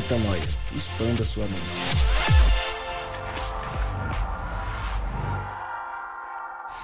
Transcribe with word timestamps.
Metanoia. 0.00 0.40
Expanda 0.74 1.22
sua 1.24 1.44
mente. 1.44 1.60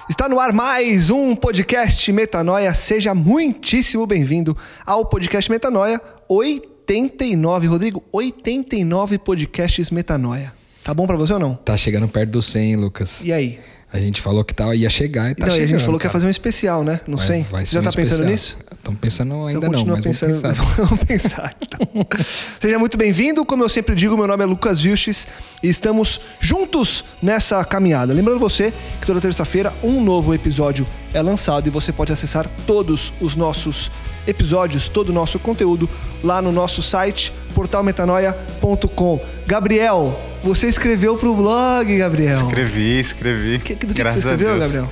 Está 0.07 0.29
no 0.29 0.39
ar 0.39 0.53
mais 0.53 1.09
um 1.09 1.35
podcast 1.35 2.11
Metanoia. 2.11 2.75
Seja 2.75 3.15
muitíssimo 3.15 4.05
bem-vindo 4.05 4.55
ao 4.85 5.03
podcast 5.03 5.49
Metanoia 5.49 5.99
89. 6.29 7.65
Rodrigo, 7.65 8.03
89 8.11 9.17
podcasts 9.17 9.89
Metanoia. 9.89 10.53
Tá 10.83 10.93
bom 10.93 11.07
pra 11.07 11.17
você 11.17 11.33
ou 11.33 11.39
não? 11.39 11.55
Tá 11.55 11.75
chegando 11.75 12.07
perto 12.07 12.29
do 12.29 12.41
100, 12.43 12.75
Lucas. 12.75 13.23
E 13.23 13.33
aí? 13.33 13.59
A 13.91 13.99
gente 13.99 14.21
falou 14.21 14.43
que 14.43 14.53
tá, 14.53 14.75
ia 14.75 14.89
chegar 14.89 15.31
e 15.31 15.35
tá 15.35 15.45
não, 15.45 15.53
e 15.53 15.55
chegando. 15.55 15.69
a 15.69 15.77
gente 15.77 15.85
falou 15.85 15.99
que 15.99 16.05
ia 16.05 16.09
cara. 16.09 16.19
fazer 16.19 16.27
um 16.27 16.29
especial, 16.29 16.83
né? 16.83 16.99
Vai- 17.07 17.25
100. 17.25 17.43
vai 17.43 17.65
já 17.65 17.79
um 17.79 17.83
tá 17.83 17.91
pensando 17.91 18.29
especial. 18.29 18.29
nisso? 18.29 18.57
Estamos 18.77 18.99
pensando 19.01 19.33
ainda 19.45 19.67
então 19.67 19.85
não, 19.85 19.95
mas 19.95 20.03
pensando. 20.03 20.33
vamos 20.41 20.57
pensar. 20.57 20.75
Vamos 20.77 21.03
pensar, 21.03 21.55
então. 21.61 22.07
Seja 22.59 22.79
muito 22.79 22.97
bem-vindo. 22.97 23.45
Como 23.45 23.63
eu 23.63 23.67
sempre 23.67 23.95
digo, 23.95 24.15
meu 24.15 24.27
nome 24.27 24.43
é 24.43 24.45
Lucas 24.45 24.81
Vilches 24.81 25.27
e 25.61 25.67
estamos 25.67 26.21
juntos 26.39 27.03
nessa 27.21 27.63
caminhada. 27.65 28.13
Lembrando 28.13 28.39
você 28.39 28.73
que 29.01 29.07
toda 29.07 29.19
terça-feira 29.19 29.73
um 29.83 30.01
novo 30.01 30.33
episódio 30.33 30.87
é 31.13 31.21
lançado 31.21 31.67
e 31.67 31.69
você 31.69 31.91
pode 31.91 32.13
acessar 32.13 32.47
todos 32.65 33.11
os 33.19 33.35
nossos 33.35 33.91
episódios, 34.25 34.87
todo 34.87 35.09
o 35.09 35.13
nosso 35.13 35.37
conteúdo 35.39 35.89
lá 36.23 36.41
no 36.41 36.51
nosso 36.51 36.81
site 36.81 37.33
portalmetanoia.com. 37.57 39.19
Gabriel, 39.47 40.19
você 40.43 40.67
escreveu 40.67 41.17
pro 41.17 41.33
blog, 41.35 41.97
Gabriel. 41.97 42.41
Escrevi, 42.41 42.99
escrevi. 42.99 43.59
Que- 43.59 43.75
do 43.75 43.93
que, 43.93 44.03
que 44.03 44.09
você 44.11 44.19
escreveu. 44.19 44.59
Gabriel? 44.59 44.89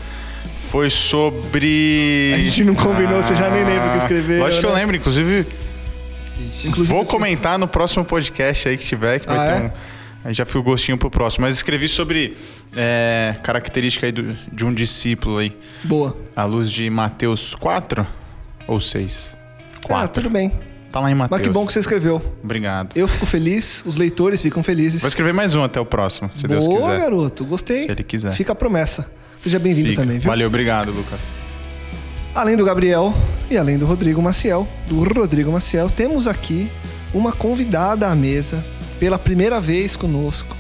Foi 0.70 0.90
sobre. 0.90 2.32
A 2.34 2.38
gente 2.40 2.64
não 2.64 2.76
combinou, 2.76 3.22
você 3.22 3.36
já 3.36 3.50
nem 3.50 3.64
lembra 3.64 3.90
o 3.90 3.92
que 3.94 3.98
escreveu, 4.00 4.40
Lógico 4.40 4.62
que 4.62 4.66
eu 4.68 4.74
né? 4.74 4.80
lembro, 4.80 4.96
inclusive. 4.96 5.46
Inclusive, 6.66 6.94
vou 6.94 7.06
comentar 7.06 7.58
no 7.58 7.68
próximo 7.68 8.04
podcast 8.04 8.68
aí 8.68 8.78
que 8.78 8.84
tiver, 8.86 9.20
que 9.20 9.28
vai 9.28 9.38
Ah, 9.38 9.46
ter 9.56 9.62
é? 9.62 9.66
um. 9.66 9.72
Aí 10.26 10.34
já 10.34 10.44
fui 10.46 10.60
o 10.60 10.64
gostinho 10.64 10.98
pro 10.98 11.10
próximo. 11.10 11.46
Mas 11.46 11.56
escrevi 11.56 11.88
sobre 11.88 12.36
é, 12.76 13.36
característica 13.44 14.06
aí 14.08 14.12
do- 14.12 14.36
de 14.52 14.66
um 14.66 14.74
discípulo 14.74 15.38
aí. 15.38 15.56
Boa. 15.84 16.18
À 16.36 16.44
luz 16.46 16.70
de 16.72 16.90
Mateus 16.90 17.54
4 17.56 18.06
ou 18.68 18.80
6? 18.80 19.38
Ah, 19.86 19.88
4. 19.88 20.24
tudo 20.24 20.34
bem. 20.34 20.52
Tá 20.96 21.02
lá 21.02 21.12
em 21.12 21.14
Mateus. 21.14 21.42
Mas 21.42 21.46
que 21.46 21.54
bom 21.54 21.68
que 21.68 21.74
você 21.74 21.80
escreveu. 21.80 22.22
Obrigado. 22.42 22.96
Eu 22.96 23.06
fico 23.06 23.26
feliz, 23.26 23.84
os 23.86 23.98
leitores 23.98 24.42
ficam 24.42 24.64
felizes. 24.64 25.02
Vou 25.02 25.10
escrever 25.10 25.34
mais 25.34 25.54
um 25.54 25.62
até 25.62 25.78
o 25.78 25.86
próximo, 25.86 26.32
se 26.34 26.48
Deus 26.48 26.66
Boa, 26.66 26.80
quiser. 26.80 27.00
garoto. 27.00 27.44
Gostei. 27.44 27.84
Se 27.84 27.92
ele 27.92 28.02
quiser. 28.02 28.32
Fica 28.32 28.54
a 28.54 28.56
promessa. 28.56 29.06
Seja 29.44 29.60
bem-vindo 29.60 29.94
também, 29.94 30.20
viu? 30.20 30.30
Valeu, 30.30 30.48
obrigado, 30.48 30.94
Lucas. 30.94 31.20
Além 32.34 32.56
do 32.56 32.64
Gabriel 32.64 33.14
e 33.52 33.58
além 33.58 33.78
do 33.78 33.86
Rodrigo 33.86 34.22
Maciel, 34.22 34.66
do 34.88 35.04
Rodrigo 35.04 35.52
Maciel, 35.52 35.90
temos 35.90 36.30
aqui 36.30 36.72
uma 37.14 37.34
convidada 37.34 38.08
à 38.08 38.16
mesa 38.16 38.64
pela 38.98 39.20
primeira 39.20 39.60
vez 39.60 39.98
conosco. 39.98 40.56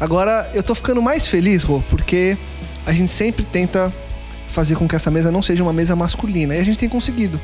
Agora, 0.00 0.50
eu 0.54 0.62
tô 0.62 0.74
ficando 0.74 1.02
mais 1.02 1.28
feliz, 1.28 1.62
Rô, 1.62 1.82
porque 1.90 2.38
a 2.86 2.92
gente 2.94 3.10
sempre 3.10 3.44
tenta 3.44 3.92
fazer 4.48 4.76
com 4.76 4.88
que 4.88 4.96
essa 4.96 5.10
mesa 5.10 5.30
não 5.30 5.42
seja 5.42 5.62
uma 5.62 5.74
mesa 5.74 5.94
masculina. 5.94 6.54
E 6.54 6.58
a 6.60 6.64
gente 6.64 6.78
tem 6.78 6.88
conseguido. 6.88 7.38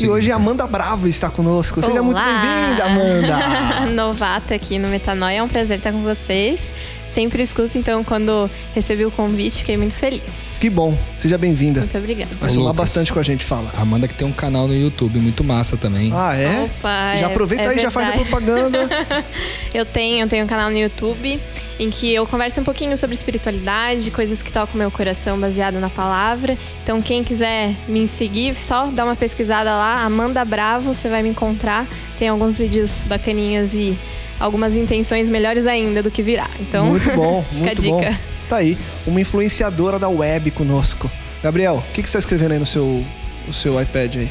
E 0.00 0.08
hoje 0.08 0.30
a 0.30 0.34
cara. 0.34 0.42
Amanda 0.42 0.66
Bravo 0.66 1.08
está 1.08 1.30
conosco. 1.30 1.80
Seja 1.80 2.02
muito 2.02 2.20
Olá! 2.20 2.40
bem-vinda, 2.40 2.84
Amanda! 2.84 3.90
Novata 3.94 4.54
aqui 4.54 4.78
no 4.78 4.88
Metanoia, 4.88 5.38
é 5.38 5.42
um 5.42 5.48
prazer 5.48 5.78
estar 5.78 5.92
com 5.92 6.02
vocês. 6.02 6.72
Sempre 7.16 7.42
escuto, 7.42 7.78
então 7.78 8.04
quando 8.04 8.50
recebi 8.74 9.02
o 9.06 9.10
convite, 9.10 9.60
fiquei 9.60 9.74
muito 9.78 9.94
feliz. 9.96 10.20
que 10.60 10.68
bom. 10.68 10.94
Seja 11.18 11.38
bem-vinda. 11.38 11.80
Muito 11.80 11.96
obrigada. 11.96 12.28
Vai 12.38 12.50
somar 12.50 12.64
Lucas. 12.72 12.76
bastante 12.76 13.10
com 13.10 13.18
a 13.18 13.22
gente, 13.22 13.42
fala. 13.42 13.70
A 13.74 13.80
Amanda 13.80 14.06
que 14.06 14.12
tem 14.12 14.26
um 14.26 14.32
canal 14.32 14.68
no 14.68 14.76
YouTube 14.76 15.18
muito 15.18 15.42
massa 15.42 15.78
também. 15.78 16.12
Ah, 16.14 16.36
é? 16.36 16.64
Opa, 16.64 17.16
já 17.16 17.20
é- 17.20 17.24
aproveita 17.24 17.64
é 17.64 17.68
aí 17.68 17.78
e 17.78 17.80
já 17.80 17.90
faz 17.90 18.10
a 18.10 18.12
propaganda. 18.12 18.86
Eu 19.72 19.86
tenho, 19.86 20.24
eu 20.24 20.28
tenho 20.28 20.44
um 20.44 20.46
canal 20.48 20.70
no 20.70 20.76
YouTube 20.78 21.40
em 21.78 21.90
que 21.90 22.12
eu 22.14 22.26
converso 22.26 22.60
um 22.60 22.64
pouquinho 22.64 22.96
sobre 22.96 23.14
espiritualidade, 23.14 24.10
coisas 24.10 24.40
que 24.42 24.50
tocam 24.52 24.76
meu 24.76 24.90
coração 24.90 25.38
baseado 25.38 25.78
na 25.78 25.90
palavra. 25.90 26.56
Então, 26.82 27.00
quem 27.00 27.22
quiser 27.24 27.74
me 27.88 28.06
seguir, 28.08 28.54
só 28.54 28.86
dá 28.86 29.04
uma 29.04 29.16
pesquisada 29.16 29.70
lá, 29.70 30.02
Amanda 30.02 30.42
Bravo, 30.44 30.94
você 30.94 31.08
vai 31.08 31.22
me 31.22 31.28
encontrar. 31.30 31.86
Tem 32.18 32.28
alguns 32.28 32.56
vídeos 32.58 33.04
bacaninhas 33.04 33.74
e 33.74 33.98
algumas 34.38 34.74
intenções 34.74 35.28
melhores 35.28 35.66
ainda 35.66 36.02
do 36.02 36.10
que 36.10 36.22
virá. 36.22 36.48
Então, 36.60 36.86
muito 36.86 37.10
bom, 37.12 37.44
fica 37.50 37.56
a 37.62 37.66
muito 37.66 37.80
dica. 37.80 38.10
bom. 38.10 38.16
Tá 38.48 38.56
aí, 38.56 38.78
uma 39.06 39.20
influenciadora 39.20 39.98
da 39.98 40.08
web 40.08 40.50
conosco. 40.52 41.10
Gabriel, 41.42 41.76
o 41.76 41.92
que, 41.92 42.02
que 42.02 42.08
você 42.08 42.18
está 42.18 42.18
escrevendo 42.18 42.52
aí 42.52 42.58
no 42.58 42.66
seu, 42.66 43.04
no 43.46 43.52
seu 43.52 43.80
iPad 43.80 44.16
aí? 44.16 44.30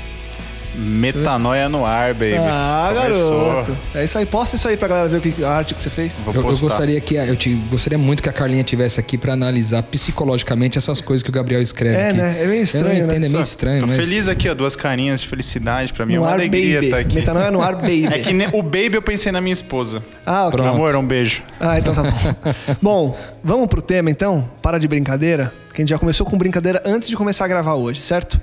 Metanoia 0.78 1.69
no 1.69 1.86
ar, 1.86 2.13
baby. 2.13 2.36
Ah, 2.38 2.91
Começou. 2.94 3.46
garoto. 3.46 3.78
É 3.94 4.03
isso 4.03 4.18
aí. 4.18 4.25
Posta 4.25 4.56
isso 4.56 4.68
aí 4.68 4.75
pra 4.78 4.88
galera 4.88 5.08
ver 5.09 5.18
o 5.18 5.22
que, 5.22 5.44
a 5.44 5.50
arte 5.50 5.74
que 5.74 5.81
você 5.81 5.90
fez. 5.90 6.25
Eu, 6.28 6.34
eu 6.34 6.58
gostaria 6.58 7.00
que 7.02 7.16
eu 7.16 7.36
te, 7.36 7.53
gostaria 7.69 7.97
muito 7.97 8.22
que 8.22 8.30
a 8.30 8.34
Carlinha 8.34 8.63
tivesse 8.63 9.00
aqui 9.00 9.18
pra 9.18 9.34
analisar 9.34 9.84
psicologicamente 9.84 10.78
essas 10.78 11.00
coisas 11.02 11.24
que 11.24 11.30
o 11.30 11.34
Gabriel 11.34 11.62
escreve. 11.62 11.96
É, 11.96 12.09
aqui. 12.09 12.18
né? 12.18 12.36
É 12.41 12.46
meio 12.47 12.59
Eu 12.59 12.63
estranho, 12.63 12.86
não 12.86 12.94
né? 12.94 13.03
entendo, 13.06 13.25
é 13.25 13.30
meio 13.30 13.41
estranho, 13.41 13.80
Tô 13.81 13.88
mas 13.88 13.97
feliz 13.97 14.28
aqui, 14.28 14.50
ó. 14.50 14.53
Duas 14.53 14.75
carinhas 14.75 15.22
de 15.22 15.28
felicidade 15.28 15.94
pra 15.94 16.06
mim. 16.06 16.13
é 16.13 16.18
No 16.18 16.24
uma 16.24 16.30
ar, 16.30 16.34
alegria 16.36 16.75
baby. 16.75 16.86
estar 16.88 17.00
aqui. 17.00 17.16
Metanoia 17.16 17.52
no 17.52 17.62
ar, 17.62 17.75
baby. 17.75 18.06
É 18.07 18.19
que 18.19 18.34
ne- 18.34 18.50
o 18.53 18.62
baby 18.62 18.96
eu 18.96 19.02
pensei 19.02 19.31
na 19.31 19.40
minha 19.42 19.53
esposa. 19.53 20.03
Ah, 20.25 20.47
ok. 20.47 20.57
Pronto. 20.57 20.75
Amor, 20.75 20.96
um 20.96 21.06
beijo. 21.06 21.42
Ah, 21.59 21.78
então 21.80 21.94
tá 21.94 22.03
bom. 22.03 22.12
bom, 22.81 23.18
vamos 23.44 23.68
pro 23.68 23.81
tema 23.81 24.09
então? 24.09 24.50
Para 24.62 24.78
de 24.78 24.88
brincadeira. 24.88 25.53
Que 25.74 25.81
a 25.81 25.84
gente 25.84 25.90
já 25.90 26.00
começou 26.00 26.25
com 26.25 26.38
brincadeira 26.38 26.81
antes 26.86 27.09
de 27.09 27.16
começar 27.18 27.46
a 27.46 27.47
gravar 27.47 27.74
hoje, 27.75 28.00
certo? 28.02 28.40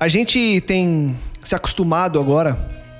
A 0.00 0.08
gente 0.08 0.60
tem 0.66 1.16
se 1.42 1.54
acostumado 1.54 2.20
agora, 2.20 2.58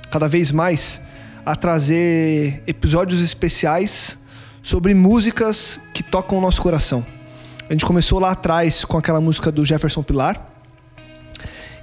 cada 0.09 0.27
vez 0.27 0.51
mais, 0.51 1.01
a 1.45 1.55
trazer 1.55 2.63
episódios 2.67 3.21
especiais 3.21 4.17
sobre 4.61 4.93
músicas 4.93 5.79
que 5.93 6.03
tocam 6.03 6.37
o 6.37 6.41
nosso 6.41 6.61
coração. 6.61 7.05
A 7.69 7.73
gente 7.73 7.85
começou 7.85 8.19
lá 8.19 8.31
atrás 8.31 8.83
com 8.83 8.97
aquela 8.97 9.21
música 9.21 9.51
do 9.51 9.63
Jefferson 9.65 10.01
Pilar. 10.01 10.47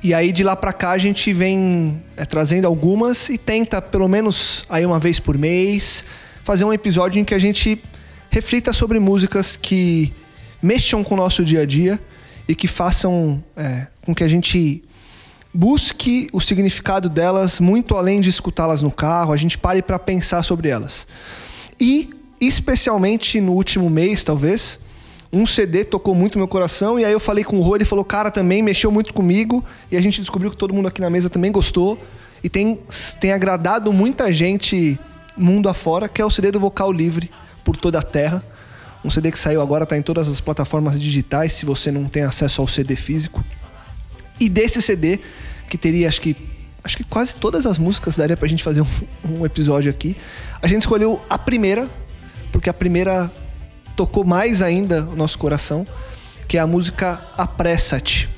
E 0.03 0.13
aí 0.13 0.31
de 0.31 0.45
lá 0.45 0.55
pra 0.55 0.73
cá 0.73 0.91
a 0.91 0.99
gente 0.99 1.33
vem 1.33 2.03
é, 2.17 2.25
trazendo 2.25 2.67
algumas 2.67 3.29
e 3.29 3.39
tenta 3.39 3.81
pelo 3.81 4.09
menos 4.09 4.65
aí 4.69 4.85
uma 4.85 4.99
vez 4.99 5.19
por 5.19 5.39
mês 5.39 6.05
fazer 6.45 6.65
um 6.65 6.73
episódio 6.73 7.21
em 7.21 7.25
que 7.25 7.35
a 7.35 7.39
gente 7.39 7.83
reflita 8.31 8.73
sobre 8.73 8.99
músicas 8.99 9.57
que 9.57 10.13
mexam 10.63 11.03
com 11.03 11.15
o 11.15 11.17
nosso 11.17 11.45
dia 11.45 11.63
a 11.63 11.67
dia 11.67 12.01
e 12.49 12.55
que 12.55 12.69
façam 12.69 13.43
é, 13.57 13.87
com 14.03 14.15
que 14.15 14.23
a 14.23 14.29
gente 14.29 14.85
busque 15.57 16.29
o 16.35 16.41
significado 16.41 17.09
delas 17.09 17.59
muito 17.59 17.97
além 17.97 18.21
de 18.21 18.29
escutá-las 18.29 18.83
no 18.83 18.91
carro, 18.91 19.33
a 19.33 19.37
gente 19.39 19.57
pare 19.57 19.81
para 19.81 19.99
pensar 19.99 20.43
sobre 20.43 20.69
elas. 20.69 21.07
E 21.81 22.11
especialmente 22.39 23.41
no 23.41 23.53
último 23.53 23.89
mês, 23.89 24.23
talvez, 24.23 24.79
um 25.33 25.47
CD 25.47 25.83
tocou 25.83 26.15
muito 26.15 26.37
meu 26.37 26.47
coração 26.47 27.01
e 27.01 27.05
aí 27.07 27.13
eu 27.13 27.19
falei 27.19 27.43
com 27.43 27.59
o 27.59 27.63
Rô, 27.63 27.75
ele 27.75 27.87
falou, 27.87 28.05
cara, 28.05 28.31
também 28.31 28.63
mexeu 28.63 28.93
muito 28.93 29.15
comigo 29.15 29.65
e 29.91 29.97
a 29.97 30.03
gente 30.03 30.21
descobriu 30.21 30.51
que 30.51 30.57
todo 30.59 30.75
mundo 30.75 30.89
aqui 30.89 31.01
na 31.01 31.09
mesa 31.09 31.31
também 31.31 31.51
gostou 31.51 31.99
e 32.45 32.51
tem, 32.51 32.79
tem 33.19 33.33
agradado 33.33 33.91
muita 33.95 34.31
gente 34.31 34.99
mundo 35.37 35.71
afora, 35.71 36.07
que 36.07 36.21
é 36.21 36.25
o 36.25 36.31
CD 36.31 36.51
do 36.51 36.61
Vocal 36.61 36.93
Livre 36.93 37.31
por 37.65 37.79
toda 37.79 37.99
a 37.99 38.03
Terra. 38.03 38.45
Um 39.03 39.09
CD 39.11 39.33
que 39.33 39.39
saiu 39.39 39.63
agora, 39.63 39.87
tá 39.87 39.97
em 39.97 40.03
todas 40.03 40.29
as 40.29 40.39
plataformas 40.39 40.99
digitais, 40.99 41.55
se 41.55 41.65
você 41.65 41.91
não 41.91 42.05
tem 42.05 42.25
acesso 42.25 42.61
ao 42.61 42.69
CD 42.69 42.95
físico. 42.95 43.43
E 44.39 44.49
desse 44.49 44.81
CD, 44.83 45.21
que 45.69 45.79
teria 45.79 46.09
acho 46.09 46.21
que 46.21 46.37
acho 46.85 46.97
que 46.97 47.05
quase 47.05 47.35
todas 47.35 47.67
as 47.67 47.79
músicas 47.79 48.17
daria 48.17 48.37
pra 48.37 48.47
gente 48.47 48.63
fazer 48.63 48.81
um, 48.81 48.87
um 49.25 49.45
episódio 49.45 49.91
aqui. 49.91 50.17
A 50.63 50.69
gente 50.69 50.83
escolheu 50.83 51.21
a 51.29 51.37
primeira, 51.37 51.89
porque 52.53 52.71
a 52.71 52.75
primeira 52.75 53.31
tocou 53.97 54.25
mais 54.25 54.63
ainda 54.63 55.05
o 55.05 55.17
nosso 55.17 55.37
coração, 55.37 55.85
que 56.47 56.57
é 56.57 56.61
a 56.61 56.67
música 56.67 57.21
Apressa-te. 57.37 58.29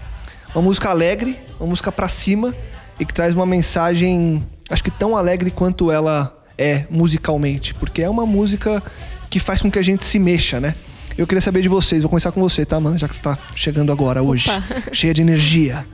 Uma 0.55 0.62
música 0.62 0.89
alegre, 0.89 1.37
uma 1.61 1.69
música 1.69 1.93
pra 1.93 2.09
cima 2.09 2.55
e 2.99 3.05
que 3.05 3.12
traz 3.12 3.35
uma 3.35 3.45
mensagem, 3.45 4.47
acho 4.71 4.83
que 4.83 4.91
tão 4.91 5.15
alegre 5.15 5.50
quanto 5.50 5.91
ela 5.91 6.35
é 6.56 6.87
musicalmente, 6.91 7.75
porque 7.75 8.03
é 8.03 8.09
uma 8.09 8.25
música 8.25 8.83
que 9.29 9.39
faz 9.39 9.61
com 9.61 9.71
que 9.71 9.79
a 9.79 9.83
gente 9.83 10.06
se 10.06 10.19
mexa, 10.19 10.59
né? 10.59 10.75
Eu 11.19 11.26
queria 11.26 11.43
saber 11.43 11.62
de 11.62 11.69
vocês, 11.69 12.03
vou 12.03 12.09
começar 12.09 12.31
com 12.31 12.41
você, 12.41 12.65
tá, 12.65 12.79
mano? 12.79 12.97
Já 12.97 13.09
que 13.09 13.17
você 13.17 13.20
tá 13.20 13.37
chegando 13.56 13.91
agora 13.91 14.23
hoje, 14.23 14.49
cheia 14.93 15.12
de 15.12 15.20
energia. 15.20 15.85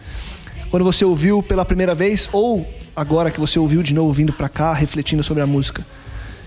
Quando 0.71 0.85
você 0.85 1.03
ouviu 1.03 1.43
pela 1.43 1.65
primeira 1.65 1.95
vez 1.95 2.29
ou 2.31 2.69
agora 2.95 3.31
que 3.31 3.41
você 3.41 3.59
ouviu 3.59 3.83
de 3.83 3.95
novo 3.95 4.13
vindo 4.13 4.35
pra 4.35 4.51
cá, 4.51 4.75
refletindo 4.75 5.23
sobre 5.23 5.43
a 5.43 5.47
música, 5.47 5.81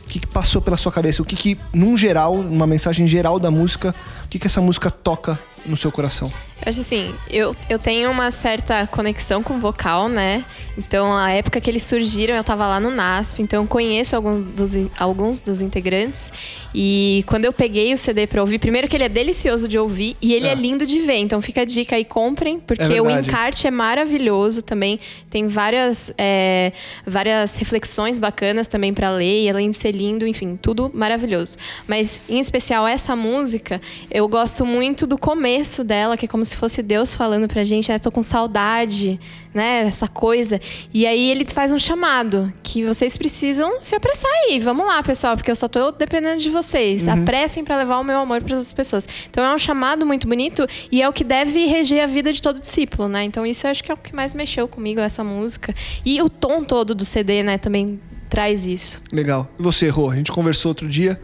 o 0.05 0.07
que, 0.07 0.19
que 0.19 0.27
passou 0.27 0.61
pela 0.61 0.77
sua 0.77 0.91
cabeça? 0.91 1.23
O 1.23 1.25
que, 1.25 1.35
que, 1.35 1.57
num 1.73 1.97
geral, 1.97 2.35
uma 2.35 2.67
mensagem 2.67 3.07
geral 3.07 3.39
da 3.39 3.49
música, 3.49 3.95
o 4.25 4.27
que, 4.27 4.37
que 4.37 4.45
essa 4.45 4.61
música 4.61 4.91
toca 4.91 5.39
no 5.65 5.75
seu 5.75 5.91
coração? 5.91 6.31
Eu 6.65 6.69
acho 6.69 6.81
assim, 6.81 7.13
eu, 7.29 7.55
eu 7.69 7.79
tenho 7.79 8.09
uma 8.11 8.31
certa 8.31 8.87
conexão 8.87 9.43
com 9.43 9.59
vocal, 9.59 10.09
né? 10.09 10.43
Então, 10.77 11.15
a 11.15 11.31
época 11.31 11.59
que 11.59 11.69
eles 11.69 11.83
surgiram, 11.83 12.35
eu 12.35 12.43
tava 12.43 12.67
lá 12.67 12.79
no 12.79 12.91
NASP, 12.91 13.41
então 13.41 13.63
eu 13.63 13.67
conheço 13.67 14.15
alguns 14.15 14.45
dos, 14.55 14.73
alguns 14.97 15.41
dos 15.41 15.59
integrantes. 15.59 16.31
E 16.73 17.23
quando 17.25 17.45
eu 17.45 17.53
peguei 17.53 17.93
o 17.93 17.97
CD 17.97 18.27
pra 18.27 18.41
ouvir, 18.41 18.59
primeiro 18.59 18.87
que 18.87 18.95
ele 18.95 19.03
é 19.03 19.09
delicioso 19.09 19.67
de 19.67 19.79
ouvir 19.79 20.15
e 20.21 20.33
ele 20.33 20.45
é, 20.45 20.51
é 20.51 20.55
lindo 20.55 20.85
de 20.85 20.99
ver. 20.99 21.17
Então 21.17 21.41
fica 21.41 21.61
a 21.61 21.65
dica 21.65 21.95
aí, 21.95 22.05
comprem, 22.05 22.59
porque 22.59 22.93
é 22.93 23.01
o 23.01 23.09
encarte 23.09 23.65
é 23.65 23.71
maravilhoso 23.71 24.61
também. 24.61 24.99
Tem 25.29 25.47
várias, 25.47 26.13
é, 26.17 26.71
várias 27.05 27.55
reflexões 27.55 28.19
bacanas 28.19 28.67
também 28.67 28.93
para 28.93 29.09
ler, 29.09 29.45
e 29.45 29.49
além 29.49 29.71
de 29.71 29.77
ser 29.77 29.91
lindo, 29.91 30.27
enfim, 30.27 30.57
tudo 30.61 30.91
maravilhoso. 30.93 31.57
Mas, 31.87 32.21
em 32.29 32.39
especial, 32.39 32.87
essa 32.87 33.15
música, 33.15 33.81
eu 34.11 34.27
gosto 34.27 34.65
muito 34.65 35.07
do 35.07 35.17
começo 35.17 35.83
dela, 35.83 36.15
que 36.15 36.25
é 36.25 36.27
como 36.27 36.45
se 36.47 36.57
fosse 36.57 36.81
Deus 36.81 37.15
falando 37.15 37.47
pra 37.47 37.63
gente, 37.63 37.89
né? 37.89 37.99
Tô 37.99 38.11
com 38.11 38.23
saudade, 38.23 39.19
né? 39.53 39.81
Essa 39.81 40.07
coisa. 40.07 40.59
E 40.93 41.05
aí 41.05 41.29
ele 41.29 41.45
faz 41.45 41.71
um 41.71 41.79
chamado 41.79 42.51
que 42.63 42.83
vocês 42.83 43.15
precisam 43.15 43.81
se 43.81 43.95
apressar 43.95 44.31
aí. 44.45 44.59
Vamos 44.59 44.85
lá, 44.85 45.03
pessoal, 45.03 45.35
porque 45.35 45.51
eu 45.51 45.55
só 45.55 45.67
tô 45.67 45.91
dependendo 45.91 46.41
de 46.41 46.49
vocês. 46.49 47.05
Uhum. 47.05 47.13
Apressem 47.21 47.63
para 47.63 47.77
levar 47.77 47.99
o 47.99 48.03
meu 48.03 48.19
amor 48.19 48.41
para 48.41 48.57
as 48.57 48.73
pessoas. 48.73 49.07
Então 49.29 49.43
é 49.43 49.53
um 49.53 49.57
chamado 49.57 50.05
muito 50.05 50.27
bonito 50.27 50.67
e 50.91 51.01
é 51.01 51.07
o 51.07 51.13
que 51.13 51.23
deve 51.23 51.65
reger 51.67 52.03
a 52.03 52.07
vida 52.07 52.31
de 52.33 52.41
todo 52.41 52.59
discípulo, 52.59 53.07
né? 53.07 53.23
Então 53.23 53.45
isso 53.45 53.67
eu 53.67 53.71
acho 53.71 53.83
que 53.83 53.91
é 53.91 53.93
o 53.93 53.97
que 53.97 54.15
mais 54.15 54.33
mexeu 54.33 54.67
comigo 54.67 54.99
essa 54.99 55.23
música. 55.23 55.75
E 56.05 56.21
o 56.21 56.29
tom 56.29 56.63
todo 56.63 56.95
do 56.95 57.05
CD, 57.05 57.43
né, 57.43 57.57
também 57.57 57.99
traz 58.29 58.65
isso. 58.65 59.01
Legal. 59.11 59.49
E 59.59 59.61
você, 59.61 59.87
Rô? 59.89 60.09
A 60.09 60.15
gente 60.15 60.31
conversou 60.31 60.69
outro 60.69 60.87
dia 60.87 61.19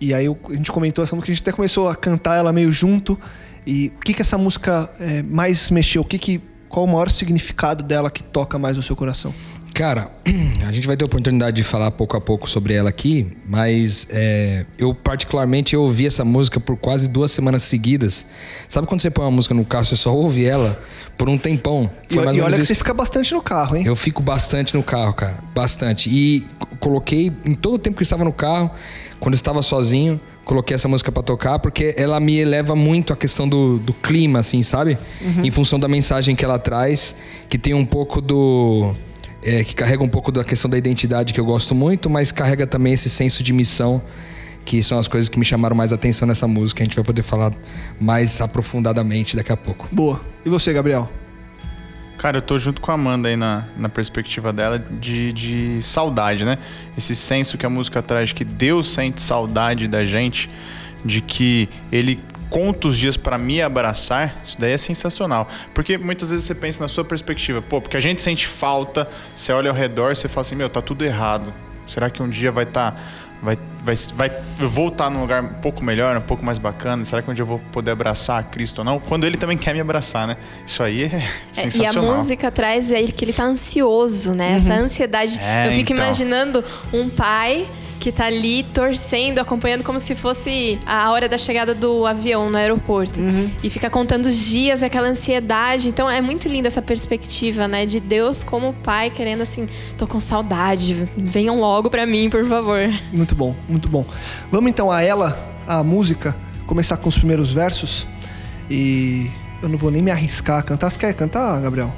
e 0.00 0.12
aí 0.12 0.26
a 0.26 0.54
gente 0.54 0.70
comentou 0.70 1.02
essa 1.02 1.14
música, 1.14 1.32
a 1.32 1.34
gente 1.34 1.42
até 1.42 1.52
começou 1.52 1.88
a 1.88 1.94
cantar 1.94 2.36
ela 2.36 2.52
meio 2.52 2.70
junto. 2.70 3.18
E 3.66 3.92
o 3.96 4.00
que, 4.00 4.14
que 4.14 4.22
essa 4.22 4.38
música 4.38 4.90
é, 5.00 5.22
mais 5.22 5.70
mexeu? 5.70 6.02
O 6.02 6.04
que, 6.04 6.18
que 6.18 6.40
qual 6.68 6.84
o 6.84 6.88
maior 6.88 7.10
significado 7.10 7.82
dela 7.82 8.10
que 8.10 8.22
toca 8.22 8.58
mais 8.58 8.76
no 8.76 8.82
seu 8.82 8.94
coração? 8.94 9.34
Cara, 9.76 10.10
a 10.66 10.72
gente 10.72 10.86
vai 10.86 10.96
ter 10.96 11.04
oportunidade 11.04 11.56
de 11.56 11.62
falar 11.62 11.90
pouco 11.90 12.16
a 12.16 12.20
pouco 12.20 12.48
sobre 12.48 12.72
ela 12.72 12.88
aqui, 12.88 13.36
mas 13.46 14.06
é, 14.08 14.64
eu 14.78 14.94
particularmente 14.94 15.74
eu 15.74 15.82
ouvi 15.82 16.06
essa 16.06 16.24
música 16.24 16.58
por 16.58 16.78
quase 16.78 17.08
duas 17.08 17.30
semanas 17.30 17.62
seguidas. 17.64 18.24
Sabe 18.70 18.86
quando 18.86 19.02
você 19.02 19.10
põe 19.10 19.26
uma 19.26 19.30
música 19.32 19.54
no 19.54 19.66
carro, 19.66 19.84
você 19.84 19.96
só 19.96 20.14
ouve 20.14 20.46
ela 20.46 20.80
por 21.18 21.28
um 21.28 21.36
tempão? 21.36 21.90
Foi 22.08 22.24
e, 22.24 22.38
e 22.38 22.40
olha 22.40 22.54
que 22.54 22.62
isso. 22.62 22.68
você 22.68 22.74
fica 22.74 22.94
bastante 22.94 23.34
no 23.34 23.42
carro, 23.42 23.76
hein? 23.76 23.84
Eu 23.84 23.94
fico 23.94 24.22
bastante 24.22 24.74
no 24.74 24.82
carro, 24.82 25.12
cara, 25.12 25.40
bastante. 25.54 26.08
E 26.08 26.44
coloquei 26.80 27.30
em 27.46 27.52
todo 27.52 27.74
o 27.74 27.78
tempo 27.78 27.96
que 27.96 28.02
eu 28.02 28.06
estava 28.06 28.24
no 28.24 28.32
carro, 28.32 28.70
quando 29.18 29.34
eu 29.34 29.36
estava 29.36 29.62
sozinho, 29.62 30.20
coloquei 30.44 30.74
essa 30.74 30.88
música 30.88 31.10
para 31.10 31.22
tocar 31.22 31.58
porque 31.58 31.94
ela 31.96 32.18
me 32.20 32.36
eleva 32.36 32.76
muito 32.76 33.12
a 33.12 33.16
questão 33.16 33.48
do, 33.48 33.78
do 33.78 33.92
clima, 33.92 34.40
assim, 34.40 34.62
sabe? 34.62 34.98
Uhum. 35.20 35.44
Em 35.44 35.50
função 35.50 35.78
da 35.78 35.88
mensagem 35.88 36.36
que 36.36 36.44
ela 36.44 36.58
traz, 36.58 37.16
que 37.48 37.58
tem 37.58 37.74
um 37.74 37.84
pouco 37.84 38.20
do. 38.20 38.94
É, 39.42 39.62
que 39.62 39.74
carrega 39.74 40.02
um 40.02 40.08
pouco 40.08 40.32
da 40.32 40.42
questão 40.42 40.68
da 40.68 40.76
identidade 40.76 41.32
que 41.32 41.38
eu 41.38 41.44
gosto 41.44 41.74
muito, 41.74 42.10
mas 42.10 42.32
carrega 42.32 42.66
também 42.66 42.92
esse 42.94 43.08
senso 43.08 43.44
de 43.44 43.52
missão, 43.52 44.02
que 44.64 44.82
são 44.82 44.98
as 44.98 45.06
coisas 45.06 45.28
que 45.28 45.38
me 45.38 45.44
chamaram 45.44 45.76
mais 45.76 45.92
atenção 45.92 46.26
nessa 46.26 46.48
música. 46.48 46.82
A 46.82 46.84
gente 46.84 46.96
vai 46.96 47.04
poder 47.04 47.22
falar 47.22 47.52
mais 48.00 48.40
aprofundadamente 48.40 49.36
daqui 49.36 49.52
a 49.52 49.56
pouco. 49.56 49.88
Boa. 49.92 50.20
E 50.44 50.48
você, 50.48 50.72
Gabriel? 50.72 51.08
Cara, 52.18 52.38
eu 52.38 52.42
tô 52.42 52.58
junto 52.58 52.80
com 52.80 52.90
a 52.90 52.94
Amanda 52.94 53.28
aí 53.28 53.36
na, 53.36 53.64
na 53.76 53.88
perspectiva 53.88 54.52
dela 54.52 54.78
de, 54.78 55.32
de 55.32 55.82
saudade, 55.82 56.44
né? 56.44 56.58
Esse 56.96 57.14
senso 57.14 57.58
que 57.58 57.66
a 57.66 57.70
música 57.70 58.02
traz, 58.02 58.32
que 58.32 58.44
Deus 58.44 58.94
sente 58.94 59.20
saudade 59.20 59.86
da 59.86 60.04
gente, 60.04 60.48
de 61.04 61.20
que 61.20 61.68
Ele 61.92 62.18
conta 62.48 62.88
os 62.88 62.96
dias 62.96 63.16
para 63.16 63.36
me 63.36 63.60
abraçar, 63.60 64.40
isso 64.42 64.56
daí 64.58 64.72
é 64.72 64.78
sensacional. 64.78 65.48
Porque 65.74 65.98
muitas 65.98 66.30
vezes 66.30 66.46
você 66.46 66.54
pensa 66.54 66.80
na 66.82 66.88
sua 66.88 67.04
perspectiva, 67.04 67.60
pô, 67.60 67.80
porque 67.80 67.96
a 67.96 68.00
gente 68.00 68.22
sente 68.22 68.46
falta, 68.46 69.08
você 69.34 69.52
olha 69.52 69.70
ao 69.70 69.76
redor, 69.76 70.16
você 70.16 70.28
fala 70.28 70.40
assim, 70.40 70.56
meu, 70.56 70.70
tá 70.70 70.80
tudo 70.80 71.04
errado. 71.04 71.52
Será 71.86 72.08
que 72.08 72.22
um 72.22 72.28
dia 72.28 72.50
vai 72.50 72.64
estar 72.64 72.92
tá 72.92 72.98
vai, 73.42 73.58
vai, 73.86 73.94
vai 74.14 74.30
voltar 74.66 75.08
num 75.08 75.20
lugar 75.20 75.42
um 75.42 75.60
pouco 75.60 75.84
melhor, 75.84 76.16
um 76.16 76.20
pouco 76.20 76.44
mais 76.44 76.58
bacana? 76.58 77.04
Será 77.04 77.22
que 77.22 77.30
um 77.30 77.34
dia 77.34 77.42
eu 77.42 77.46
vou 77.46 77.60
poder 77.70 77.92
abraçar 77.92 78.42
Cristo 78.50 78.80
ou 78.80 78.84
não? 78.84 78.98
Quando 78.98 79.24
ele 79.24 79.36
também 79.36 79.56
quer 79.56 79.72
me 79.72 79.80
abraçar, 79.80 80.26
né? 80.26 80.36
Isso 80.66 80.82
aí 80.82 81.04
é, 81.04 81.22
sensacional. 81.52 81.86
É, 81.86 82.08
e 82.08 82.12
a 82.12 82.16
música 82.16 82.50
traz 82.50 82.90
aí 82.90 83.12
que 83.12 83.24
ele 83.24 83.32
tá 83.32 83.44
ansioso, 83.44 84.32
né? 84.32 84.50
Uhum. 84.50 84.56
Essa 84.56 84.74
ansiedade. 84.74 85.38
É, 85.40 85.68
eu 85.68 85.72
fico 85.72 85.92
então. 85.92 86.04
imaginando 86.04 86.64
um 86.92 87.08
pai 87.08 87.66
que 87.98 88.12
tá 88.12 88.26
ali 88.26 88.62
torcendo, 88.62 89.38
acompanhando 89.38 89.82
como 89.82 89.98
se 89.98 90.14
fosse 90.14 90.78
a 90.86 91.10
hora 91.10 91.28
da 91.28 91.38
chegada 91.38 91.74
do 91.74 92.06
avião 92.06 92.50
no 92.50 92.56
aeroporto. 92.56 93.20
Uhum. 93.20 93.50
E 93.62 93.70
fica 93.70 93.90
contando 93.90 94.26
os 94.26 94.36
dias, 94.36 94.82
aquela 94.82 95.08
ansiedade. 95.08 95.88
Então 95.88 96.08
é 96.08 96.20
muito 96.20 96.48
linda 96.48 96.68
essa 96.68 96.82
perspectiva, 96.82 97.66
né? 97.66 97.86
De 97.86 97.98
Deus 97.98 98.44
como 98.44 98.72
pai 98.72 99.10
querendo 99.10 99.42
assim, 99.42 99.66
tô 99.96 100.06
com 100.06 100.20
saudade, 100.20 101.08
venham 101.16 101.58
logo 101.58 101.90
para 101.90 102.06
mim, 102.06 102.30
por 102.30 102.44
favor. 102.46 102.88
Muito 103.12 103.34
bom, 103.34 103.54
muito 103.68 103.75
bom. 103.88 104.04
Vamos 104.50 104.70
então 104.70 104.90
a 104.90 105.02
ela, 105.02 105.38
a 105.66 105.82
música, 105.82 106.36
começar 106.66 106.96
com 106.96 107.08
os 107.08 107.18
primeiros 107.18 107.52
versos. 107.52 108.06
E 108.70 109.30
eu 109.62 109.68
não 109.68 109.78
vou 109.78 109.90
nem 109.90 110.02
me 110.02 110.10
arriscar 110.10 110.58
a 110.58 110.62
cantar. 110.62 110.90
Você 110.90 110.98
quer 110.98 111.14
cantar, 111.14 111.60
Gabriel? 111.60 111.92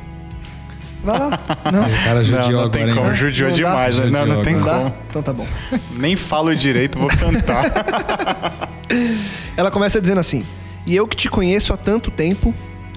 Vai 1.03 1.19
lá. 1.19 1.41
Não. 1.73 1.87
O 1.87 2.05
cara 2.05 2.23
judiou 2.23 2.43
não, 2.43 2.51
não 2.51 2.61
agora, 2.65 2.71
tem 2.87 2.95
como. 2.95 3.11
Hein? 3.11 3.17
Judiou 3.17 3.49
não 3.51 3.57
demais. 3.57 3.97
Né? 3.97 4.05
Judiou 4.05 4.27
não, 4.27 4.35
não 4.37 4.43
tem 4.43 4.55
agora. 4.57 4.79
como. 4.79 4.95
Então 5.09 5.23
tá 5.23 5.33
bom. 5.33 5.47
Nem 5.93 6.17
falo 6.17 6.55
direito, 6.57 6.99
vou 6.99 7.09
cantar. 7.09 8.69
Ela 9.57 9.71
começa 9.71 10.01
dizendo 10.01 10.19
assim: 10.19 10.45
E 10.85 10.97
eu 10.97 11.07
que 11.07 11.17
te 11.17 11.31
conheço 11.31 11.73
há 11.73 11.77
tanto 11.77 12.11
tempo, 12.11 12.53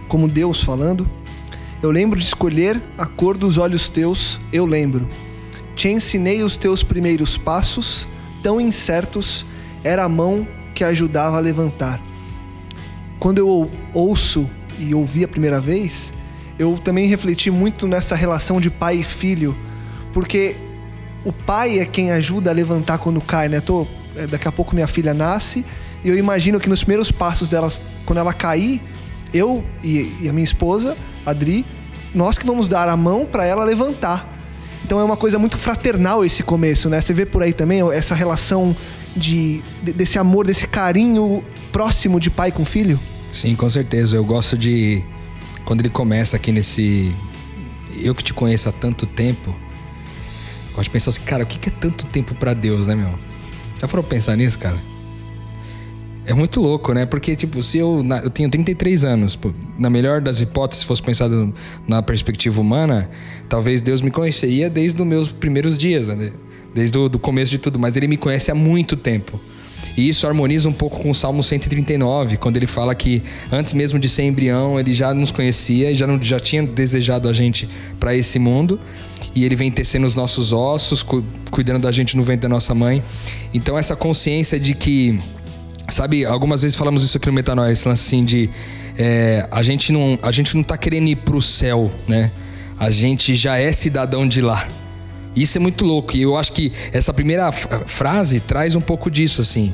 como 0.07 0.27
Deus 0.27 0.63
falando, 0.63 1.07
eu 1.81 1.91
lembro 1.91 2.19
de 2.19 2.25
escolher 2.25 2.81
a 2.97 3.05
cor 3.05 3.37
dos 3.37 3.57
olhos 3.57 3.87
teus, 3.87 4.39
eu 4.51 4.65
lembro. 4.65 5.07
Te 5.75 5.87
ensinei 5.87 6.43
os 6.43 6.57
teus 6.57 6.83
primeiros 6.83 7.37
passos, 7.37 8.07
tão 8.41 8.59
incertos, 8.59 9.45
era 9.83 10.03
a 10.03 10.09
mão 10.09 10.47
que 10.73 10.83
ajudava 10.83 11.37
a 11.37 11.39
levantar. 11.39 12.01
Quando 13.19 13.37
eu 13.37 13.69
ouço 13.93 14.49
e 14.79 14.93
ouvi 14.95 15.23
a 15.23 15.27
primeira 15.27 15.59
vez, 15.59 16.13
eu 16.57 16.79
também 16.83 17.07
refleti 17.07 17.51
muito 17.51 17.87
nessa 17.87 18.15
relação 18.15 18.59
de 18.59 18.69
pai 18.69 18.97
e 18.97 19.03
filho, 19.03 19.55
porque 20.13 20.55
o 21.23 21.31
pai 21.31 21.79
é 21.79 21.85
quem 21.85 22.11
ajuda 22.11 22.49
a 22.49 22.53
levantar 22.53 22.97
quando 22.97 23.21
cai, 23.21 23.47
né? 23.47 23.61
Tô, 23.61 23.87
é, 24.15 24.25
daqui 24.25 24.47
a 24.47 24.51
pouco 24.51 24.73
minha 24.73 24.87
filha 24.87 25.13
nasce 25.13 25.63
e 26.03 26.09
eu 26.09 26.17
imagino 26.17 26.59
que 26.59 26.67
nos 26.67 26.79
primeiros 26.79 27.11
passos 27.11 27.47
delas, 27.47 27.83
quando 28.05 28.19
ela 28.19 28.33
cair, 28.33 28.81
eu 29.33 29.63
e, 29.83 30.11
e 30.21 30.29
a 30.29 30.33
minha 30.33 30.43
esposa, 30.43 30.97
Adri, 31.25 31.65
nós 32.13 32.37
que 32.37 32.45
vamos 32.45 32.67
dar 32.67 32.89
a 32.89 32.97
mão 32.97 33.25
para 33.25 33.45
ela 33.45 33.63
levantar. 33.63 34.27
Então 34.83 34.99
é 34.99 35.03
uma 35.03 35.17
coisa 35.17 35.37
muito 35.37 35.57
fraternal 35.57 36.25
esse 36.25 36.43
começo, 36.43 36.89
né? 36.89 36.99
Você 37.01 37.13
vê 37.13 37.25
por 37.25 37.43
aí 37.43 37.53
também 37.53 37.81
essa 37.91 38.15
relação 38.15 38.75
de, 39.15 39.61
desse 39.81 40.17
amor, 40.17 40.45
desse 40.45 40.67
carinho 40.67 41.43
próximo 41.71 42.19
de 42.19 42.29
pai 42.29 42.51
com 42.51 42.65
filho? 42.65 42.99
Sim, 43.31 43.55
com 43.55 43.69
certeza. 43.69 44.15
Eu 44.15 44.25
gosto 44.25 44.57
de 44.57 45.03
quando 45.65 45.81
ele 45.81 45.89
começa 45.89 46.35
aqui 46.35 46.51
nesse. 46.51 47.13
Eu 48.01 48.15
que 48.15 48.23
te 48.23 48.33
conheço 48.33 48.69
há 48.69 48.71
tanto 48.71 49.05
tempo, 49.05 49.55
gosto 50.71 50.83
de 50.83 50.89
pensar 50.89 51.09
assim, 51.09 51.21
cara, 51.21 51.43
o 51.43 51.45
que 51.45 51.69
é 51.69 51.71
tanto 51.71 52.05
tempo 52.07 52.33
para 52.35 52.53
Deus, 52.53 52.87
né, 52.87 52.95
meu? 52.95 53.13
Já 53.79 53.87
foram 53.87 54.03
pensar 54.03 54.35
nisso, 54.35 54.57
cara? 54.57 54.77
É 56.31 56.33
muito 56.33 56.61
louco, 56.61 56.93
né? 56.93 57.05
Porque, 57.05 57.35
tipo, 57.35 57.61
se 57.61 57.77
eu. 57.77 58.05
Eu 58.23 58.29
tenho 58.29 58.49
33 58.49 59.03
anos. 59.03 59.37
Na 59.77 59.89
melhor 59.89 60.21
das 60.21 60.39
hipóteses, 60.39 60.79
se 60.83 60.87
fosse 60.87 61.03
pensado 61.03 61.53
na 61.85 62.01
perspectiva 62.01 62.61
humana, 62.61 63.09
talvez 63.49 63.81
Deus 63.81 64.01
me 64.01 64.09
conheceria 64.09 64.69
desde 64.69 65.01
os 65.01 65.05
meus 65.05 65.29
primeiros 65.29 65.77
dias, 65.77 66.07
né? 66.07 66.31
Desde 66.73 66.97
o 66.97 67.09
começo 67.19 67.51
de 67.51 67.57
tudo. 67.57 67.77
Mas 67.77 67.97
ele 67.97 68.07
me 68.07 68.15
conhece 68.15 68.49
há 68.49 68.55
muito 68.55 68.95
tempo. 68.95 69.41
E 69.97 70.07
isso 70.07 70.25
harmoniza 70.25 70.69
um 70.69 70.71
pouco 70.71 71.01
com 71.01 71.09
o 71.09 71.13
Salmo 71.13 71.43
139, 71.43 72.37
quando 72.37 72.55
ele 72.55 72.65
fala 72.65 72.95
que 72.95 73.21
antes 73.51 73.73
mesmo 73.73 73.99
de 73.99 74.07
ser 74.07 74.23
embrião, 74.23 74.79
ele 74.79 74.93
já 74.93 75.13
nos 75.13 75.31
conhecia 75.31 75.91
e 75.91 75.95
já, 75.95 76.07
já 76.21 76.39
tinha 76.39 76.63
desejado 76.63 77.27
a 77.27 77.33
gente 77.33 77.67
para 77.99 78.15
esse 78.15 78.39
mundo. 78.39 78.79
E 79.35 79.43
ele 79.43 79.57
vem 79.57 79.69
tecendo 79.69 80.07
os 80.07 80.15
nossos 80.15 80.53
ossos, 80.53 81.03
cu, 81.03 81.25
cuidando 81.51 81.79
da 81.79 81.91
gente 81.91 82.15
no 82.15 82.23
ventre 82.23 82.43
da 82.43 82.49
nossa 82.49 82.73
mãe. 82.73 83.03
Então, 83.53 83.77
essa 83.77 83.97
consciência 83.97 84.57
de 84.57 84.73
que 84.73 85.19
Sabe, 85.91 86.25
algumas 86.25 86.61
vezes 86.61 86.75
falamos 86.77 87.03
isso 87.03 87.17
aqui 87.17 87.27
no 87.27 87.33
Metanoia, 87.33 87.71
esse 87.71 87.87
lance 87.87 88.07
assim 88.07 88.23
de. 88.23 88.49
É, 88.97 89.45
a, 89.51 89.61
gente 89.61 89.91
não, 89.91 90.17
a 90.21 90.31
gente 90.31 90.55
não 90.55 90.63
tá 90.63 90.77
querendo 90.77 91.07
ir 91.07 91.17
pro 91.17 91.41
céu, 91.41 91.89
né? 92.07 92.31
A 92.79 92.89
gente 92.89 93.35
já 93.35 93.57
é 93.57 93.71
cidadão 93.71 94.27
de 94.27 94.41
lá. 94.41 94.67
Isso 95.35 95.57
é 95.57 95.61
muito 95.61 95.85
louco. 95.85 96.15
E 96.15 96.21
eu 96.21 96.37
acho 96.37 96.51
que 96.53 96.71
essa 96.91 97.13
primeira 97.13 97.51
frase 97.51 98.39
traz 98.39 98.75
um 98.75 98.81
pouco 98.81 99.11
disso, 99.11 99.41
assim. 99.41 99.73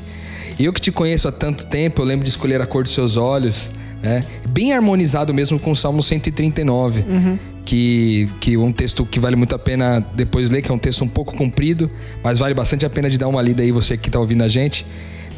Eu 0.58 0.72
que 0.72 0.80
te 0.80 0.90
conheço 0.90 1.28
há 1.28 1.32
tanto 1.32 1.66
tempo, 1.66 2.02
eu 2.02 2.04
lembro 2.04 2.24
de 2.24 2.30
escolher 2.30 2.60
a 2.60 2.66
cor 2.66 2.82
dos 2.82 2.92
seus 2.92 3.16
olhos, 3.16 3.70
né? 4.02 4.20
Bem 4.48 4.72
harmonizado 4.72 5.32
mesmo 5.32 5.58
com 5.58 5.70
o 5.70 5.76
Salmo 5.76 6.02
139. 6.02 7.00
Uhum. 7.00 7.38
Que, 7.64 8.28
que 8.40 8.54
é 8.54 8.58
um 8.58 8.72
texto 8.72 9.04
que 9.04 9.20
vale 9.20 9.36
muito 9.36 9.54
a 9.54 9.58
pena 9.58 10.04
depois 10.14 10.50
ler, 10.50 10.62
que 10.62 10.70
é 10.70 10.74
um 10.74 10.78
texto 10.78 11.04
um 11.04 11.08
pouco 11.08 11.36
comprido, 11.36 11.90
mas 12.24 12.38
vale 12.38 12.54
bastante 12.54 12.86
a 12.86 12.90
pena 12.90 13.10
de 13.10 13.18
dar 13.18 13.28
uma 13.28 13.42
lida 13.42 13.62
aí, 13.62 13.70
você 13.70 13.94
que 13.96 14.08
está 14.08 14.18
ouvindo 14.18 14.42
a 14.42 14.48
gente 14.48 14.86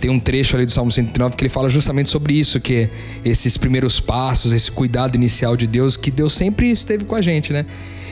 tem 0.00 0.10
um 0.10 0.18
trecho 0.18 0.56
ali 0.56 0.66
do 0.66 0.72
Salmo 0.72 0.90
139 0.90 1.36
que 1.36 1.42
ele 1.42 1.50
fala 1.50 1.68
justamente 1.68 2.10
sobre 2.10 2.34
isso, 2.34 2.58
que 2.60 2.88
esses 3.24 3.56
primeiros 3.56 4.00
passos, 4.00 4.52
esse 4.52 4.70
cuidado 4.70 5.14
inicial 5.14 5.56
de 5.56 5.66
Deus, 5.66 5.96
que 5.96 6.10
Deus 6.10 6.32
sempre 6.32 6.70
esteve 6.70 7.04
com 7.04 7.14
a 7.14 7.22
gente, 7.22 7.52
né? 7.52 7.66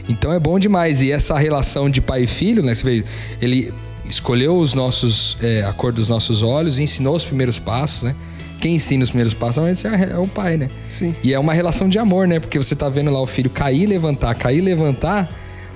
Então 0.09 0.33
é 0.33 0.39
bom 0.39 0.59
demais. 0.59 1.03
E 1.03 1.11
essa 1.11 1.39
relação 1.39 1.89
de 1.89 2.01
pai 2.01 2.25
e 2.25 2.27
filho, 2.27 2.63
né? 2.63 2.75
Você 2.75 2.85
vê, 2.85 3.05
ele 3.41 3.73
escolheu 4.05 4.57
os 4.57 4.75
nossos, 4.75 5.37
é, 5.43 5.63
a 5.65 5.73
cor 5.73 5.93
dos 5.93 6.09
nossos 6.09 6.43
olhos, 6.43 6.79
ensinou 6.79 7.17
os 7.17 7.25
primeiros 7.25 7.59
passos, 7.59 8.03
né? 8.03 8.15
Quem 8.61 8.75
ensina 8.75 9.05
os 9.05 9.11
primeiros 9.11 9.35
passos 9.35 9.85
é, 9.85 10.11
é 10.13 10.19
o 10.19 10.27
pai, 10.27 10.57
né? 10.57 10.69
Sim. 10.91 11.15
E 11.23 11.33
é 11.33 11.39
uma 11.39 11.53
relação 11.53 11.89
de 11.89 11.99
amor, 11.99 12.27
né? 12.27 12.41
Porque 12.41 12.59
você 12.59 12.75
tá 12.75 12.89
vendo 12.89 13.11
lá 13.11 13.21
o 13.21 13.27
filho 13.27 13.51
cair, 13.51 13.87
levantar, 13.87 14.35
cair, 14.35 14.61
levantar, 14.61 15.29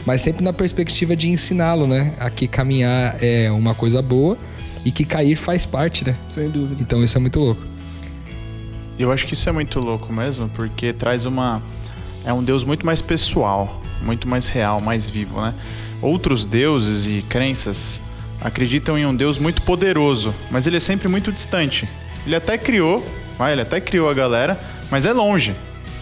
mas 0.05 0.21
sempre 0.21 0.43
na 0.43 0.53
perspectiva 0.53 1.15
de 1.15 1.29
ensiná-lo, 1.29 1.87
né? 1.87 2.13
A 2.19 2.29
que 2.29 2.49
caminhar 2.49 3.17
é 3.23 3.51
uma 3.51 3.75
coisa 3.75 4.03
boa 4.03 4.37
e 4.85 4.91
que 4.91 5.05
cair 5.05 5.37
faz 5.37 5.65
parte, 5.65 6.05
né? 6.05 6.17
Sem 6.29 6.51
dúvida. 6.51 6.83
Então 6.83 7.03
isso 7.03 7.17
é 7.17 7.21
muito 7.21 7.39
louco. 7.39 7.63
Eu 8.99 9.11
acho 9.11 9.27
que 9.27 9.35
isso 9.35 9.49
é 9.49 9.53
muito 9.53 9.81
louco 9.81 10.13
mesmo, 10.13 10.49
porque 10.51 10.93
traz 10.93 11.25
uma. 11.25 11.63
É 12.25 12.33
um 12.33 12.43
Deus 12.43 12.63
muito 12.63 12.87
mais 12.87 13.03
pessoal, 13.03 13.81
muito 14.03 14.29
mais 14.29 14.49
real, 14.49 14.81
mais 14.81 15.11
vivo, 15.11 15.41
né? 15.41 15.55
Outros 16.01 16.45
deuses 16.45 17.07
e 17.07 17.23
crenças 17.23 18.01
acreditam 18.41 18.99
em 18.99 19.07
um 19.07 19.15
Deus 19.15 19.39
muito 19.39 19.63
poderoso, 19.63 20.35
mas 20.51 20.67
ele 20.67 20.77
é 20.77 20.81
sempre 20.81 21.09
muito 21.09 21.33
distante. 21.33 21.89
Ele 22.27 22.35
até 22.35 22.59
criou, 22.59 23.05
ele 23.51 23.61
até 23.61 23.81
criou 23.81 24.09
a 24.09 24.15
galera, 24.15 24.59
mas 24.91 25.07
é 25.07 25.13
longe. 25.13 25.55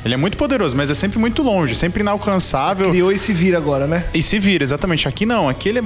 Ele 0.04 0.14
é 0.14 0.16
muito 0.16 0.36
poderoso, 0.36 0.74
mas 0.76 0.88
é 0.88 0.94
sempre 0.94 1.18
muito 1.18 1.42
longe, 1.42 1.74
sempre 1.74 2.00
inalcançável. 2.00 2.90
Criou 2.90 3.12
e 3.12 3.18
se 3.18 3.32
vira 3.32 3.58
agora, 3.58 3.86
né? 3.86 4.04
E 4.14 4.22
se 4.22 4.38
vira, 4.38 4.64
exatamente. 4.64 5.06
Aqui 5.06 5.26
não, 5.26 5.48
aqui 5.48 5.68
ele 5.68 5.80
é, 5.80 5.82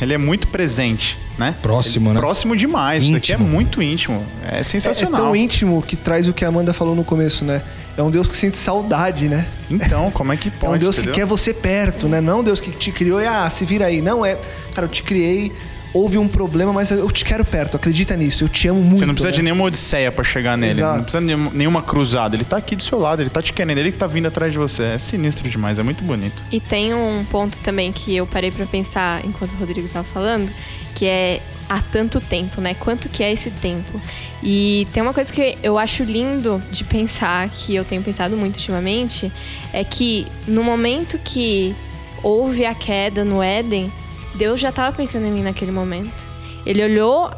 ele 0.00 0.12
é 0.14 0.18
muito 0.18 0.48
presente, 0.48 1.16
né? 1.38 1.54
Próximo, 1.62 2.08
ele, 2.08 2.14
né? 2.14 2.20
Próximo 2.20 2.56
demais. 2.56 3.04
Íntimo. 3.04 3.18
Isso 3.18 3.32
aqui 3.32 3.32
é 3.32 3.44
muito 3.44 3.80
íntimo. 3.80 4.26
É 4.50 4.62
sensacional. 4.64 5.20
É, 5.20 5.22
é 5.22 5.26
tão 5.26 5.36
íntimo 5.36 5.80
que 5.82 5.94
traz 5.94 6.28
o 6.28 6.32
que 6.32 6.44
a 6.44 6.48
Amanda 6.48 6.72
falou 6.72 6.96
no 6.96 7.04
começo, 7.04 7.44
né? 7.44 7.62
É 7.96 8.02
um 8.02 8.10
Deus 8.10 8.26
que 8.26 8.36
sente 8.36 8.56
saudade, 8.56 9.28
né? 9.28 9.46
Então, 9.70 10.10
como 10.10 10.32
é 10.32 10.36
que 10.36 10.50
pode? 10.50 10.72
É 10.72 10.76
um 10.76 10.78
Deus 10.78 10.96
entendeu? 10.96 11.12
que 11.12 11.20
quer 11.20 11.26
você 11.26 11.54
perto, 11.54 12.08
né? 12.08 12.20
Não 12.20 12.32
é 12.32 12.36
um 12.36 12.42
Deus 12.42 12.60
que 12.60 12.70
te 12.70 12.90
criou 12.90 13.20
e, 13.20 13.26
ah, 13.26 13.48
se 13.50 13.64
vira 13.64 13.86
aí. 13.86 14.00
Não, 14.00 14.24
é... 14.24 14.36
Cara, 14.74 14.86
eu 14.86 14.90
te 14.90 15.02
criei 15.02 15.52
houve 15.92 16.18
um 16.18 16.26
problema, 16.26 16.72
mas 16.72 16.90
eu 16.90 17.10
te 17.10 17.24
quero 17.24 17.44
perto, 17.44 17.76
acredita 17.76 18.16
nisso, 18.16 18.44
eu 18.44 18.48
te 18.48 18.68
amo 18.68 18.80
muito. 18.80 18.98
Você 18.98 19.06
não 19.06 19.14
precisa 19.14 19.30
né? 19.30 19.36
de 19.36 19.42
nenhuma 19.42 19.64
odisseia 19.64 20.10
para 20.10 20.24
chegar 20.24 20.56
nele, 20.56 20.80
Exato. 20.80 20.96
não 20.96 21.04
precisa 21.04 21.24
de 21.24 21.56
nenhuma 21.56 21.82
cruzada, 21.82 22.34
ele 22.34 22.44
tá 22.44 22.56
aqui 22.56 22.74
do 22.74 22.82
seu 22.82 22.98
lado, 22.98 23.22
ele 23.22 23.30
tá 23.30 23.42
te 23.42 23.52
querendo, 23.52 23.78
ele 23.78 23.92
que 23.92 23.98
tá 23.98 24.06
vindo 24.06 24.26
atrás 24.26 24.52
de 24.52 24.58
você. 24.58 24.82
É 24.82 24.98
sinistro 24.98 25.48
demais, 25.48 25.78
é 25.78 25.82
muito 25.82 26.02
bonito. 26.02 26.42
E 26.50 26.60
tem 26.60 26.94
um 26.94 27.24
ponto 27.30 27.60
também 27.60 27.92
que 27.92 28.14
eu 28.16 28.26
parei 28.26 28.50
para 28.50 28.66
pensar 28.66 29.24
enquanto 29.24 29.52
o 29.52 29.56
Rodrigo 29.56 29.86
estava 29.86 30.06
falando, 30.08 30.50
que 30.94 31.06
é 31.06 31.40
há 31.68 31.80
tanto 31.80 32.20
tempo, 32.20 32.60
né? 32.60 32.74
Quanto 32.74 33.08
que 33.08 33.22
é 33.22 33.32
esse 33.32 33.50
tempo? 33.50 34.00
E 34.42 34.86
tem 34.92 35.02
uma 35.02 35.14
coisa 35.14 35.32
que 35.32 35.56
eu 35.62 35.78
acho 35.78 36.02
lindo 36.04 36.62
de 36.70 36.84
pensar, 36.84 37.48
que 37.48 37.74
eu 37.74 37.84
tenho 37.84 38.02
pensado 38.02 38.36
muito 38.36 38.56
ultimamente, 38.56 39.32
é 39.72 39.84
que 39.84 40.26
no 40.46 40.62
momento 40.62 41.18
que 41.18 41.74
houve 42.22 42.64
a 42.64 42.74
queda 42.74 43.24
no 43.24 43.42
Éden, 43.42 43.90
Deus 44.34 44.60
já 44.60 44.70
estava 44.70 44.96
pensando 44.96 45.26
em 45.26 45.30
mim 45.30 45.42
naquele 45.42 45.72
momento. 45.72 46.22
Ele 46.64 46.82
olhou 46.82 47.30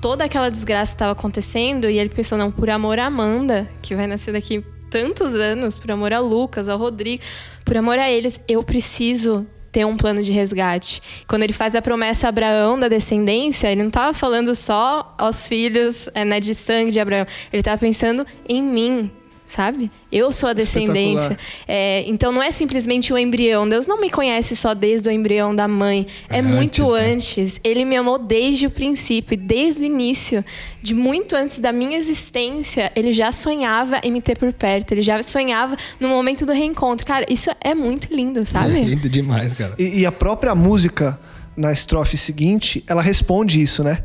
toda 0.00 0.24
aquela 0.24 0.50
desgraça 0.50 0.92
que 0.92 0.96
estava 0.96 1.12
acontecendo 1.12 1.88
e 1.88 1.98
ele 1.98 2.08
pensou: 2.08 2.38
não, 2.38 2.50
por 2.50 2.70
amor 2.70 2.98
a 2.98 3.06
Amanda, 3.06 3.68
que 3.82 3.94
vai 3.94 4.06
nascer 4.06 4.32
daqui 4.32 4.64
tantos 4.90 5.34
anos, 5.34 5.78
por 5.78 5.90
amor 5.90 6.12
a 6.12 6.20
Lucas, 6.20 6.68
ao 6.68 6.78
Rodrigo, 6.78 7.22
por 7.64 7.76
amor 7.76 7.98
a 7.98 8.10
eles, 8.10 8.40
eu 8.48 8.62
preciso 8.62 9.46
ter 9.70 9.84
um 9.84 9.96
plano 9.96 10.22
de 10.22 10.32
resgate. 10.32 11.02
Quando 11.26 11.42
ele 11.42 11.52
faz 11.52 11.74
a 11.74 11.82
promessa 11.82 12.26
a 12.26 12.30
Abraão 12.30 12.78
da 12.78 12.88
descendência, 12.88 13.70
ele 13.70 13.82
não 13.82 13.88
estava 13.88 14.14
falando 14.14 14.54
só 14.54 15.14
aos 15.18 15.46
filhos 15.46 16.08
é, 16.14 16.24
né, 16.24 16.40
de 16.40 16.54
sangue 16.54 16.90
de 16.90 16.98
Abraão. 16.98 17.26
Ele 17.52 17.60
estava 17.60 17.78
pensando 17.78 18.26
em 18.48 18.62
mim, 18.62 19.10
sabe? 19.48 19.90
Eu 20.12 20.30
sou 20.30 20.50
a 20.50 20.52
descendência. 20.52 21.36
É, 21.66 22.04
então 22.06 22.30
não 22.30 22.42
é 22.42 22.50
simplesmente 22.50 23.12
o 23.12 23.18
embrião. 23.18 23.68
Deus 23.68 23.86
não 23.86 24.00
me 24.00 24.10
conhece 24.10 24.54
só 24.54 24.74
desde 24.74 25.08
o 25.08 25.12
embrião 25.12 25.56
da 25.56 25.66
mãe. 25.66 26.06
É, 26.28 26.38
é 26.38 26.42
muito 26.42 26.94
antes, 26.94 27.36
né? 27.36 27.42
antes. 27.42 27.60
Ele 27.64 27.84
me 27.84 27.96
amou 27.96 28.18
desde 28.18 28.66
o 28.66 28.70
princípio, 28.70 29.36
desde 29.36 29.82
o 29.82 29.86
início, 29.86 30.44
de 30.82 30.94
muito 30.94 31.34
antes 31.34 31.58
da 31.58 31.72
minha 31.72 31.96
existência. 31.96 32.92
Ele 32.94 33.12
já 33.12 33.32
sonhava 33.32 34.00
em 34.04 34.12
me 34.12 34.20
ter 34.20 34.36
por 34.36 34.52
perto. 34.52 34.92
Ele 34.92 35.02
já 35.02 35.22
sonhava 35.22 35.76
no 35.98 36.08
momento 36.08 36.44
do 36.44 36.52
reencontro. 36.52 37.06
Cara, 37.06 37.26
isso 37.28 37.50
é 37.60 37.74
muito 37.74 38.14
lindo, 38.14 38.44
sabe? 38.46 38.78
É 38.78 38.84
lindo 38.84 39.08
demais, 39.08 39.54
cara. 39.54 39.74
E, 39.78 40.00
e 40.00 40.06
a 40.06 40.12
própria 40.12 40.54
música 40.54 41.18
na 41.56 41.72
estrofe 41.72 42.16
seguinte, 42.16 42.84
ela 42.86 43.02
responde 43.02 43.60
isso, 43.60 43.82
né? 43.82 44.04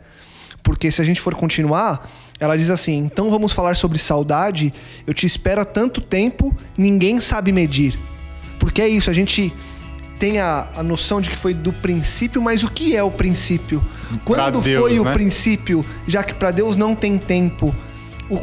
Porque 0.64 0.90
se 0.90 1.02
a 1.02 1.06
gente 1.06 1.20
for 1.20 1.36
continuar, 1.36 2.10
ela 2.44 2.58
diz 2.58 2.70
assim: 2.70 2.98
Então 2.98 3.30
vamos 3.30 3.52
falar 3.54 3.76
sobre 3.76 3.98
saudade. 3.98 4.74
Eu 5.08 5.14
te 5.14 5.26
espero 5.26 5.62
há 5.62 5.66
tanto 5.66 6.02
tempo, 6.02 6.56
ninguém 6.78 7.20
sabe 7.20 7.52
medir. 7.52 7.98
Porque 8.60 8.82
é 8.82 8.88
isso, 8.88 9.10
a 9.10 9.14
gente 9.14 9.54
tem 10.20 10.40
a, 10.40 10.68
a 10.76 10.84
noção 10.84 11.20
de 11.20 11.30
que 11.30 11.38
foi 11.38 11.54
do 11.54 11.74
princípio, 11.74 12.42
mas 12.42 12.64
o 12.64 12.70
que 12.70 12.96
é 12.96 13.04
o 13.04 13.12
princípio? 13.12 13.84
Quando 14.24 14.62
Deus, 14.62 14.82
foi 14.82 14.94
né? 14.94 15.00
o 15.00 15.14
princípio, 15.14 15.86
já 16.08 16.24
que 16.24 16.34
para 16.34 16.52
Deus 16.52 16.76
não 16.76 16.96
tem 16.96 17.18
tempo? 17.18 17.76
O, 18.30 18.40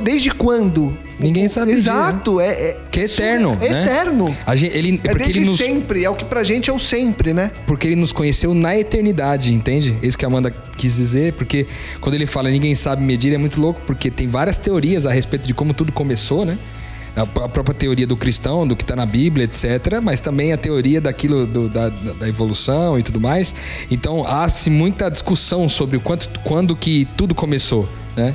Desde 0.00 0.30
quando? 0.30 0.96
Ninguém 1.22 1.48
sabe. 1.48 1.72
Exato, 1.72 2.40
é, 2.40 2.48
é, 2.48 2.78
que 2.90 3.00
é 3.00 3.04
eterno. 3.04 3.56
É 3.60 3.70
né? 3.70 3.82
eterno. 3.84 4.36
A 4.44 4.56
gente, 4.56 4.76
ele, 4.76 5.00
é 5.04 5.08
porque 5.08 5.24
desde 5.24 5.38
ele 5.38 5.46
nos, 5.48 5.58
sempre, 5.58 6.04
é 6.04 6.10
o 6.10 6.14
que 6.14 6.24
pra 6.24 6.42
gente 6.42 6.68
é 6.68 6.72
o 6.72 6.78
sempre, 6.78 7.32
né? 7.32 7.52
Porque 7.66 7.86
ele 7.86 7.96
nos 7.96 8.12
conheceu 8.12 8.52
na 8.52 8.76
eternidade, 8.76 9.52
entende? 9.52 9.96
Isso 10.02 10.18
que 10.18 10.24
a 10.24 10.28
Amanda 10.28 10.50
quis 10.76 10.96
dizer, 10.96 11.34
porque 11.34 11.66
quando 12.00 12.16
ele 12.16 12.26
fala 12.26 12.50
ninguém 12.50 12.74
sabe 12.74 13.02
medir, 13.02 13.32
é 13.32 13.38
muito 13.38 13.60
louco, 13.60 13.80
porque 13.86 14.10
tem 14.10 14.26
várias 14.26 14.56
teorias 14.56 15.06
a 15.06 15.12
respeito 15.12 15.46
de 15.46 15.54
como 15.54 15.72
tudo 15.72 15.92
começou, 15.92 16.44
né? 16.44 16.58
A 17.14 17.26
própria 17.26 17.74
teoria 17.74 18.06
do 18.06 18.16
cristão, 18.16 18.66
do 18.66 18.74
que 18.74 18.82
está 18.82 18.96
na 18.96 19.04
Bíblia, 19.04 19.44
etc., 19.44 20.00
mas 20.02 20.20
também 20.20 20.50
a 20.50 20.56
teoria 20.56 20.98
daquilo 20.98 21.46
do, 21.46 21.68
da, 21.68 21.90
da, 21.90 22.26
evolução 22.26 22.98
e 22.98 23.02
tudo 23.02 23.20
mais. 23.20 23.54
Então 23.90 24.26
há-se 24.26 24.70
muita 24.70 25.10
discussão 25.10 25.68
sobre 25.68 25.98
o 25.98 26.00
quanto, 26.00 26.28
quando 26.40 26.74
que 26.74 27.06
tudo 27.14 27.34
começou, 27.34 27.86
né? 28.16 28.34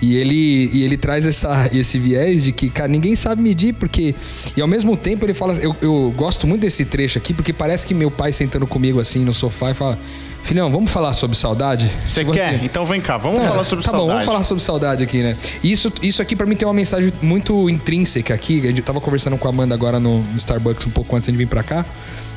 E 0.00 0.16
ele, 0.16 0.70
e 0.72 0.82
ele 0.84 0.96
traz 0.96 1.26
essa, 1.26 1.70
esse 1.72 1.98
viés 1.98 2.44
de 2.44 2.52
que, 2.52 2.68
cara, 2.68 2.88
ninguém 2.88 3.16
sabe 3.16 3.42
medir, 3.42 3.74
porque. 3.74 4.14
E 4.56 4.60
ao 4.60 4.68
mesmo 4.68 4.96
tempo 4.96 5.24
ele 5.24 5.34
fala. 5.34 5.54
Eu, 5.54 5.74
eu 5.80 6.12
gosto 6.16 6.46
muito 6.46 6.62
desse 6.62 6.84
trecho 6.84 7.18
aqui, 7.18 7.32
porque 7.32 7.52
parece 7.52 7.86
que 7.86 7.94
meu 7.94 8.10
pai 8.10 8.32
sentando 8.32 8.66
comigo 8.66 9.00
assim 9.00 9.24
no 9.24 9.32
sofá 9.32 9.70
e 9.70 9.74
fala. 9.74 9.98
Filhão, 10.44 10.70
vamos 10.70 10.92
falar 10.92 11.12
sobre 11.12 11.36
saudade? 11.36 11.90
Você 12.06 12.24
quer? 12.24 12.62
Então 12.62 12.86
vem 12.86 13.00
cá, 13.00 13.18
vamos 13.18 13.40
é, 13.40 13.48
falar 13.48 13.64
sobre 13.64 13.84
tá 13.84 13.90
saudade. 13.90 13.90
Tá 13.90 13.98
bom, 13.98 14.06
vamos 14.06 14.24
falar 14.24 14.44
sobre 14.44 14.62
saudade 14.62 15.02
aqui, 15.02 15.18
né? 15.18 15.36
Isso, 15.62 15.92
isso 16.00 16.22
aqui 16.22 16.36
para 16.36 16.46
mim 16.46 16.54
tem 16.54 16.68
uma 16.68 16.72
mensagem 16.72 17.12
muito 17.20 17.68
intrínseca 17.68 18.32
aqui. 18.32 18.60
A 18.60 18.68
gente 18.68 18.82
tava 18.82 19.00
conversando 19.00 19.36
com 19.36 19.48
a 19.48 19.50
Amanda 19.50 19.74
agora 19.74 19.98
no 19.98 20.22
Starbucks 20.36 20.86
um 20.86 20.90
pouco 20.90 21.16
antes 21.16 21.28
de 21.28 21.36
vir 21.36 21.48
para 21.48 21.64
cá. 21.64 21.84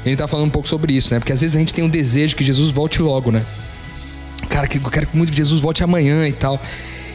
E 0.03 0.07
a 0.07 0.09
gente 0.09 0.17
tava 0.17 0.27
falando 0.27 0.47
um 0.47 0.49
pouco 0.49 0.67
sobre 0.67 0.93
isso, 0.93 1.13
né? 1.13 1.19
Porque 1.19 1.31
às 1.31 1.41
vezes 1.41 1.55
a 1.55 1.59
gente 1.59 1.71
tem 1.71 1.83
um 1.83 1.89
desejo 1.89 2.35
que 2.35 2.43
Jesus 2.43 2.71
volte 2.71 2.99
logo, 2.99 3.31
né? 3.31 3.45
Cara, 4.49 4.67
que 4.67 4.79
eu 4.79 4.89
quero 4.89 5.05
que 5.05 5.15
muito 5.15 5.31
Jesus 5.31 5.61
volte 5.61 5.83
amanhã 5.83 6.27
e 6.27 6.33
tal. 6.33 6.59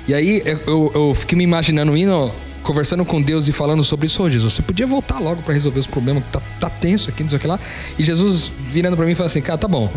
E 0.06 0.14
aí 0.14 0.42
eu, 0.66 0.92
eu 0.94 1.14
fiquei 1.14 1.36
me 1.36 1.44
imaginando 1.44 1.96
indo, 1.96 2.30
conversando 2.62 3.04
com 3.04 3.22
Deus 3.22 3.48
e 3.48 3.52
falando 3.52 3.82
sobre 3.82 4.06
isso. 4.06 4.22
Ô, 4.22 4.26
oh, 4.26 4.30
Jesus, 4.30 4.52
você 4.52 4.62
podia 4.62 4.86
voltar 4.86 5.18
logo 5.18 5.42
para 5.42 5.54
resolver 5.54 5.78
os 5.78 5.86
problemas, 5.86 6.24
que 6.24 6.30
tá, 6.30 6.42
tá 6.60 6.70
tenso 6.70 7.10
aqui, 7.10 7.22
não 7.22 7.30
sei 7.30 7.38
o 7.38 7.40
que 7.40 7.46
lá. 7.46 7.58
E 7.98 8.02
Jesus 8.02 8.50
virando 8.70 8.96
para 8.96 9.06
mim 9.06 9.12
e 9.12 9.14
falando 9.14 9.30
assim, 9.30 9.40
cara, 9.40 9.58
tá 9.58 9.68
bom, 9.68 9.90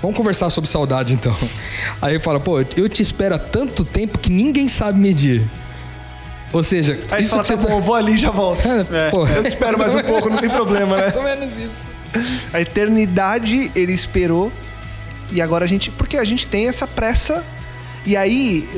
vamos 0.00 0.16
conversar 0.16 0.48
sobre 0.50 0.70
saudade 0.70 1.12
então. 1.12 1.36
Aí 2.00 2.14
eu 2.14 2.20
falo, 2.20 2.40
pô, 2.40 2.60
eu 2.76 2.88
te 2.88 3.02
espero 3.02 3.34
há 3.34 3.38
tanto 3.38 3.84
tempo 3.84 4.18
que 4.18 4.30
ninguém 4.30 4.68
sabe 4.68 4.98
medir. 4.98 5.42
Ou 6.52 6.62
seja, 6.62 7.00
aí 7.10 7.22
isso 7.22 7.30
fala, 7.30 7.44
tá 7.44 7.56
bom, 7.56 7.66
tá... 7.66 7.72
eu 7.72 7.80
vou 7.80 7.94
ali 7.94 8.12
e 8.12 8.16
já 8.18 8.30
volto. 8.30 8.60
É, 8.68 9.10
pô, 9.10 9.26
eu 9.26 9.42
te 9.42 9.48
espero 9.48 9.78
mais 9.78 9.94
um 9.94 10.02
pouco, 10.04 10.28
não 10.28 10.36
tem 10.36 10.50
problema, 10.50 10.96
né? 10.96 11.02
Mais 11.04 11.16
ou 11.16 11.22
menos 11.22 11.56
isso. 11.56 11.86
A 12.52 12.60
eternidade 12.60 13.72
ele 13.74 13.92
esperou 13.92 14.52
e 15.30 15.40
agora 15.40 15.64
a 15.64 15.68
gente, 15.68 15.90
porque 15.90 16.18
a 16.18 16.24
gente 16.24 16.46
tem 16.46 16.68
essa 16.68 16.86
pressa 16.86 17.42
e 18.04 18.16
aí 18.16 18.68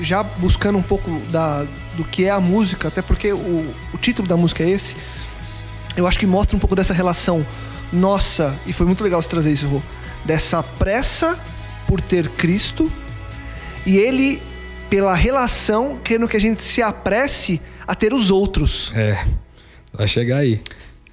já 0.00 0.22
buscando 0.22 0.78
um 0.78 0.82
pouco 0.82 1.10
da, 1.30 1.66
do 1.96 2.04
que 2.04 2.24
é 2.24 2.30
a 2.30 2.40
música, 2.40 2.88
até 2.88 3.02
porque 3.02 3.32
o, 3.32 3.74
o 3.92 3.98
título 3.98 4.26
da 4.26 4.36
música 4.36 4.62
é 4.62 4.70
esse, 4.70 4.96
eu 5.96 6.06
acho 6.06 6.18
que 6.18 6.26
mostra 6.26 6.56
um 6.56 6.60
pouco 6.60 6.74
dessa 6.74 6.94
relação 6.94 7.44
nossa, 7.92 8.56
e 8.66 8.72
foi 8.72 8.86
muito 8.86 9.02
legal 9.02 9.20
você 9.20 9.28
trazer 9.28 9.52
isso, 9.52 9.66
Rô, 9.66 9.82
dessa 10.24 10.62
pressa 10.62 11.38
por 11.86 12.00
ter 12.00 12.28
Cristo, 12.30 12.90
e 13.84 13.96
ele 13.98 14.40
pela 14.88 15.14
relação, 15.14 15.98
querendo 16.02 16.28
que 16.28 16.36
a 16.36 16.40
gente 16.40 16.64
se 16.64 16.82
apresse 16.82 17.60
a 17.86 17.94
ter 17.94 18.12
os 18.12 18.30
outros. 18.30 18.92
É. 18.94 19.24
Vai 19.92 20.08
chegar 20.08 20.38
aí. 20.38 20.60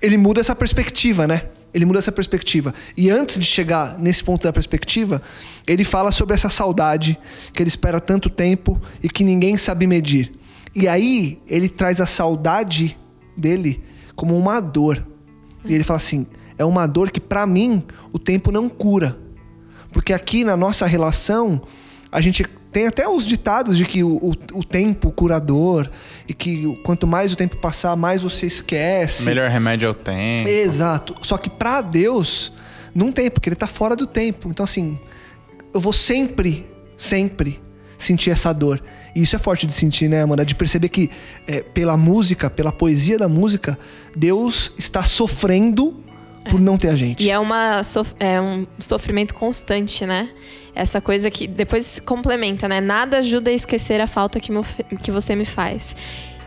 Ele 0.02 0.18
muda 0.18 0.42
essa 0.42 0.56
perspectiva, 0.56 1.28
né? 1.28 1.44
Ele 1.74 1.86
muda 1.86 2.00
essa 2.00 2.12
perspectiva. 2.12 2.74
E 2.96 3.10
antes 3.10 3.38
de 3.40 3.46
chegar 3.46 3.98
nesse 4.00 4.24
ponto 4.24 4.44
da 4.44 4.54
perspectiva, 4.54 5.22
ele 5.66 5.84
fala 5.84 6.12
sobre 6.12 6.34
essa 6.34 6.50
saudade 6.50 7.18
que 7.54 7.62
ele 7.62 7.70
espera 7.70 8.00
tanto 8.00 8.30
tempo 8.30 8.82
e 9.04 9.10
que 9.10 9.24
ninguém 9.24 9.58
sabe 9.58 9.86
medir. 9.86 10.32
E 10.74 10.88
aí 10.88 11.40
ele 11.48 11.70
traz 11.70 12.00
a 12.00 12.06
saudade 12.06 12.98
dele 13.36 13.84
como 14.16 14.38
uma 14.38 14.60
dor. 14.60 15.06
E 15.66 15.74
ele 15.74 15.84
fala 15.84 15.98
assim: 15.98 16.26
é 16.58 16.66
uma 16.66 16.88
dor 16.88 17.12
que 17.12 17.20
para 17.20 17.46
mim 17.46 17.84
o 18.12 18.20
tempo 18.20 18.52
não 18.52 18.68
cura. 18.70 19.18
Porque 19.92 20.14
aqui 20.14 20.44
na 20.44 20.58
nossa 20.58 20.86
relação, 20.86 21.62
a 22.12 22.22
gente 22.22 22.46
tem 22.78 22.86
até 22.86 23.10
os 23.10 23.26
ditados 23.26 23.76
de 23.76 23.86
que 23.86 24.04
o, 24.04 24.18
o, 24.18 24.34
o 24.54 24.64
tempo 24.64 25.12
curador 25.12 25.90
e 26.28 26.34
que 26.34 26.78
quanto 26.84 27.08
mais 27.08 27.34
o 27.34 27.36
tempo 27.36 27.58
passar, 27.58 27.96
mais 27.96 28.22
você 28.22 28.46
esquece. 28.46 29.24
Melhor 29.26 29.50
remédio 29.50 29.88
é 29.88 29.90
o 29.90 29.96
tempo. 29.96 30.48
Exato. 30.48 31.16
Só 31.24 31.40
que 31.40 31.50
para 31.50 31.82
Deus 31.82 32.54
não 32.94 33.12
tem, 33.12 33.32
porque 33.32 33.50
ele 33.50 33.56
tá 33.56 33.66
fora 33.66 33.96
do 33.96 34.06
tempo. 34.06 34.50
Então 34.50 34.64
assim, 34.64 35.00
eu 35.74 35.80
vou 35.80 35.92
sempre, 35.92 36.68
sempre 36.96 37.60
sentir 37.98 38.30
essa 38.30 38.54
dor. 38.54 38.80
E 39.16 39.24
isso 39.24 39.36
é 39.36 39.40
forte 39.40 39.66
de 39.66 39.74
sentir, 39.74 40.08
né, 40.08 40.22
Amanda? 40.22 40.46
De 40.46 40.54
perceber 40.54 40.90
que 40.90 41.10
é, 41.48 41.62
pela 41.62 41.98
música, 41.98 42.48
pela 42.48 42.72
poesia 42.72 43.18
da 43.18 43.28
música, 43.28 43.76
Deus 44.16 44.72
está 44.78 45.02
sofrendo 45.04 46.00
por 46.50 46.60
não 46.60 46.78
ter 46.78 46.90
a 46.90 46.96
gente. 46.96 47.24
E 47.24 47.30
é, 47.32 47.38
uma, 47.40 47.84
sof- 47.84 48.14
é 48.20 48.40
um 48.42 48.66
sofrimento 48.80 49.34
constante, 49.34 50.06
né? 50.06 50.30
Essa 50.76 51.02
coisa 51.02 51.32
que 51.32 51.48
depois 51.48 52.00
complementa, 52.06 52.68
né? 52.68 52.80
Nada 52.80 53.18
ajuda 53.18 53.50
a 53.50 53.54
esquecer 53.54 54.00
a 54.00 54.08
falta 54.08 54.40
que, 54.40 54.52
que 55.02 55.10
você 55.12 55.36
me 55.36 55.46
faz. 55.46 55.96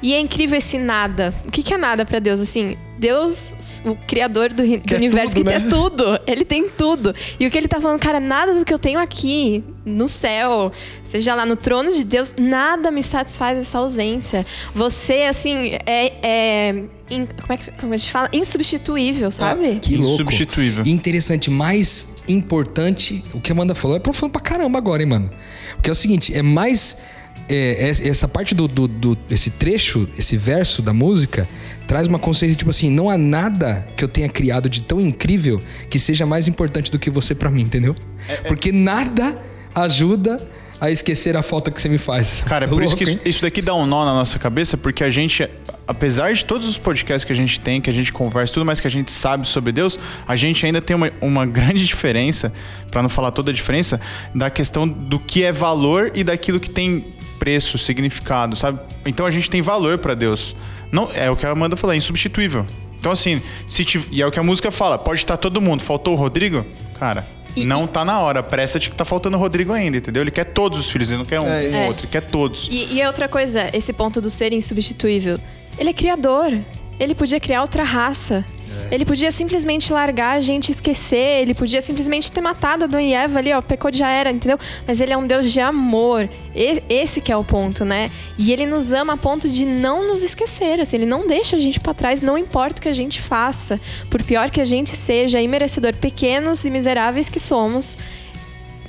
E 0.03 0.15
é 0.15 0.19
incrível 0.21 0.57
esse 0.59 0.79
nada. 0.79 1.35
O 1.47 1.51
que, 1.51 1.63
que 1.63 1.75
é 1.75 1.77
nada 1.77 2.05
pra 2.07 2.19
Deus? 2.19 2.41
Assim, 2.41 2.77
Deus, 2.99 3.55
o 3.85 3.95
criador 4.07 4.51
do, 4.53 4.63
do 4.67 4.81
Quer 4.81 4.97
universo, 4.97 5.35
tudo, 5.35 5.45
que 5.47 5.51
né? 5.53 5.61
tem 5.61 5.69
tudo. 5.69 6.21
Ele 6.27 6.45
tem 6.45 6.69
tudo. 6.69 7.15
E 7.39 7.47
o 7.47 7.51
que 7.51 7.59
ele 7.59 7.69
tá 7.69 7.81
falando, 7.81 7.99
cara, 8.01 8.19
nada 8.21 8.55
do 8.55 8.65
que 8.65 8.73
eu 8.73 8.79
tenho 8.79 8.99
aqui, 8.99 9.63
no 9.85 10.09
céu, 10.09 10.73
seja 11.05 11.35
lá 11.35 11.45
no 11.45 11.57
trono 11.57 11.91
de 11.93 12.05
Deus, 12.05 12.35
nada 12.39 12.91
me 12.91 13.03
satisfaz 13.03 13.59
essa 13.59 13.79
ausência. 13.79 14.45
Você, 14.75 15.23
assim, 15.23 15.73
é. 15.87 16.13
é 16.23 16.85
in- 17.11 17.27
como, 17.41 17.53
é 17.53 17.57
que, 17.59 17.71
como 17.73 17.93
a 17.93 17.97
gente 17.97 18.11
fala? 18.11 18.29
Insubstituível, 18.33 19.31
sabe? 19.31 19.79
Que 19.81 19.97
louco. 19.97 20.15
Insubstituível. 20.23 20.83
E 20.87 20.91
interessante, 20.91 21.51
mais 21.51 22.15
importante, 22.27 23.23
o 23.35 23.41
que 23.41 23.53
a 23.53 23.55
Amanda 23.55 23.75
falou 23.75 23.97
é 23.97 24.01
profundo 24.01 24.31
pra 24.33 24.41
caramba 24.41 24.79
agora, 24.79 25.03
hein, 25.03 25.09
mano? 25.09 25.31
Porque 25.77 25.91
é 25.91 25.93
o 25.93 25.97
seguinte, 25.97 26.35
é 26.35 26.43
mais. 26.43 26.97
É, 27.49 27.89
es- 27.91 28.01
essa 28.01 28.29
parte 28.29 28.55
do, 28.55 28.67
do, 28.69 28.87
do- 28.89 29.15
desse 29.15 29.51
trecho, 29.51 30.09
esse 30.19 30.37
verso 30.37 30.83
da 30.83 30.93
música, 30.93 31.49
traz 31.87 32.07
uma 32.07 32.19
consciência, 32.19 32.57
tipo 32.57 32.71
assim, 32.71 32.91
não 32.91 33.11
há 33.11 33.19
nada 33.19 33.87
que 33.97 34.05
eu 34.05 34.09
tenha 34.09 34.29
criado 34.29 34.69
de 34.69 34.83
tão 34.83 35.01
incrível 35.01 35.61
que 35.89 35.99
seja 35.99 36.25
mais 36.27 36.47
importante 36.49 36.91
do 36.91 36.99
que 36.99 37.11
você 37.11 37.35
pra 37.35 37.51
mim, 37.51 37.63
entendeu? 37.63 37.95
Porque 38.47 38.71
nada 38.73 39.39
ajuda 39.75 40.37
a 40.81 40.91
esquecer 40.91 41.37
a 41.37 41.43
falta 41.43 41.71
que 41.71 41.81
você 41.81 41.89
me 41.91 41.99
faz. 41.99 42.43
Cara, 42.47 42.65
é 42.65 42.69
Tá 42.69 42.75
por 42.75 42.83
isso 42.83 42.95
louco, 42.95 43.05
que 43.05 43.11
hein? 43.11 43.17
isso, 43.21 43.29
isso 43.29 43.43
daqui 43.43 43.61
dá 43.61 43.75
um 43.75 43.85
nó 43.85 44.05
na 44.05 44.15
nossa 44.15 44.39
cabeça, 44.39 44.79
porque 44.79 45.05
a 45.05 45.11
gente, 45.11 45.47
apesar 45.87 46.33
de 46.33 46.43
todos 46.43 46.67
os 46.67 46.79
podcasts 46.79 47.23
que 47.23 47.33
a 47.33 47.37
gente 47.37 47.61
tem, 47.61 47.83
que 47.83 47.91
a 47.91 47.93
gente 47.93 48.11
conversa, 48.11 48.55
tudo 48.55 48.65
mais 48.65 48.81
que 48.81 48.87
a 48.87 48.91
gente 48.91 49.13
sabe 49.13 49.47
sobre 49.47 49.73
Deus, 49.73 49.99
a 50.27 50.37
gente 50.37 50.65
ainda 50.65 50.81
tem 50.81 50.97
uma, 50.97 51.11
uma 51.21 51.45
grande 51.47 51.85
diferença, 51.85 52.51
pra 52.91 53.03
não 53.03 53.11
falar 53.11 53.31
toda 53.31 53.51
a 53.51 53.55
diferença, 53.55 54.01
da 54.35 54.49
questão 54.49 54.89
do 54.89 55.19
que 55.19 55.45
é 55.45 55.53
valor 55.53 56.13
e 56.15 56.25
daquilo 56.25 56.59
que 56.59 56.71
tem 56.71 57.05
preço, 57.41 57.77
significado, 57.79 58.55
sabe? 58.55 58.79
Então 59.05 59.27
a 59.27 59.31
gente 59.33 59.51
tem 59.51 59.61
valor 59.63 59.99
pra 59.99 60.15
Deus. 60.15 60.55
Não, 60.93 61.09
é 61.13 61.29
o 61.31 61.35
que 61.35 61.45
a 61.45 61.51
Amanda 61.51 61.77
falou, 61.77 61.93
é 61.95 61.97
insubstituível. 61.97 62.65
Então 63.01 63.11
assim, 63.11 63.41
se 63.67 63.85
tiv- 63.85 64.07
e 64.13 64.21
é 64.23 64.27
o 64.27 64.31
que 64.31 64.39
a 64.39 64.43
música 64.43 64.71
fala, 64.71 64.97
pode 64.99 65.21
estar 65.21 65.37
todo 65.39 65.61
mundo, 65.61 65.83
faltou 65.83 66.13
o 66.15 66.17
Rodrigo? 66.17 66.65
Cara, 66.99 67.25
E- 67.57 67.65
não 67.65 67.87
tá 67.87 68.05
na 68.05 68.21
hora, 68.21 68.43
presta-te 68.43 68.91
que 68.91 68.95
tá 68.95 69.05
faltando 69.07 69.37
o 69.37 69.41
Rodrigo 69.41 69.73
ainda, 69.73 69.97
entendeu? 69.97 70.23
Ele 70.23 70.31
quer 70.31 70.45
todos 70.45 70.79
os 70.79 70.91
filhos, 70.91 71.09
ele 71.09 71.19
não 71.19 71.25
quer 71.25 71.41
um, 71.41 71.47
É, 71.47 71.69
um 71.69 71.75
é. 71.77 71.87
outro, 71.89 72.03
ele 72.05 72.13
quer 72.13 72.21
todos. 72.27 72.69
E, 72.71 72.85
e 72.95 73.01
é 73.01 73.07
outra 73.09 73.27
coisa, 73.27 73.69
esse 73.73 73.93
ponto 73.93 74.21
do 74.21 74.31
ser 74.31 74.53
insubstituível. 74.53 75.39
Ele 75.79 75.91
é 75.91 75.93
criador. 75.95 76.53
Ele 77.01 77.15
podia 77.15 77.41
criar 77.41 77.63
outra 77.63 77.83
raça. 77.83 78.45
Ele 78.91 79.05
podia 79.05 79.31
simplesmente 79.33 79.93
largar 79.93 80.37
a 80.37 80.41
gente 80.41 80.71
esquecer. 80.71 81.41
Ele 81.43 81.55
podia 81.55 81.81
simplesmente 81.81 82.31
ter 82.31 82.41
matado 82.41 82.85
Adão 82.85 83.01
e 83.01 83.13
Eva 83.15 83.39
ali, 83.39 83.53
ó. 83.53 83.61
Pecou 83.63 83.93
já 83.93 84.09
era, 84.11 84.31
entendeu? 84.31 84.59
Mas 84.87 85.01
ele 85.01 85.13
é 85.13 85.17
um 85.17 85.27
Deus 85.27 85.51
de 85.51 85.61
amor. 85.61 86.29
E- 86.55 86.83
esse 86.89 87.21
que 87.21 87.33
é 87.33 87.37
o 87.37 87.43
ponto, 87.45 87.85
né? 87.85 88.11
E 88.39 88.53
ele 88.53 88.67
nos 88.67 88.93
ama 88.93 89.15
a 89.15 89.17
ponto 89.17 89.49
de 89.49 89.65
não 89.65 90.07
nos 90.09 90.23
esquecer. 90.23 90.81
Assim, 90.81 90.97
ele 90.99 91.07
não 91.07 91.27
deixa 91.27 91.57
a 91.57 91.59
gente 91.59 91.81
pra 91.81 91.95
trás, 91.95 92.21
não 92.21 92.37
importa 92.37 92.79
o 92.79 92.83
que 92.83 92.89
a 92.89 92.93
gente 92.93 93.21
faça. 93.21 93.81
Por 94.09 94.23
pior 94.23 94.51
que 94.51 94.61
a 94.61 94.65
gente 94.65 94.97
seja, 94.97 95.41
imerecedor, 95.41 95.95
pequenos 95.97 96.65
e 96.65 96.71
miseráveis 96.71 97.29
que 97.29 97.41
somos. 97.41 97.97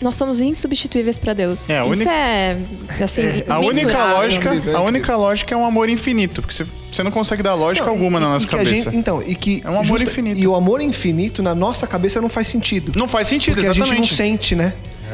Nós 0.02 0.16
somos 0.16 0.42
insubstituíveis 0.42 1.18
pra 1.18 1.34
Deus. 1.34 1.70
É, 1.70 1.78
a 1.78 1.82
Isso 1.86 1.90
única- 1.92 2.12
é, 2.12 2.58
assim, 3.04 3.22
A 3.48 3.60
única 3.60 4.14
lógica, 4.14 4.50
é 4.56 4.74
a 4.74 4.82
única 4.82 5.16
lógica 5.16 5.54
é 5.54 5.58
um 5.58 5.64
amor 5.66 5.90
infinito, 5.90 6.42
porque 6.42 6.56
você, 6.56 6.66
você 6.92 7.04
não 7.04 7.12
consegue 7.12 7.44
dar 7.44 7.54
lógica 7.54 7.86
Não, 7.86 7.94
alguma 7.94 8.18
e- 8.18 8.22
na 8.22 8.28
e 8.28 8.32
nossa 8.34 8.48
cabeça. 8.48 8.76
gente- 8.92 8.96
então, 8.98 9.22
e 9.22 9.36
que 9.36 9.62
É 9.64 9.70
um 9.70 9.80
amor 9.80 10.02
infinito. 10.02 10.40
E 10.40 10.48
o 10.48 10.56
amor 10.56 10.82
infinito 10.82 11.44
na 11.44 11.54
nossa 11.54 11.86
cabeça 11.86 12.20
não 12.20 12.30
faz 12.30 12.48
sentido. 12.48 12.94
Não 12.98 13.08
faz 13.08 13.28
sentido, 13.28 13.54
Porque 13.56 13.68
a 13.68 13.74
gente 13.74 13.80
não 13.80 13.86
exatamente. 14.04 14.16
sente, 14.16 14.56
né? 14.56 14.74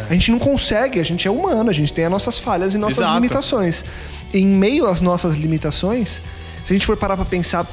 A 0.10 0.14
gente 0.14 0.32
não 0.32 0.40
consegue, 0.40 1.00
a 1.00 1.04
gente 1.04 1.28
é 1.28 1.32
humano, 1.32 1.70
a 1.70 1.74
gente 1.74 1.92
tem 1.92 2.06
as 2.06 2.12
nossas 2.12 2.38
falhas 2.40 2.74
e 2.74 2.78
nossas 2.78 3.00
Exato. 3.00 3.16
limitações. 3.16 3.84
Em 4.34 4.46
meio 4.46 4.86
às 4.86 5.02
nossas 5.02 5.36
limitações, 5.36 6.22
se 6.64 6.72
a 6.72 6.74
gente 6.74 6.86
for 6.86 6.96
parar 6.96 7.16
pra 7.18 7.26
pensar 7.26 7.66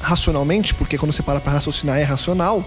racionalmente, 0.00 0.74
porque 0.74 0.96
quando 0.98 1.12
você 1.12 1.22
para 1.22 1.38
pra 1.38 1.52
raciocinar 1.52 1.98
é 1.98 2.02
racional, 2.02 2.64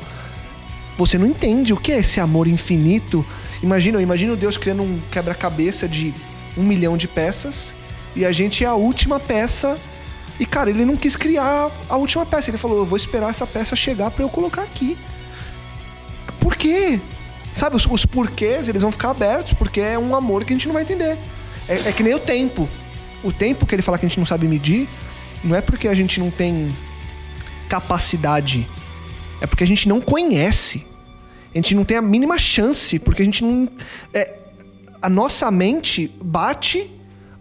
você 0.97 1.17
não 1.17 1.25
entende 1.25 1.73
o 1.73 1.77
que 1.77 1.91
é 1.91 1.99
esse 1.99 2.19
amor 2.19 2.47
infinito. 2.47 3.25
Imagina, 3.63 4.01
imagina 4.01 4.35
Deus 4.35 4.57
criando 4.57 4.83
um 4.83 4.99
quebra-cabeça 5.09 5.87
de 5.87 6.13
um 6.57 6.63
milhão 6.63 6.97
de 6.97 7.07
peças 7.07 7.73
e 8.13 8.25
a 8.25 8.31
gente 8.31 8.63
é 8.63 8.67
a 8.67 8.75
última 8.75 9.21
peça. 9.21 9.79
E 10.37 10.45
cara, 10.45 10.69
ele 10.69 10.83
não 10.83 10.97
quis 10.97 11.15
criar 11.15 11.71
a 11.87 11.95
última 11.95 12.25
peça. 12.25 12.49
Ele 12.49 12.57
falou: 12.57 12.79
eu 12.79 12.85
vou 12.85 12.97
esperar 12.97 13.29
essa 13.29 13.47
peça 13.47 13.73
chegar 13.73 14.11
pra 14.11 14.23
eu 14.23 14.29
colocar 14.29 14.63
aqui. 14.63 14.97
Por 16.41 16.57
quê? 16.57 16.99
Sabe, 17.55 17.77
os, 17.77 17.85
os 17.85 18.05
porquês, 18.05 18.67
eles 18.67 18.81
vão 18.81 18.91
ficar 18.91 19.11
abertos, 19.11 19.53
porque 19.53 19.79
é 19.79 19.97
um 19.97 20.13
amor 20.13 20.43
que 20.43 20.51
a 20.51 20.55
gente 20.55 20.67
não 20.67 20.73
vai 20.73 20.83
entender. 20.83 21.17
É, 21.67 21.89
é 21.89 21.91
que 21.93 22.03
nem 22.03 22.13
o 22.13 22.19
tempo. 22.19 22.67
O 23.23 23.31
tempo 23.31 23.65
que 23.65 23.73
ele 23.73 23.81
fala 23.81 23.97
que 23.97 24.05
a 24.05 24.09
gente 24.09 24.19
não 24.19 24.25
sabe 24.25 24.45
medir, 24.47 24.89
não 25.41 25.55
é 25.55 25.61
porque 25.61 25.87
a 25.87 25.93
gente 25.93 26.19
não 26.19 26.29
tem 26.29 26.75
capacidade, 27.69 28.67
é 29.39 29.47
porque 29.47 29.63
a 29.63 29.67
gente 29.67 29.87
não 29.87 30.01
conhece. 30.01 30.85
A 31.53 31.57
gente 31.57 31.75
não 31.75 31.83
tem 31.83 31.97
a 31.97 32.01
mínima 32.01 32.37
chance, 32.37 32.97
porque 32.99 33.21
a 33.21 33.25
gente 33.25 33.43
não. 33.43 33.69
é, 34.13 34.33
a 35.01 35.09
nossa 35.09 35.49
mente 35.51 36.11
bate 36.21 36.89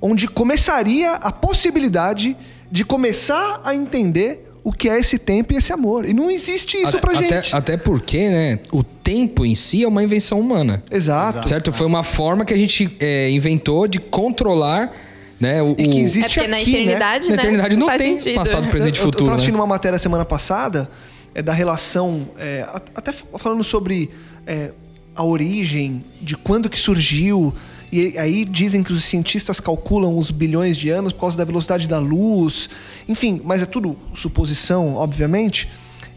onde 0.00 0.26
começaria 0.28 1.12
a 1.12 1.30
possibilidade 1.30 2.36
de 2.70 2.84
começar 2.84 3.60
a 3.64 3.74
entender 3.74 4.48
o 4.64 4.72
que 4.72 4.88
é 4.88 4.98
esse 4.98 5.18
tempo 5.18 5.52
e 5.52 5.56
esse 5.56 5.72
amor. 5.72 6.08
E 6.08 6.12
não 6.12 6.30
existe 6.30 6.76
isso 6.76 6.98
pra 6.98 7.12
até, 7.18 7.42
gente. 7.42 7.54
Até 7.54 7.76
porque, 7.76 8.28
né? 8.28 8.58
O 8.72 8.82
tempo 8.82 9.44
em 9.46 9.54
si 9.54 9.82
é 9.84 9.88
uma 9.88 10.02
invenção 10.02 10.38
humana. 10.40 10.82
Exato. 10.90 11.48
Certo? 11.48 11.72
Foi 11.72 11.86
uma 11.86 12.02
forma 12.02 12.44
que 12.44 12.52
a 12.54 12.56
gente 12.56 12.90
é, 13.00 13.30
inventou 13.30 13.86
de 13.88 13.98
controlar, 14.00 14.92
né? 15.40 15.62
O, 15.62 15.72
E 15.72 15.74
que 15.74 15.82
o- 15.88 15.92
É 15.92 15.96
existe 16.00 16.34
porque 16.34 16.48
na 16.48 16.56
aqui, 16.58 16.70
né? 16.72 16.78
eternidade, 16.78 17.28
Na 17.28 17.36
né? 17.36 17.42
eternidade 17.42 17.76
não 17.76 17.86
faz 17.86 18.00
tem 18.02 18.18
sentido. 18.18 18.36
passado, 18.38 18.68
presente 18.68 18.96
e 18.96 18.98
eu, 18.98 19.02
eu 19.02 19.06
futuro. 19.06 19.24
tava 19.24 19.36
assistindo 19.36 19.54
né? 19.54 19.60
uma 19.60 19.66
matéria 19.66 19.98
semana 19.98 20.24
passada 20.24 20.88
é, 21.34 21.42
da 21.42 21.52
relação, 21.52 22.28
é, 22.38 22.66
até 22.94 23.12
falando 23.12 23.64
sobre 23.64 24.10
é, 24.46 24.72
a 25.14 25.24
origem, 25.24 26.04
de 26.20 26.36
quando 26.36 26.68
que 26.68 26.78
surgiu. 26.78 27.54
E 27.90 28.16
aí 28.18 28.44
dizem 28.44 28.82
que 28.82 28.92
os 28.92 29.04
cientistas 29.04 29.60
calculam 29.60 30.16
os 30.16 30.30
bilhões 30.30 30.76
de 30.76 30.88
anos 30.88 31.12
por 31.12 31.20
causa 31.20 31.36
da 31.36 31.44
velocidade 31.44 31.86
da 31.86 31.98
luz. 31.98 32.70
Enfim, 33.06 33.40
mas 33.44 33.62
é 33.62 33.66
tudo 33.66 33.98
suposição, 34.14 34.94
obviamente. 34.94 35.68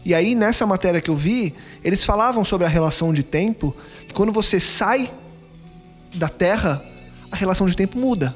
E 0.04 0.14
aí, 0.14 0.34
nessa 0.34 0.64
matéria 0.64 1.00
que 1.00 1.10
eu 1.10 1.16
vi, 1.16 1.52
eles 1.82 2.04
falavam 2.04 2.44
sobre 2.44 2.66
a 2.66 2.70
relação 2.70 3.12
de 3.12 3.22
tempo, 3.22 3.76
que 4.06 4.14
quando 4.14 4.32
você 4.32 4.60
sai 4.60 5.10
da 6.14 6.28
Terra, 6.28 6.82
a 7.30 7.36
relação 7.36 7.66
de 7.66 7.76
tempo 7.76 7.98
muda. 7.98 8.34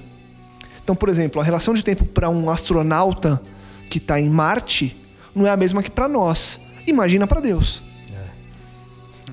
Então, 0.82 0.96
por 0.96 1.08
exemplo, 1.08 1.40
a 1.40 1.44
relação 1.44 1.72
de 1.72 1.84
tempo 1.84 2.04
para 2.04 2.28
um 2.28 2.50
astronauta 2.50 3.40
que 3.88 3.98
está 3.98 4.20
em 4.20 4.28
Marte 4.28 4.96
não 5.34 5.46
é 5.46 5.50
a 5.50 5.56
mesma 5.56 5.82
que 5.82 5.90
para 5.90 6.08
nós. 6.08 6.60
Imagina 6.90 7.26
para 7.26 7.40
Deus. 7.40 7.82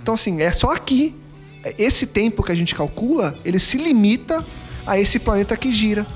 Então, 0.01 0.13
assim, 0.13 0.41
é 0.41 0.51
só 0.51 0.71
aqui. 0.71 1.13
Esse 1.77 2.07
tempo 2.07 2.41
que 2.41 2.51
a 2.51 2.55
gente 2.55 2.73
calcula, 2.73 3.37
ele 3.43 3.59
se 3.59 3.77
limita 3.77 4.41
a 4.85 4.97
esse 4.97 5.19
planeta 5.19 5.57
que 5.57 5.69
gira. 5.73 6.07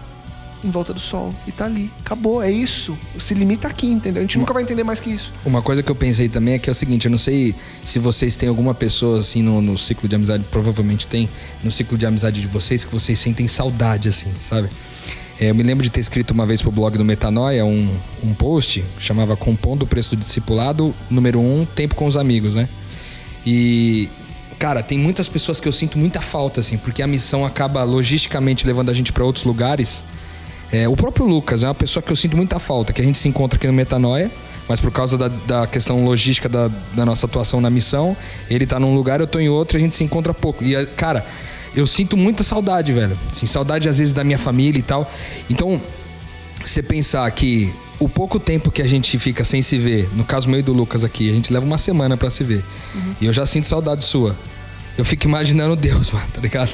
em 0.64 0.70
volta 0.70 0.94
do 0.94 1.00
sol. 1.00 1.34
E 1.48 1.52
tá 1.52 1.66
ali. 1.66 1.90
Acabou, 2.06 2.42
é 2.42 2.52
isso. 2.52 2.98
Se 3.20 3.34
limita 3.34 3.68
aqui, 3.68 3.88
entendeu? 3.88 4.22
A 4.22 4.24
gente 4.24 4.38
nunca 4.38 4.54
vai 4.54 4.64
entender 4.64 4.84
mais 4.84 5.00
que 5.00 5.10
isso. 5.10 5.34
Uma 5.44 5.62
coisa 5.62 5.82
que 5.82 5.90
eu 5.92 5.96
pensei 5.96 6.30
também 6.30 6.54
é 6.54 6.60
que 6.60 6.70
é 6.70 6.72
o 6.72 6.76
seguinte, 6.76 7.06
eu 7.06 7.12
não 7.12 7.18
sei 7.18 7.56
se 7.84 8.00
vocês 8.00 8.36
têm 8.36 8.48
alguma 8.48 8.74
pessoa 8.74 9.18
assim 9.18 9.42
no, 9.42 9.62
no 9.62 9.78
ciclo 9.78 10.08
de 10.08 10.16
amizade, 10.16 10.44
provavelmente 10.52 11.08
tem, 11.08 11.28
no 11.64 11.72
ciclo 11.72 11.98
de 11.98 12.06
amizade 12.06 12.40
de 12.40 12.48
vocês, 12.48 12.84
que 12.86 12.94
vocês 12.94 13.20
sentem 13.20 13.48
saudade, 13.48 14.08
assim, 14.08 14.32
sabe? 14.40 14.70
É, 15.42 15.50
eu 15.50 15.56
me 15.56 15.64
lembro 15.64 15.84
de 15.84 15.90
ter 15.90 16.00
escrito 16.00 16.36
uma 16.36 16.46
vez 16.46 16.62
pro 16.62 16.72
blog 16.72 16.96
do 16.96 17.04
Metanoia 17.04 17.66
um, 17.66 17.90
um 18.24 18.32
post, 18.32 18.86
chamava 19.00 19.36
Compondo 19.36 19.82
o 19.82 19.88
Preço 19.88 20.16
do 20.16 20.22
Discipulado, 20.22 20.94
número 21.10 21.40
um, 21.40 21.66
Tempo 21.66 21.96
com 21.96 22.06
os 22.06 22.16
Amigos, 22.16 22.54
né? 22.54 22.70
E, 23.44 24.08
cara, 24.60 24.84
tem 24.84 25.00
muitas 25.00 25.28
pessoas 25.28 25.60
que 25.60 25.68
eu 25.68 25.74
sinto 25.74 25.98
muita 25.98 26.22
falta, 26.22 26.62
assim, 26.62 26.78
porque 26.78 27.02
a 27.02 27.08
missão 27.08 27.44
acaba 27.44 27.84
logisticamente 27.84 28.68
levando 28.68 28.92
a 28.92 28.94
gente 28.94 29.12
para 29.12 29.24
outros 29.24 29.44
lugares. 29.44 30.04
É, 30.72 30.88
o 30.88 30.96
próprio 30.96 31.26
Lucas 31.26 31.64
é 31.64 31.68
uma 31.68 31.74
pessoa 31.74 32.04
que 32.04 32.12
eu 32.12 32.16
sinto 32.16 32.38
muita 32.38 32.60
falta, 32.60 32.94
que 32.94 33.02
a 33.02 33.04
gente 33.04 33.18
se 33.18 33.28
encontra 33.28 33.58
aqui 33.58 33.66
no 33.66 33.74
Metanoia, 33.74 34.30
mas 34.70 34.80
por 34.80 34.92
causa 34.92 35.18
da, 35.18 35.28
da 35.28 35.66
questão 35.66 36.06
logística 36.06 36.48
da, 36.48 36.70
da, 36.94 37.04
nossa 37.04 37.26
atuação 37.26 37.60
na 37.60 37.70
missão, 37.72 38.16
ele 38.48 38.68
tá 38.68 38.80
num 38.80 38.94
lugar, 38.94 39.20
eu 39.20 39.26
tô 39.26 39.40
em 39.40 39.50
outro, 39.50 39.76
a 39.76 39.80
gente 39.80 39.96
se 39.96 40.04
encontra 40.04 40.36
pouco. 40.36 40.64
E, 40.64 40.86
cara, 40.96 41.26
eu 41.76 41.88
sinto 41.88 42.18
muita 42.18 42.44
saudade, 42.44 42.92
velho. 42.92 43.18
Assim, 43.32 43.46
saudade 43.46 43.88
às 43.88 43.98
vezes 43.98 44.14
da 44.14 44.24
minha 44.24 44.38
família 44.38 44.80
e 44.80 44.84
tal. 44.84 45.12
Então, 45.50 45.80
você 46.64 46.82
pensar 46.84 47.30
que 47.32 47.74
o 48.00 48.10
pouco 48.10 48.40
tempo 48.40 48.72
que 48.72 48.82
a 48.82 48.88
gente 48.88 49.18
fica 49.20 49.44
sem 49.44 49.62
se 49.62 49.78
ver, 49.78 50.10
no 50.14 50.24
caso 50.24 50.50
meio 50.50 50.64
do 50.64 50.74
Lucas 50.74 51.04
aqui, 51.04 51.30
a 51.30 51.34
gente 51.34 51.54
leva 51.54 51.66
uma 51.66 51.78
semana 51.78 52.18
para 52.18 52.30
se 52.30 52.44
ver. 52.44 52.64
Uhum. 52.96 53.16
E 53.22 53.26
eu 53.26 53.34
já 53.34 53.46
sinto 53.46 53.68
saudade 53.68 54.04
sua. 54.04 54.36
Eu 54.98 55.06
fico 55.06 55.26
imaginando 55.26 55.76
Deus, 55.76 56.10
mano, 56.12 56.26
tá 56.34 56.42
ligado? 56.42 56.72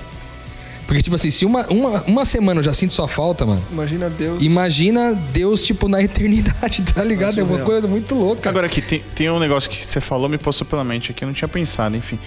Porque, 0.87 1.03
tipo 1.03 1.17
assim, 1.17 1.29
se 1.29 1.45
uma, 1.45 1.67
uma, 1.67 2.01
uma 2.07 2.23
semana 2.23 2.61
eu 2.61 2.63
já 2.63 2.71
sinto 2.71 2.93
sua 2.93 3.09
falta, 3.09 3.45
mano. 3.45 3.61
Imagina 3.69 4.09
Deus. 4.09 4.41
Imagina 4.41 5.13
Deus, 5.33 5.61
tipo, 5.61 5.89
na 5.89 6.01
eternidade, 6.01 6.81
tá 6.81 7.03
ligado? 7.03 7.37
É 7.39 7.43
uma 7.43 7.59
coisa 7.59 7.85
muito 7.85 8.15
louca. 8.15 8.49
Agora 8.49 8.67
aqui, 8.67 8.81
tem, 8.81 9.03
tem 9.13 9.29
um 9.29 9.37
negócio 9.37 9.69
que 9.69 9.85
você 9.85 9.99
falou, 9.99 10.29
me 10.29 10.37
passou 10.37 10.65
pela 10.65 10.85
mente 10.85 11.11
aqui, 11.11 11.25
eu 11.25 11.27
não 11.27 11.33
tinha 11.33 11.47
pensado, 11.49 11.97
enfim. 11.97 12.17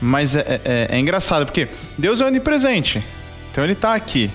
Mas 0.00 0.34
é, 0.34 0.60
é, 0.64 0.88
é 0.90 0.98
engraçado, 0.98 1.46
porque 1.46 1.68
Deus 1.96 2.20
é 2.20 2.26
onipresente. 2.26 3.04
Então 3.52 3.62
ele 3.62 3.76
tá 3.76 3.94
aqui. 3.94 4.28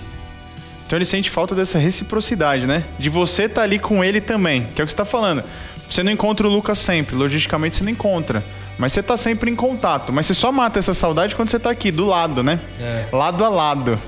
Então 0.86 0.96
ele 0.96 1.04
sente 1.04 1.28
falta 1.28 1.54
dessa 1.54 1.78
reciprocidade, 1.78 2.66
né? 2.66 2.84
De 2.98 3.10
você 3.10 3.42
estar 3.42 3.56
tá 3.56 3.62
ali 3.62 3.78
com 3.78 4.02
ele 4.02 4.20
também, 4.20 4.64
que 4.64 4.80
é 4.80 4.84
o 4.84 4.86
que 4.86 4.92
você 4.92 4.96
tá 4.96 5.04
falando. 5.04 5.44
Você 5.90 6.02
não 6.02 6.10
encontra 6.10 6.48
o 6.48 6.50
Lucas 6.50 6.78
sempre, 6.78 7.14
logisticamente 7.14 7.76
você 7.76 7.84
não 7.84 7.90
encontra. 7.90 8.42
Mas 8.78 8.92
você 8.92 9.02
tá 9.02 9.16
sempre 9.16 9.50
em 9.50 9.54
contato. 9.54 10.12
Mas 10.12 10.26
você 10.26 10.34
só 10.34 10.50
mata 10.50 10.78
essa 10.78 10.94
saudade 10.94 11.36
quando 11.36 11.50
você 11.50 11.58
tá 11.58 11.70
aqui, 11.70 11.90
do 11.90 12.04
lado, 12.06 12.42
né? 12.42 12.58
É. 12.80 13.06
Lado 13.12 13.44
a 13.44 13.48
lado. 13.48 13.98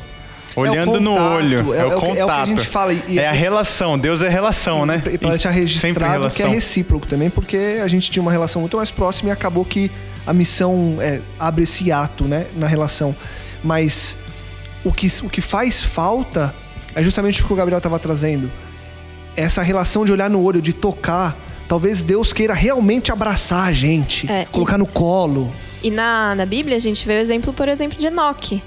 Olhando 0.56 0.96
é 0.96 1.00
no 1.00 1.14
olho. 1.14 1.74
É, 1.74 1.80
é, 1.80 1.84
o 1.84 2.00
contato. 2.00 2.18
É 2.18 2.24
o 2.24 2.26
que 2.26 2.32
a 2.32 2.44
gente 2.46 2.66
fala. 2.66 2.92
E 2.92 3.18
é 3.18 3.28
a 3.28 3.32
relação. 3.32 3.98
Deus 3.98 4.22
é 4.22 4.28
relação, 4.28 4.84
e, 4.84 4.86
né? 4.86 5.02
E 5.12 5.18
pra 5.18 5.30
deixar 5.30 5.50
registrado 5.50 6.30
que 6.30 6.42
é 6.42 6.46
recíproco 6.46 7.06
também, 7.06 7.28
porque 7.28 7.78
a 7.82 7.88
gente 7.88 8.10
tinha 8.10 8.22
uma 8.22 8.32
relação 8.32 8.60
muito 8.60 8.76
mais 8.76 8.90
próxima 8.90 9.28
e 9.28 9.32
acabou 9.32 9.64
que 9.64 9.90
a 10.26 10.32
missão 10.32 10.96
é, 10.98 11.20
abre 11.38 11.64
esse 11.64 11.92
ato, 11.92 12.24
né? 12.24 12.46
Na 12.56 12.66
relação. 12.66 13.14
Mas 13.62 14.16
o 14.82 14.92
que, 14.92 15.06
o 15.22 15.28
que 15.28 15.42
faz 15.42 15.80
falta 15.80 16.54
é 16.94 17.04
justamente 17.04 17.42
o 17.42 17.46
que 17.46 17.52
o 17.52 17.56
Gabriel 17.56 17.78
estava 17.78 17.98
trazendo. 17.98 18.50
Essa 19.36 19.62
relação 19.62 20.04
de 20.06 20.12
olhar 20.12 20.30
no 20.30 20.42
olho, 20.42 20.62
de 20.62 20.72
tocar. 20.72 21.36
Talvez 21.68 22.04
Deus 22.04 22.32
queira 22.32 22.54
realmente 22.54 23.10
abraçar 23.10 23.68
a 23.68 23.72
gente, 23.72 24.30
é, 24.30 24.44
colocar 24.46 24.76
e, 24.76 24.78
no 24.78 24.86
colo. 24.86 25.50
E 25.82 25.90
na, 25.90 26.34
na 26.34 26.46
Bíblia 26.46 26.76
a 26.76 26.80
gente 26.80 27.06
vê 27.06 27.14
o 27.14 27.20
exemplo, 27.20 27.52
por 27.52 27.68
exemplo, 27.68 27.98
de 27.98 28.06
Enoque 28.06 28.62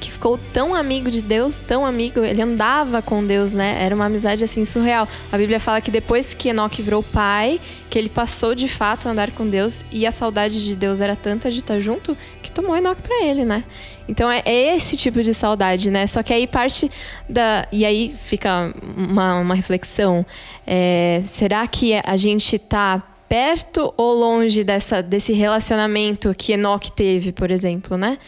que 0.00 0.10
ficou 0.10 0.38
tão 0.52 0.74
amigo 0.74 1.10
de 1.10 1.20
Deus, 1.20 1.60
tão 1.60 1.84
amigo, 1.84 2.20
ele 2.20 2.40
andava 2.40 3.02
com 3.02 3.24
Deus, 3.24 3.52
né? 3.52 3.76
Era 3.84 3.94
uma 3.94 4.06
amizade 4.06 4.42
assim 4.42 4.64
surreal. 4.64 5.06
A 5.30 5.36
Bíblia 5.36 5.60
fala 5.60 5.80
que 5.80 5.90
depois 5.90 6.32
que 6.32 6.48
Enoque 6.48 6.80
virou 6.80 7.02
pai, 7.02 7.60
que 7.90 7.98
ele 7.98 8.08
passou 8.08 8.54
de 8.54 8.66
fato 8.66 9.06
a 9.06 9.12
andar 9.12 9.30
com 9.32 9.46
Deus 9.46 9.84
e 9.92 10.06
a 10.06 10.12
saudade 10.12 10.64
de 10.64 10.74
Deus 10.74 11.00
era 11.00 11.14
tanta 11.14 11.50
de 11.50 11.58
estar 11.58 11.78
junto 11.78 12.16
que 12.42 12.50
tomou 12.50 12.76
Enoque 12.76 13.02
para 13.02 13.22
ele, 13.22 13.44
né? 13.44 13.62
Então 14.08 14.30
é, 14.30 14.42
esse 14.46 14.96
tipo 14.96 15.22
de 15.22 15.34
saudade, 15.34 15.90
né? 15.90 16.06
Só 16.06 16.22
que 16.22 16.32
aí 16.32 16.46
parte 16.46 16.90
da. 17.28 17.68
E 17.70 17.84
aí 17.84 18.14
fica 18.24 18.74
uma, 18.96 19.38
uma 19.38 19.54
reflexão. 19.54 20.24
É, 20.66 21.22
será 21.26 21.66
que 21.66 21.94
a 22.02 22.16
gente 22.16 22.58
tá 22.58 23.02
perto 23.28 23.94
ou 23.96 24.12
longe 24.14 24.64
dessa, 24.64 25.00
desse 25.00 25.32
relacionamento 25.32 26.34
que 26.36 26.52
Enoque 26.52 26.90
teve, 26.90 27.30
por 27.30 27.50
exemplo, 27.50 27.96
né? 27.96 28.18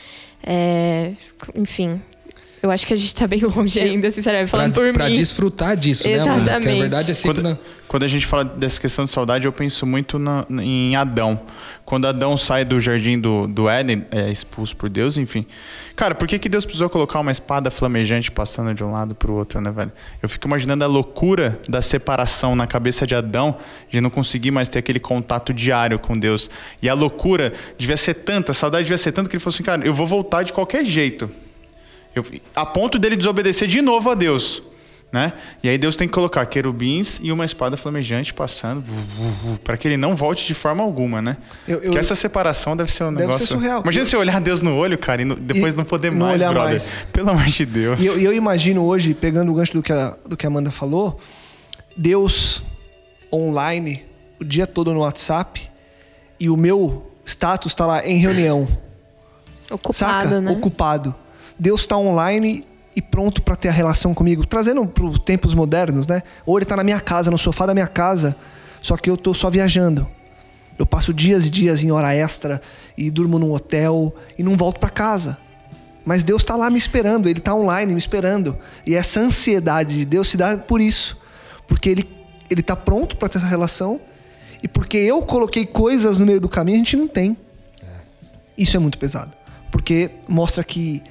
É, 0.45 1.13
enfim, 1.55 2.01
eu 2.63 2.71
acho 2.71 2.87
que 2.87 2.95
a 2.95 2.97
gente 2.97 3.13
tá 3.13 3.27
bem 3.27 3.41
longe 3.41 3.81
ainda, 3.81 4.09
sinceramente, 4.13 4.49
falando 4.49 4.73
pra, 4.73 4.85
por 4.85 4.93
pra 4.93 5.05
mim. 5.07 5.11
Pra 5.11 5.21
desfrutar 5.21 5.77
disso, 5.77 6.07
Exatamente. 6.07 6.47
né, 6.47 6.53
mano? 6.53 6.61
Porque 6.61 6.69
a 6.69 6.81
verdade 6.81 7.11
é 7.11 7.15
sempre... 7.15 7.43
Quando, 7.43 7.51
na... 7.51 7.59
quando, 7.89 8.03
a 8.05 8.09
gente 8.09 8.25
fala 8.25 8.45
dessa 8.45 8.81
questão 8.81 9.05
de 9.05 9.11
saudade, 9.11 9.47
eu 9.47 9.53
penso 9.53 9.85
muito 9.85 10.17
na, 10.17 10.47
em 10.49 10.95
Adão. 10.95 11.41
Quando 11.85 12.07
Adão 12.07 12.37
sai 12.37 12.65
do 12.65 12.79
jardim 12.79 13.19
do, 13.19 13.49
do 13.49 13.69
Éden, 13.69 14.07
é 14.13 14.31
expulso 14.31 14.77
por 14.77 14.89
Deus, 14.89 15.17
enfim. 15.17 15.45
Cara, 15.97 16.15
por 16.15 16.29
que, 16.29 16.39
que 16.39 16.49
Deus 16.49 16.65
precisou 16.65 16.89
colocar 16.89 17.19
uma 17.19 17.33
espada 17.33 17.69
flamejante 17.69 18.31
passando 18.31 18.73
de 18.73 18.85
um 18.85 18.93
lado 18.93 19.13
pro 19.13 19.33
outro, 19.33 19.61
né, 19.61 19.73
velho? 19.73 19.91
Eu 20.23 20.29
fico 20.29 20.47
imaginando 20.47 20.85
a 20.85 20.87
loucura 20.87 21.61
da 21.69 21.83
separação 21.83 22.55
na 22.55 22.69
cabeça 22.69 23.05
de 23.05 23.17
Adão, 23.17 23.57
de 23.91 24.01
não 24.01 24.09
conseguir 24.09 24.53
mais 24.53 24.69
ter 24.69 24.79
aquele 24.79 25.01
contato 25.01 25.53
diário 25.53 25.99
com 25.99 26.17
Deus. 26.17 26.49
E 26.81 26.89
a 26.89 26.95
loucura 26.95 27.53
devia 27.77 27.97
ser 27.97 28.15
tanta, 28.15 28.53
a 28.53 28.55
saudade 28.55 28.85
devia 28.85 28.99
ser 28.99 29.11
tanta, 29.11 29.29
que 29.29 29.35
ele 29.35 29.43
falou 29.43 29.53
assim, 29.53 29.65
cara, 29.65 29.85
eu 29.85 29.93
vou 29.93 30.07
voltar 30.07 30.45
de 30.45 30.53
qualquer 30.53 30.85
jeito. 30.85 31.29
Eu, 32.15 32.25
a 32.55 32.67
ponto 32.67 32.99
dele 32.99 33.17
desobedecer 33.17 33.69
de 33.69 33.81
novo 33.81 34.11
a 34.11 34.15
Deus. 34.15 34.63
Né? 35.13 35.35
E 35.63 35.69
aí 35.69 35.77
Deus 35.77 35.95
tem 35.95 36.09
que 36.09 36.15
colocar 36.15 36.47
querubins 36.47 37.21
e 37.23 37.31
uma 37.31 37.45
espada 37.45 37.77
flamejante 37.77 38.33
passando 38.33 38.83
para 39.63 39.77
que 39.77 39.87
ele 39.87 39.99
não 39.99 40.17
volte 40.17 40.47
de 40.47 40.55
forma 40.55 40.83
alguma, 40.83 41.21
né? 41.21 41.37
Eu, 41.69 41.83
eu, 41.83 41.93
que 41.93 41.99
essa 41.99 42.15
separação 42.15 42.75
deve 42.75 42.91
ser 42.91 43.05
um 43.05 43.13
deve 43.13 43.27
negócio. 43.27 43.47
Ser 43.47 43.53
surreal. 43.53 43.83
Imagina 43.83 44.05
eu, 44.05 44.07
você 44.07 44.17
olhar 44.17 44.41
Deus 44.41 44.63
no 44.63 44.75
olho, 44.75 44.97
cara, 44.97 45.21
e 45.21 45.27
no, 45.27 45.35
depois 45.35 45.75
e 45.75 45.77
não 45.77 45.85
poder 45.85 46.11
não 46.11 46.29
mais, 46.29 46.41
olhar 46.41 46.51
brother. 46.51 46.71
Mais. 46.71 46.99
Pelo 47.13 47.29
amor 47.29 47.45
de 47.45 47.67
Deus. 47.67 48.01
E 48.01 48.07
eu, 48.07 48.19
eu, 48.19 48.33
imagino 48.33 48.83
hoje, 48.87 49.13
pegando 49.13 49.53
o 49.53 49.55
gancho 49.55 49.75
do 49.75 49.83
que 49.83 49.93
a, 49.93 50.17
do 50.25 50.35
que 50.35 50.47
a 50.47 50.49
Amanda 50.49 50.71
falou, 50.71 51.21
Deus 51.95 52.63
online 53.31 54.07
o 54.41 54.45
dia 54.45 54.67
todo 54.67 54.95
no 54.95 55.01
WhatsApp 55.01 55.71
e 56.41 56.49
o 56.49 56.57
meu 56.57 57.11
status 57.23 57.73
está 57.73 57.85
lá 57.85 58.07
em 58.07 58.17
reunião. 58.17 58.67
Ocupado, 59.71 59.95
Saca? 59.95 60.41
né? 60.41 60.51
Ocupado. 60.51 61.15
Deus 61.63 61.83
está 61.83 61.97
online 61.97 62.67
e 62.95 63.01
pronto 63.01 63.41
para 63.41 63.57
ter 63.57 63.69
a 63.69 63.73
relação 63.73 64.13
comigo, 64.13 64.45
trazendo 64.45 64.85
para 64.87 65.05
os 65.05 65.19
tempos 65.19 65.55
modernos, 65.55 66.07
né? 66.07 66.23
Ou 66.45 66.59
ele 66.59 66.65
está 66.65 66.77
na 66.77 66.85
minha 66.85 67.01
casa, 67.01 67.31
no 67.31 67.39
sofá 67.39 67.67
da 67.67 67.73
minha 67.73 67.87
casa, 67.87 68.37
só 68.81 68.97
que 68.97 69.09
eu 69.09 69.15
estou 69.15 69.33
só 69.33 69.49
viajando. 69.49 70.07
Eu 70.79 70.85
passo 70.85 71.15
dias 71.15 71.47
e 71.47 71.51
dias 71.51 71.83
em 71.83 71.91
hora 71.93 72.13
extra 72.15 72.61
e 72.99 73.11
durmo 73.11 73.39
num 73.39 73.53
hotel 73.53 74.15
e 74.37 74.43
não 74.43 74.57
volto 74.57 74.81
para 74.81 74.91
casa. 74.91 75.39
Mas 76.05 76.25
Deus 76.25 76.43
está 76.43 76.57
lá 76.57 76.69
me 76.69 76.79
esperando, 76.79 77.29
Ele 77.29 77.39
está 77.39 77.55
online 77.55 77.93
me 77.93 77.99
esperando. 77.99 78.59
E 78.85 78.95
essa 78.95 79.21
ansiedade 79.21 79.97
de 79.97 80.05
Deus 80.05 80.29
se 80.29 80.37
dá 80.37 80.57
por 80.57 80.81
isso, 80.81 81.17
porque 81.69 81.89
Ele 81.89 82.23
ele 82.53 82.61
está 82.61 82.77
pronto 82.77 83.17
para 83.17 83.29
ter 83.29 83.39
essa 83.39 83.47
relação 83.47 84.01
e 84.63 84.69
porque 84.69 84.99
eu 84.99 85.23
coloquei 85.23 85.65
coisas 85.65 86.19
no 86.19 86.27
meio 86.27 86.41
do 86.41 86.49
caminho 86.49 86.77
a 86.77 86.79
gente 86.79 86.97
não 86.97 87.09
tem. 87.09 87.37
Isso 88.57 88.77
é 88.77 88.81
muito 88.81 88.99
pesado, 88.99 89.33
porque 89.71 90.11
mostra 90.29 90.63
que 90.63 91.03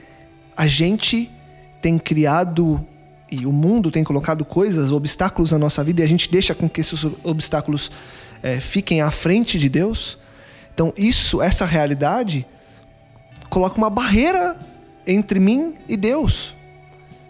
a 0.56 0.68
gente 0.68 1.30
tem 1.82 1.98
criado 1.98 2.86
e 3.32 3.46
o 3.46 3.52
mundo 3.52 3.90
tem 3.90 4.04
colocado 4.04 4.44
coisas, 4.44 4.92
obstáculos 4.92 5.52
na 5.52 5.58
nossa 5.58 5.84
vida 5.84 6.02
e 6.02 6.04
a 6.04 6.08
gente 6.08 6.30
deixa 6.30 6.54
com 6.54 6.70
que 6.70 6.82
esses 6.82 7.06
obstáculos 7.24 7.90
é, 8.44 8.60
fiquem 8.60 9.02
à 9.02 9.10
frente 9.10 9.58
de 9.58 9.70
Deus. 9.70 10.18
Então, 10.74 10.94
isso, 10.98 11.42
essa 11.42 11.66
realidade, 11.66 12.46
coloca 13.50 13.78
uma 13.78 13.90
barreira 13.90 14.58
entre 15.08 15.40
mim 15.40 15.76
e 15.88 15.96
Deus. 15.96 16.56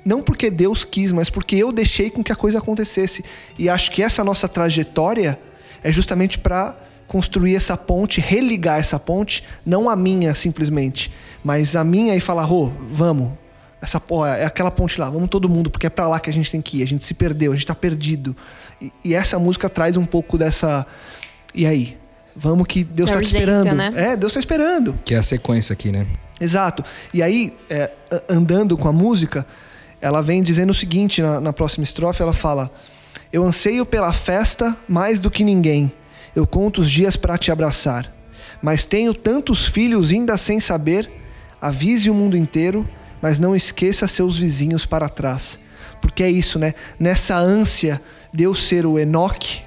Não 0.03 0.21
porque 0.21 0.49
Deus 0.49 0.84
quis, 0.84 1.12
mas 1.12 1.29
porque 1.29 1.55
eu 1.55 1.71
deixei 1.71 2.10
com 2.10 2.23
que 2.23 2.31
a 2.31 2.36
coisa 2.36 2.57
acontecesse. 2.57 3.23
E 3.57 3.69
acho 3.69 3.91
que 3.91 4.01
essa 4.01 4.23
nossa 4.23 4.47
trajetória 4.47 5.39
é 5.84 5.91
justamente 5.91 6.39
para 6.39 6.75
construir 7.12 7.58
essa 7.58 7.76
ponte, 7.76 8.21
religar 8.21 8.80
essa 8.80 8.97
ponte, 8.97 9.43
não 9.65 9.89
a 9.89 9.97
minha 9.97 10.34
simplesmente, 10.34 11.12
mas 11.43 11.76
a 11.76 11.84
minha 11.84 12.15
e 12.15 12.21
falar, 12.21 12.45
Rô, 12.45 12.71
vamos. 12.89 13.34
Essa 13.82 14.00
porra, 14.00 14.38
é 14.38 14.45
aquela 14.45 14.71
ponte 14.71 14.97
lá, 14.97 15.10
vamos 15.10 15.28
todo 15.28 15.50
mundo, 15.50 15.69
porque 15.69 15.88
é 15.88 15.89
para 15.89 16.08
lá 16.08 16.21
que 16.21 16.30
a 16.30 16.34
gente 16.34 16.50
tem 16.50 16.62
que 16.62 16.78
ir. 16.78 16.84
A 16.84 16.88
gente 16.88 17.04
se 17.04 17.13
perdeu, 17.13 17.52
a 17.52 17.56
gente 17.56 17.67
tá 17.67 17.76
perdido. 17.76 18.34
E, 18.82 18.93
e 19.04 19.13
essa 19.13 19.38
música 19.38 19.67
traz 19.67 19.97
um 19.97 20.06
pouco 20.06 20.38
dessa. 20.38 20.88
E 21.54 21.65
aí? 21.65 21.97
Vamos 22.34 22.65
que 22.65 22.82
Deus 22.82 23.10
é 23.10 23.12
tá 23.12 23.19
urgência, 23.19 23.39
te 23.39 23.43
esperando. 23.43 23.76
Né? 23.76 23.91
É, 23.93 24.15
Deus 24.15 24.34
tá 24.34 24.39
esperando. 24.39 24.97
Que 25.04 25.13
é 25.13 25.17
a 25.17 25.24
sequência 25.24 25.74
aqui, 25.74 25.91
né? 25.91 26.08
Exato. 26.39 26.82
E 27.13 27.21
aí, 27.21 27.54
é, 27.69 27.91
andando 28.30 28.78
com 28.78 28.88
a 28.88 28.93
música, 28.93 29.45
ela 30.00 30.21
vem 30.21 30.41
dizendo 30.41 30.69
o 30.69 30.74
seguinte 30.74 31.21
na, 31.21 31.41
na 31.41 31.52
próxima 31.52 31.84
estrofe: 31.84 32.21
ela 32.21 32.32
fala, 32.32 32.71
Eu 33.34 33.43
anseio 33.43 33.86
pela 33.86 34.13
festa 34.13 34.78
mais 34.88 35.19
do 35.19 35.30
que 35.30 35.43
ninguém. 35.43 35.91
Eu 36.35 36.45
conto 36.47 36.81
os 36.81 36.89
dias 36.89 37.15
para 37.15 37.37
te 37.37 37.51
abraçar. 37.51 38.11
Mas 38.61 38.85
tenho 38.85 39.13
tantos 39.13 39.65
filhos 39.65 40.11
ainda 40.11 40.37
sem 40.37 40.59
saber 40.59 41.09
Avise 41.61 42.09
o 42.09 42.13
mundo 42.15 42.35
inteiro, 42.35 42.89
mas 43.21 43.37
não 43.37 43.55
esqueça 43.55 44.07
seus 44.07 44.39
vizinhos 44.39 44.83
para 44.83 45.07
trás. 45.07 45.59
Porque 46.01 46.15
que 46.15 46.23
é 46.23 46.31
isso, 46.31 46.57
né? 46.57 46.73
Nessa 46.99 47.35
ânsia 47.37 48.01
de 48.33 48.43
eu 48.45 48.55
ser 48.55 48.83
o 48.83 48.97
Enoque, 48.97 49.61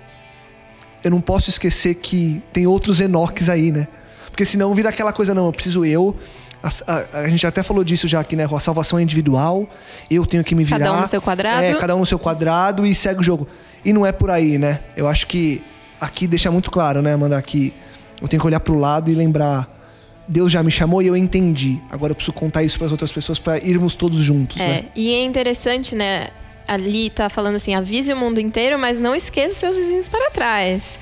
eu 1.05 1.11
não 1.13 1.21
posso 1.21 1.51
esquecer 1.51 1.95
que 1.95 2.43
tem 2.53 2.67
outros 2.67 3.01
Enoques 3.01 3.49
aí, 3.49 3.71
né? 3.71 3.87
Porque 4.29 4.45
senão 4.45 4.75
vira 4.75 4.89
aquela 4.89 5.13
coisa, 5.13 5.33
não, 5.33 5.47
eu 5.47 5.53
preciso 5.53 5.85
eu. 5.85 6.17
A, 6.61 6.69
a- 6.89 7.19
a 7.21 7.29
gente 7.29 7.47
até 7.47 7.63
falou 7.63 7.85
disso 7.85 8.09
já 8.09 8.19
aqui, 8.19 8.35
né? 8.35 8.45
A 8.53 8.59
salvação 8.61 8.99
é 8.99 9.03
individual, 9.03 9.69
eu 10.11 10.27
tenho 10.27 10.43
que 10.43 10.55
me 10.57 10.65
virar. 10.65 10.79
Cada 10.81 10.93
um 10.95 11.01
no 11.03 11.07
seu 11.07 11.23
quadrado. 11.23 11.63
É, 11.63 11.75
cada 11.75 11.95
um 11.95 12.01
no 12.01 12.07
seu 12.07 12.19
quadrado 12.19 12.85
e 12.85 12.93
segue 12.93 13.21
o 13.21 13.23
jogo. 13.23 13.47
E 13.85 13.93
não 13.93 14.05
é 14.05 14.11
por 14.11 14.31
aí, 14.31 14.59
né? 14.59 14.81
Eu 14.97 15.07
acho 15.07 15.29
que 15.29 15.63
aqui 16.05 16.27
deixa 16.27 16.51
muito 16.51 16.71
claro, 16.71 17.03
né, 17.03 17.13
Amanda, 17.15 17.41
que 17.43 17.73
eu 18.21 18.29
tenho 18.29 18.41
que 18.41 18.47
olhar 18.47 18.61
pro 18.61 18.75
lado 18.79 19.11
e 19.11 19.15
lembrar. 19.15 19.73
Deus 20.27 20.51
já 20.51 20.63
me 20.63 20.71
chamou 20.71 21.03
e 21.03 21.07
eu 21.07 21.17
entendi. 21.17 21.79
Agora 21.91 22.13
eu 22.13 22.15
preciso 22.15 22.33
contar 22.33 22.63
isso 22.63 22.79
para 22.79 22.87
as 22.87 22.93
outras 22.93 23.13
pessoas 23.13 23.39
para 23.39 23.59
irmos 23.59 23.95
todos 23.95 24.19
juntos, 24.21 24.59
É, 24.59 24.67
né? 24.67 24.85
e 24.95 25.13
é 25.13 25.23
interessante, 25.23 25.95
né? 25.95 26.29
Ali 26.67 27.11
tá 27.11 27.29
falando 27.29 27.57
assim, 27.57 27.75
avise 27.75 28.11
o 28.13 28.17
mundo 28.17 28.41
inteiro, 28.41 28.79
mas 28.79 28.99
não 28.99 29.15
esqueça 29.15 29.53
os 29.53 29.59
seus 29.59 29.77
vizinhos 29.77 30.09
para 30.09 30.31
trás. 30.31 30.99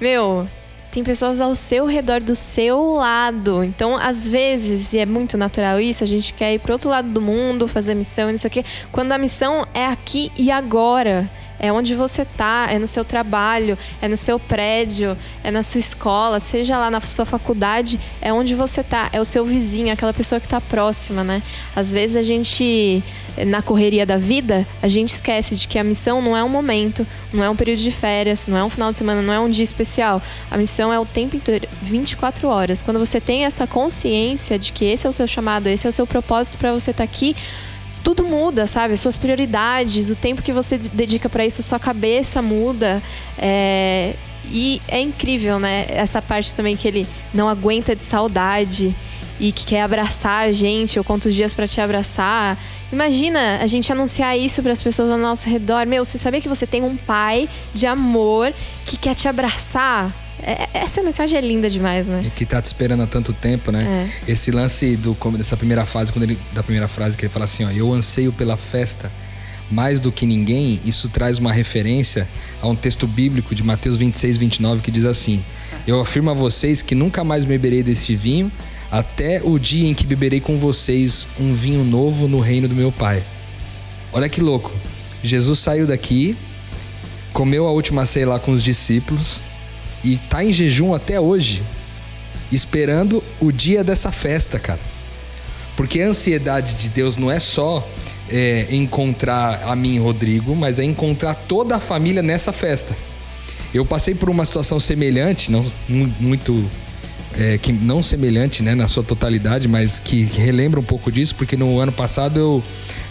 Meu, 0.00 0.46
tem 0.92 1.02
pessoas 1.02 1.40
ao 1.40 1.56
seu 1.56 1.84
redor, 1.84 2.20
do 2.20 2.36
seu 2.36 2.92
lado. 2.92 3.64
Então, 3.64 3.96
às 3.96 4.28
vezes, 4.28 4.92
e 4.92 4.98
é 4.98 5.06
muito 5.06 5.36
natural 5.36 5.80
isso, 5.80 6.04
a 6.04 6.06
gente 6.06 6.32
quer 6.32 6.54
ir 6.54 6.60
pro 6.60 6.72
outro 6.72 6.88
lado 6.88 7.08
do 7.08 7.20
mundo, 7.20 7.66
fazer 7.66 7.94
missão 7.94 8.28
e 8.28 8.32
não 8.32 8.38
sei 8.38 8.48
o 8.48 8.52
quê. 8.52 8.64
Quando 8.92 9.10
a 9.10 9.18
missão 9.18 9.66
é 9.74 9.84
aqui 9.86 10.30
e 10.36 10.50
agora. 10.50 11.28
É 11.60 11.70
onde 11.70 11.94
você 11.94 12.24
tá, 12.24 12.68
é 12.70 12.78
no 12.78 12.86
seu 12.86 13.04
trabalho, 13.04 13.76
é 14.00 14.08
no 14.08 14.16
seu 14.16 14.38
prédio, 14.38 15.16
é 15.44 15.50
na 15.50 15.62
sua 15.62 15.78
escola, 15.78 16.40
seja 16.40 16.78
lá 16.78 16.90
na 16.90 17.00
sua 17.02 17.26
faculdade, 17.26 18.00
é 18.20 18.32
onde 18.32 18.54
você 18.54 18.82
tá, 18.82 19.10
é 19.12 19.20
o 19.20 19.24
seu 19.26 19.44
vizinho, 19.44 19.92
aquela 19.92 20.14
pessoa 20.14 20.40
que 20.40 20.48
tá 20.48 20.58
próxima, 20.60 21.22
né? 21.22 21.42
Às 21.76 21.92
vezes 21.92 22.16
a 22.16 22.22
gente, 22.22 23.04
na 23.46 23.60
correria 23.60 24.06
da 24.06 24.16
vida, 24.16 24.66
a 24.80 24.88
gente 24.88 25.10
esquece 25.10 25.54
de 25.54 25.68
que 25.68 25.78
a 25.78 25.84
missão 25.84 26.22
não 26.22 26.34
é 26.34 26.42
um 26.42 26.48
momento, 26.48 27.06
não 27.30 27.44
é 27.44 27.50
um 27.50 27.56
período 27.56 27.80
de 27.80 27.90
férias, 27.90 28.46
não 28.46 28.56
é 28.56 28.64
um 28.64 28.70
final 28.70 28.90
de 28.90 28.96
semana, 28.96 29.20
não 29.20 29.34
é 29.34 29.38
um 29.38 29.50
dia 29.50 29.64
especial. 29.64 30.22
A 30.50 30.56
missão 30.56 30.90
é 30.90 30.98
o 30.98 31.04
tempo 31.04 31.36
inteiro, 31.36 31.68
24 31.82 32.48
horas. 32.48 32.82
Quando 32.82 32.98
você 32.98 33.20
tem 33.20 33.44
essa 33.44 33.66
consciência 33.66 34.58
de 34.58 34.72
que 34.72 34.86
esse 34.86 35.06
é 35.06 35.10
o 35.10 35.12
seu 35.12 35.26
chamado, 35.26 35.66
esse 35.66 35.86
é 35.86 35.90
o 35.90 35.92
seu 35.92 36.06
propósito 36.06 36.56
para 36.56 36.72
você 36.72 36.90
estar 36.90 37.04
aqui, 37.04 37.36
tudo 38.02 38.24
muda, 38.24 38.66
sabe? 38.66 38.96
Suas 38.96 39.16
prioridades, 39.16 40.10
o 40.10 40.16
tempo 40.16 40.42
que 40.42 40.52
você 40.52 40.78
dedica 40.78 41.28
para 41.28 41.44
isso, 41.44 41.62
sua 41.62 41.78
cabeça 41.78 42.40
muda. 42.40 43.02
É, 43.38 44.14
E 44.44 44.80
é 44.88 45.00
incrível, 45.00 45.58
né? 45.58 45.86
Essa 45.88 46.20
parte 46.22 46.54
também 46.54 46.76
que 46.76 46.88
ele 46.88 47.06
não 47.32 47.48
aguenta 47.48 47.94
de 47.94 48.02
saudade 48.02 48.96
e 49.38 49.52
que 49.52 49.64
quer 49.64 49.82
abraçar 49.82 50.48
a 50.48 50.52
gente, 50.52 50.98
ou 50.98 51.04
quantos 51.04 51.34
dias 51.34 51.52
para 51.52 51.66
te 51.68 51.80
abraçar. 51.80 52.58
Imagina 52.92 53.58
a 53.62 53.66
gente 53.66 53.92
anunciar 53.92 54.36
isso 54.36 54.62
para 54.62 54.72
as 54.72 54.82
pessoas 54.82 55.10
ao 55.10 55.18
nosso 55.18 55.48
redor. 55.48 55.86
Meu, 55.86 56.04
você 56.04 56.18
sabia 56.18 56.40
que 56.40 56.48
você 56.48 56.66
tem 56.66 56.82
um 56.82 56.96
pai 56.96 57.48
de 57.72 57.86
amor 57.86 58.52
que 58.84 58.96
quer 58.96 59.14
te 59.14 59.28
abraçar? 59.28 60.12
É- 60.42 60.68
essa 60.72 61.02
mensagem 61.02 61.38
é 61.38 61.40
linda 61.40 61.68
demais, 61.68 62.06
né? 62.06 62.22
E 62.26 62.30
que 62.30 62.44
tá 62.44 62.60
te 62.60 62.66
esperando 62.66 63.02
há 63.02 63.06
tanto 63.06 63.32
tempo, 63.32 63.70
né? 63.70 64.10
Esse 64.26 64.50
lance 64.50 64.96
do, 64.96 65.16
dessa 65.36 65.56
primeira 65.56 65.86
fase, 65.86 66.12
quando 66.12 66.24
ele, 66.24 66.38
da 66.52 66.62
primeira 66.62 66.88
frase 66.88 67.16
que 67.16 67.24
ele 67.24 67.32
fala 67.32 67.44
assim, 67.44 67.64
ó, 67.64 67.70
eu 67.70 67.92
anseio 67.92 68.32
pela 68.32 68.56
festa 68.56 69.10
mais 69.70 70.00
do 70.00 70.10
que 70.10 70.26
ninguém, 70.26 70.80
isso 70.84 71.08
traz 71.08 71.38
uma 71.38 71.52
referência 71.52 72.28
a 72.60 72.66
um 72.66 72.74
texto 72.74 73.06
bíblico 73.06 73.54
de 73.54 73.62
Mateus 73.62 73.96
26, 73.96 74.36
29, 74.36 74.82
que 74.82 74.90
diz 74.90 75.04
assim: 75.04 75.44
Eu 75.86 76.00
afirmo 76.00 76.30
a 76.30 76.34
vocês 76.34 76.82
que 76.82 76.94
nunca 76.94 77.22
mais 77.22 77.44
beberei 77.44 77.82
desse 77.82 78.16
vinho, 78.16 78.50
até 78.90 79.40
o 79.42 79.58
dia 79.58 79.88
em 79.88 79.94
que 79.94 80.04
beberei 80.04 80.40
com 80.40 80.58
vocês 80.58 81.26
um 81.38 81.54
vinho 81.54 81.84
novo 81.84 82.26
no 82.26 82.40
reino 82.40 82.66
do 82.66 82.74
meu 82.74 82.90
Pai. 82.90 83.22
Olha 84.12 84.28
que 84.28 84.40
louco. 84.40 84.72
Jesus 85.22 85.60
saiu 85.60 85.86
daqui, 85.86 86.36
comeu 87.32 87.66
a 87.68 87.70
última 87.70 88.04
ceia 88.06 88.26
lá 88.28 88.40
com 88.40 88.50
os 88.50 88.62
discípulos 88.62 89.40
e 90.04 90.16
tá 90.16 90.44
em 90.44 90.52
jejum 90.52 90.94
até 90.94 91.20
hoje, 91.20 91.62
esperando 92.52 93.22
o 93.40 93.52
dia 93.52 93.84
dessa 93.84 94.10
festa, 94.10 94.58
cara. 94.58 94.80
Porque 95.76 96.00
a 96.00 96.08
ansiedade 96.08 96.74
de 96.74 96.88
Deus 96.88 97.16
não 97.16 97.30
é 97.30 97.38
só 97.40 97.86
é, 98.28 98.66
encontrar 98.70 99.62
a 99.64 99.74
mim 99.76 99.98
Rodrigo, 99.98 100.54
mas 100.54 100.78
é 100.78 100.84
encontrar 100.84 101.34
toda 101.34 101.76
a 101.76 101.80
família 101.80 102.22
nessa 102.22 102.52
festa. 102.52 102.94
Eu 103.72 103.84
passei 103.86 104.14
por 104.14 104.28
uma 104.28 104.44
situação 104.44 104.80
semelhante, 104.80 105.50
não 105.50 105.62
mu- 105.88 106.12
muito 106.18 106.68
é, 107.38 107.56
que 107.58 107.72
não 107.72 108.02
semelhante, 108.02 108.62
né, 108.62 108.74
na 108.74 108.88
sua 108.88 109.04
totalidade, 109.04 109.68
mas 109.68 109.98
que 110.00 110.24
relembra 110.24 110.80
um 110.80 110.84
pouco 110.84 111.10
disso, 111.12 111.34
porque 111.36 111.56
no 111.56 111.78
ano 111.78 111.92
passado 111.92 112.38
eu 112.40 112.64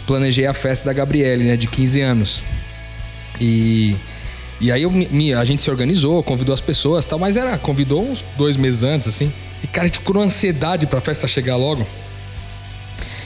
planejei 0.06 0.46
a 0.46 0.54
festa 0.54 0.86
da 0.88 0.94
Gabriele, 0.94 1.46
né, 1.46 1.56
de 1.56 1.66
15 1.68 2.02
anos. 2.02 2.44
E, 3.40 3.96
e 4.62 4.72
aí 4.72 4.84
eu 4.84 4.92
me- 4.92 5.34
a 5.34 5.46
gente 5.46 5.62
se 5.62 5.70
organizou, 5.70 6.22
convidou 6.24 6.54
as 6.54 6.62
pessoas 6.62 7.06
tal, 7.06 7.18
mas 7.20 7.38
era, 7.38 7.58
convidou 7.58 8.04
uns 8.04 8.24
dois 8.38 8.58
meses 8.58 8.84
antes, 8.84 9.08
assim. 9.08 9.32
E, 9.64 9.68
cara, 9.68 9.86
a 9.86 9.88
gente 9.88 10.00
ficou 10.00 10.14
numa 10.16 10.26
ansiedade 10.26 10.86
pra 10.88 11.00
festa 11.02 11.28
chegar 11.28 11.56
logo. 11.56 11.86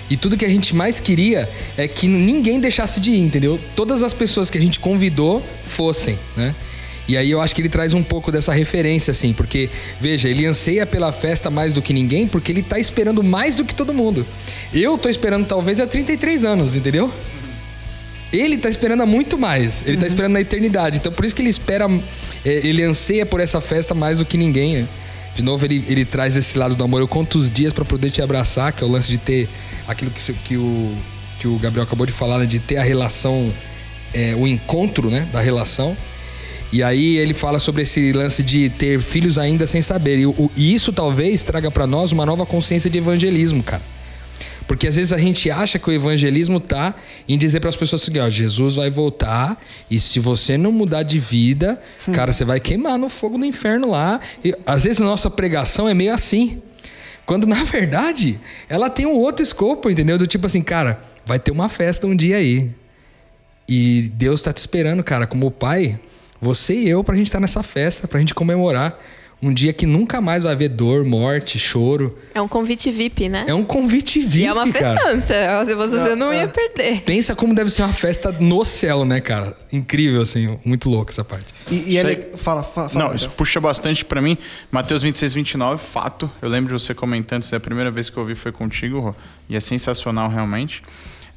E 0.10 0.18
tudo 0.18 0.38
que 0.38 0.46
a 0.46 0.50
gente 0.50 0.76
mais 0.76 1.00
queria 1.00 1.50
é 1.78 1.88
que 1.88 2.08
ninguém 2.08 2.60
deixasse 2.60 3.00
de 3.00 3.12
ir, 3.12 3.20
entendeu? 3.20 3.60
Todas 3.76 4.04
as 4.04 4.14
pessoas 4.14 4.50
que 4.50 4.58
a 4.58 4.62
gente 4.62 4.80
convidou 4.80 5.42
fossem, 5.66 6.18
né? 6.36 6.54
E 7.08 7.18
aí 7.18 7.30
eu 7.32 7.42
acho 7.42 7.54
que 7.54 7.62
ele 7.62 7.68
traz 7.70 7.94
um 7.94 8.02
pouco 8.04 8.32
dessa 8.32 8.54
referência, 8.54 9.12
assim, 9.12 9.34
porque, 9.34 9.70
veja, 10.00 10.30
ele 10.30 10.46
anseia 10.46 10.86
pela 10.86 11.12
festa 11.12 11.50
mais 11.50 11.74
do 11.74 11.82
que 11.82 11.92
ninguém, 11.94 12.28
porque 12.28 12.52
ele 12.52 12.62
tá 12.62 12.80
esperando 12.80 13.22
mais 13.22 13.56
do 13.58 13.66
que 13.66 13.76
todo 13.76 13.94
mundo. 13.94 14.26
Eu 14.74 14.98
tô 14.98 15.10
esperando 15.10 15.46
talvez 15.46 15.80
há 15.82 15.88
33 15.88 16.46
anos, 16.46 16.76
entendeu? 16.76 17.12
Ele 18.34 18.58
tá 18.58 18.68
esperando 18.68 19.06
muito 19.06 19.38
mais. 19.38 19.84
Ele 19.86 19.96
tá 19.98 20.08
esperando 20.08 20.34
na 20.34 20.42
eternidade. 20.42 20.98
Então 20.98 21.12
por 21.12 21.24
isso 21.24 21.36
que 21.36 21.42
ele 21.42 21.50
espera, 21.50 21.88
é, 22.44 22.50
ele 22.68 22.82
anseia 22.84 23.26
por 23.26 23.40
essa 23.40 23.62
festa 23.62 23.94
mais 23.94 24.18
do 24.18 24.26
que 24.26 24.38
ninguém, 24.38 24.78
né? 24.78 24.88
De 25.36 25.42
novo, 25.44 25.66
ele, 25.66 25.84
ele 25.88 26.04
traz 26.06 26.36
esse 26.36 26.58
lado 26.58 26.76
do 26.76 26.84
amor. 26.84 27.00
Eu 27.00 27.08
conto 27.08 27.38
os 27.38 27.50
dias 27.50 27.72
pra 27.74 27.86
poder 27.86 28.10
te 28.12 28.22
abraçar, 28.22 28.72
que 28.74 28.84
é 28.84 28.88
o 28.88 28.90
lance 28.90 29.10
de 29.10 29.18
ter 29.18 29.48
aquilo 29.88 30.12
que, 30.12 30.34
que 30.34 30.58
o, 30.58 30.94
que 31.40 31.48
o 31.48 31.58
Gabriel 31.58 31.84
acabou 31.86 32.06
de 32.06 32.12
falar, 32.12 32.40
né? 32.40 32.46
De 32.46 32.60
ter 32.60 32.78
a 32.78 32.84
relação, 32.84 33.52
é, 34.14 34.36
o 34.38 34.48
encontro, 34.48 35.10
né? 35.10 35.28
Da 35.32 35.42
relação. 35.42 35.96
E 36.72 36.82
aí 36.82 37.18
ele 37.18 37.36
fala 37.36 37.60
sobre 37.60 37.84
esse 37.84 38.12
lance 38.14 38.42
de 38.42 38.68
ter 38.70 39.00
filhos 39.00 39.38
ainda 39.38 39.68
sem 39.68 39.82
saber. 39.82 40.18
E, 40.20 40.26
o- 40.26 40.52
e 40.58 40.74
isso 40.74 40.92
talvez 40.92 41.44
traga 41.44 41.70
pra 41.70 41.86
nós 41.86 42.12
uma 42.12 42.26
nova 42.26 42.46
consciência 42.48 42.90
de 42.90 42.98
evangelismo, 42.98 43.62
cara. 43.62 43.82
Porque 44.68 44.88
às 44.88 44.96
vezes 44.96 45.12
a 45.12 45.18
gente 45.18 45.50
acha 45.52 45.78
que 45.78 45.90
o 45.90 45.92
evangelismo 45.92 46.60
tá 46.60 46.96
em 47.28 47.38
dizer 47.38 47.60
para 47.60 47.70
as 47.70 47.76
pessoas 47.76 48.02
seguinte, 48.02 48.22
ó, 48.22 48.30
Jesus 48.30 48.76
vai 48.76 48.90
voltar 48.90 49.62
e 49.90 50.00
se 50.00 50.20
você 50.20 50.58
não 50.58 50.72
mudar 50.72 51.04
de 51.04 51.20
vida, 51.20 51.82
cara, 52.14 52.32
você 52.32 52.46
vai 52.46 52.60
queimar 52.60 52.98
no 52.98 53.10
fogo 53.10 53.38
do 53.38 53.46
inferno 53.46 53.92
lá. 53.92 54.20
E 54.44 54.56
às 54.66 54.84
vezes 54.84 55.02
a 55.02 55.06
nossa 55.06 55.30
pregação 55.30 55.88
é 55.88 55.94
meio 55.94 56.14
assim. 56.14 56.62
Quando 57.26 57.48
na 57.48 57.64
verdade 57.66 58.40
ela 58.70 58.90
tem 58.90 59.06
um 59.06 59.16
outro 59.16 59.44
escopo, 59.44 59.90
entendeu? 59.90 60.18
Do 60.18 60.28
tipo 60.28 60.46
assim, 60.46 60.62
cara, 60.62 61.02
vai 61.26 61.40
ter 61.40 61.52
uma 61.52 61.70
festa 61.70 62.08
um 62.08 62.16
dia 62.16 62.38
aí. 62.38 62.72
E 63.68 64.12
Deus 64.14 64.42
tá 64.42 64.52
te 64.52 64.58
esperando, 64.58 65.04
cara, 65.04 65.26
como 65.26 65.50
pai, 65.50 65.98
você 66.42 66.74
e 66.74 66.90
eu, 66.90 67.04
pra 67.04 67.16
gente 67.16 67.28
estar 67.28 67.40
nessa 67.40 67.64
festa, 67.64 68.08
pra 68.08 68.20
gente 68.20 68.34
comemorar 68.34 69.00
um 69.44 69.54
dia 69.54 69.74
que 69.74 69.86
nunca 69.86 70.22
mais 70.22 70.44
vai 70.44 70.54
haver 70.54 70.70
dor, 70.70 71.04
morte, 71.06 71.60
choro. 71.60 72.18
É 72.34 72.42
um 72.42 72.48
convite 72.48 72.90
VIP, 72.90 73.28
né? 73.30 73.46
É 73.48 73.54
um 73.54 73.64
convite 73.64 74.20
VIP, 74.22 74.46
e 74.46 74.48
é 74.48 74.54
uma 74.54 74.72
cara. 74.72 74.96
festança. 74.96 75.66
Se 75.66 75.76
você 75.76 75.98
Não, 75.98 76.16
não 76.16 76.32
é. 76.32 76.38
ia 76.44 76.48
perder. 76.48 77.02
Pensa 77.04 77.36
como 77.36 77.54
deve 77.54 77.70
ser 77.70 77.84
uma 77.84 77.94
festa 77.94 78.32
no 78.32 78.64
céu, 78.64 79.04
né, 79.06 79.20
cara? 79.20 79.56
Incrível, 79.72 80.22
assim, 80.22 80.58
muito 80.64 80.90
louco 80.90 81.12
essa 81.12 81.24
parte. 81.24 81.46
E, 81.70 81.76
e 81.94 81.98
é 81.98 82.02
Isso 82.02 82.08
aí- 82.08 82.16
le- 82.16 82.38
Fala, 82.38 82.64
fala. 82.64 82.90
fala 82.90 83.06
Não, 83.06 83.16
isso 83.16 83.26
Gabriel. 83.26 83.38
puxa 83.38 83.60
bastante 83.60 84.06
pra 84.06 84.22
mim. 84.22 84.38
Mateus 84.72 85.02
26, 85.02 85.34
29, 85.34 85.84
fato. 85.84 86.30
Eu 86.42 86.50
lembro 86.50 86.76
de 86.76 86.82
você 86.82 86.94
comentando, 86.94 87.44
isso 87.44 87.54
é 87.54 87.58
a 87.58 87.62
primeira 87.62 87.92
vez 87.92 88.10
que 88.10 88.18
eu 88.18 88.22
ouvi 88.24 88.36
foi 88.36 88.52
contigo, 88.52 89.00
Rô, 89.00 89.16
e 89.50 89.56
é 89.56 89.60
sensacional 89.60 90.30
realmente. 90.30 90.82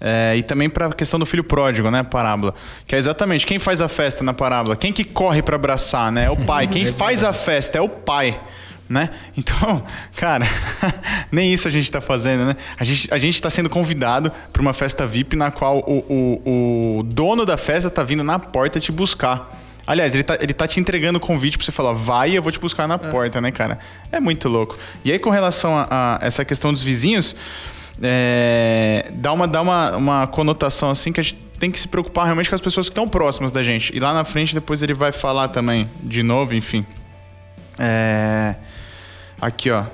É, 0.01 0.37
e 0.37 0.43
também 0.43 0.69
pra 0.69 0.93
questão 0.93 1.19
do 1.19 1.25
filho 1.25 1.43
pródigo, 1.43 1.91
né, 1.91 2.03
parábola. 2.03 2.55
Que 2.87 2.95
é 2.95 2.99
exatamente 2.99 3.47
quem 3.47 3.59
faz 3.59 3.81
a 3.81 3.89
festa 3.89 4.23
na 4.23 4.35
parábola. 4.35 4.77
Quem 4.77 4.93
que 4.93 5.05
corre 5.05 5.43
pra 5.43 5.57
abraçar, 5.57 6.13
né? 6.13 6.25
É 6.25 6.31
o 6.31 6.37
pai. 6.37 6.67
Quem 6.69 6.87
faz 6.87 7.25
a 7.25 7.33
festa 7.33 7.79
é 7.79 7.81
o 7.81 7.89
pai. 7.89 8.39
Né? 8.89 9.11
Então, 9.37 9.83
cara, 10.15 10.47
nem 11.33 11.53
isso 11.53 11.67
a 11.67 11.71
gente 11.71 11.91
tá 11.91 12.01
fazendo, 12.01 12.45
né? 12.45 12.57
A 12.79 12.85
gente, 12.85 13.13
a 13.13 13.19
gente 13.19 13.43
tá 13.43 13.51
sendo 13.51 13.69
convidado 13.69 14.31
pra 14.53 14.63
uma 14.63 14.73
festa 14.73 15.07
VIP 15.07 15.35
na 15.35 15.51
qual 15.51 15.79
o, 15.79 15.99
o, 16.09 16.99
o 16.99 17.03
dono 17.03 17.45
da 17.45 17.57
festa 17.57 17.91
tá 17.91 18.05
vindo 18.05 18.23
na 18.23 18.39
porta 18.39 18.79
te 18.79 18.93
buscar. 18.93 19.51
Aliás, 19.87 20.15
ele 20.15 20.25
tá, 20.25 20.37
ele 20.41 20.53
tá 20.53 20.67
te 20.67 20.81
entregando 20.81 21.19
o 21.19 21.21
convite 21.21 21.57
pra 21.57 21.65
você 21.65 21.71
falar, 21.71 21.93
vai, 21.93 22.37
eu 22.37 22.43
vou 22.43 22.51
te 22.51 22.59
buscar 22.59 22.89
na 22.89 22.99
porta, 22.99 23.41
né, 23.41 23.53
cara? 23.53 23.79
É 24.11 24.19
muito 24.19 24.49
louco. 24.49 24.77
E 25.05 25.13
aí, 25.13 25.19
com 25.19 25.31
relação 25.31 25.77
a, 25.79 26.19
a 26.21 26.27
essa 26.27 26.45
questão 26.45 26.73
dos 26.73 26.83
vizinhos, 26.83 27.37
é, 28.03 29.11
dá, 29.15 29.33
uma, 29.33 29.49
dá 29.49 29.63
uma, 29.63 29.97
uma 29.97 30.27
conotação 30.27 30.91
assim 30.91 31.13
que 31.13 31.21
a 31.21 31.23
gente 31.23 31.47
tem 31.59 31.71
que 31.71 31.81
se 31.81 31.89
preocupar 31.89 32.25
realmente 32.25 32.49
com 32.49 32.55
as 32.55 32.61
pessoas 32.61 32.89
que 32.89 32.93
estão 32.93 33.09
próximas 33.09 33.51
da 33.51 33.63
gente. 33.63 33.95
E 33.95 33.99
lá 33.99 34.13
na 34.13 34.25
frente, 34.25 34.55
depois 34.55 34.83
ele 34.83 34.95
vai 34.95 35.13
falar 35.13 35.49
também, 35.49 35.89
de 36.03 36.23
novo, 36.23 36.55
enfim. 36.55 36.85
É, 37.79 38.55
aqui, 39.41 39.71
ó. 39.71 39.85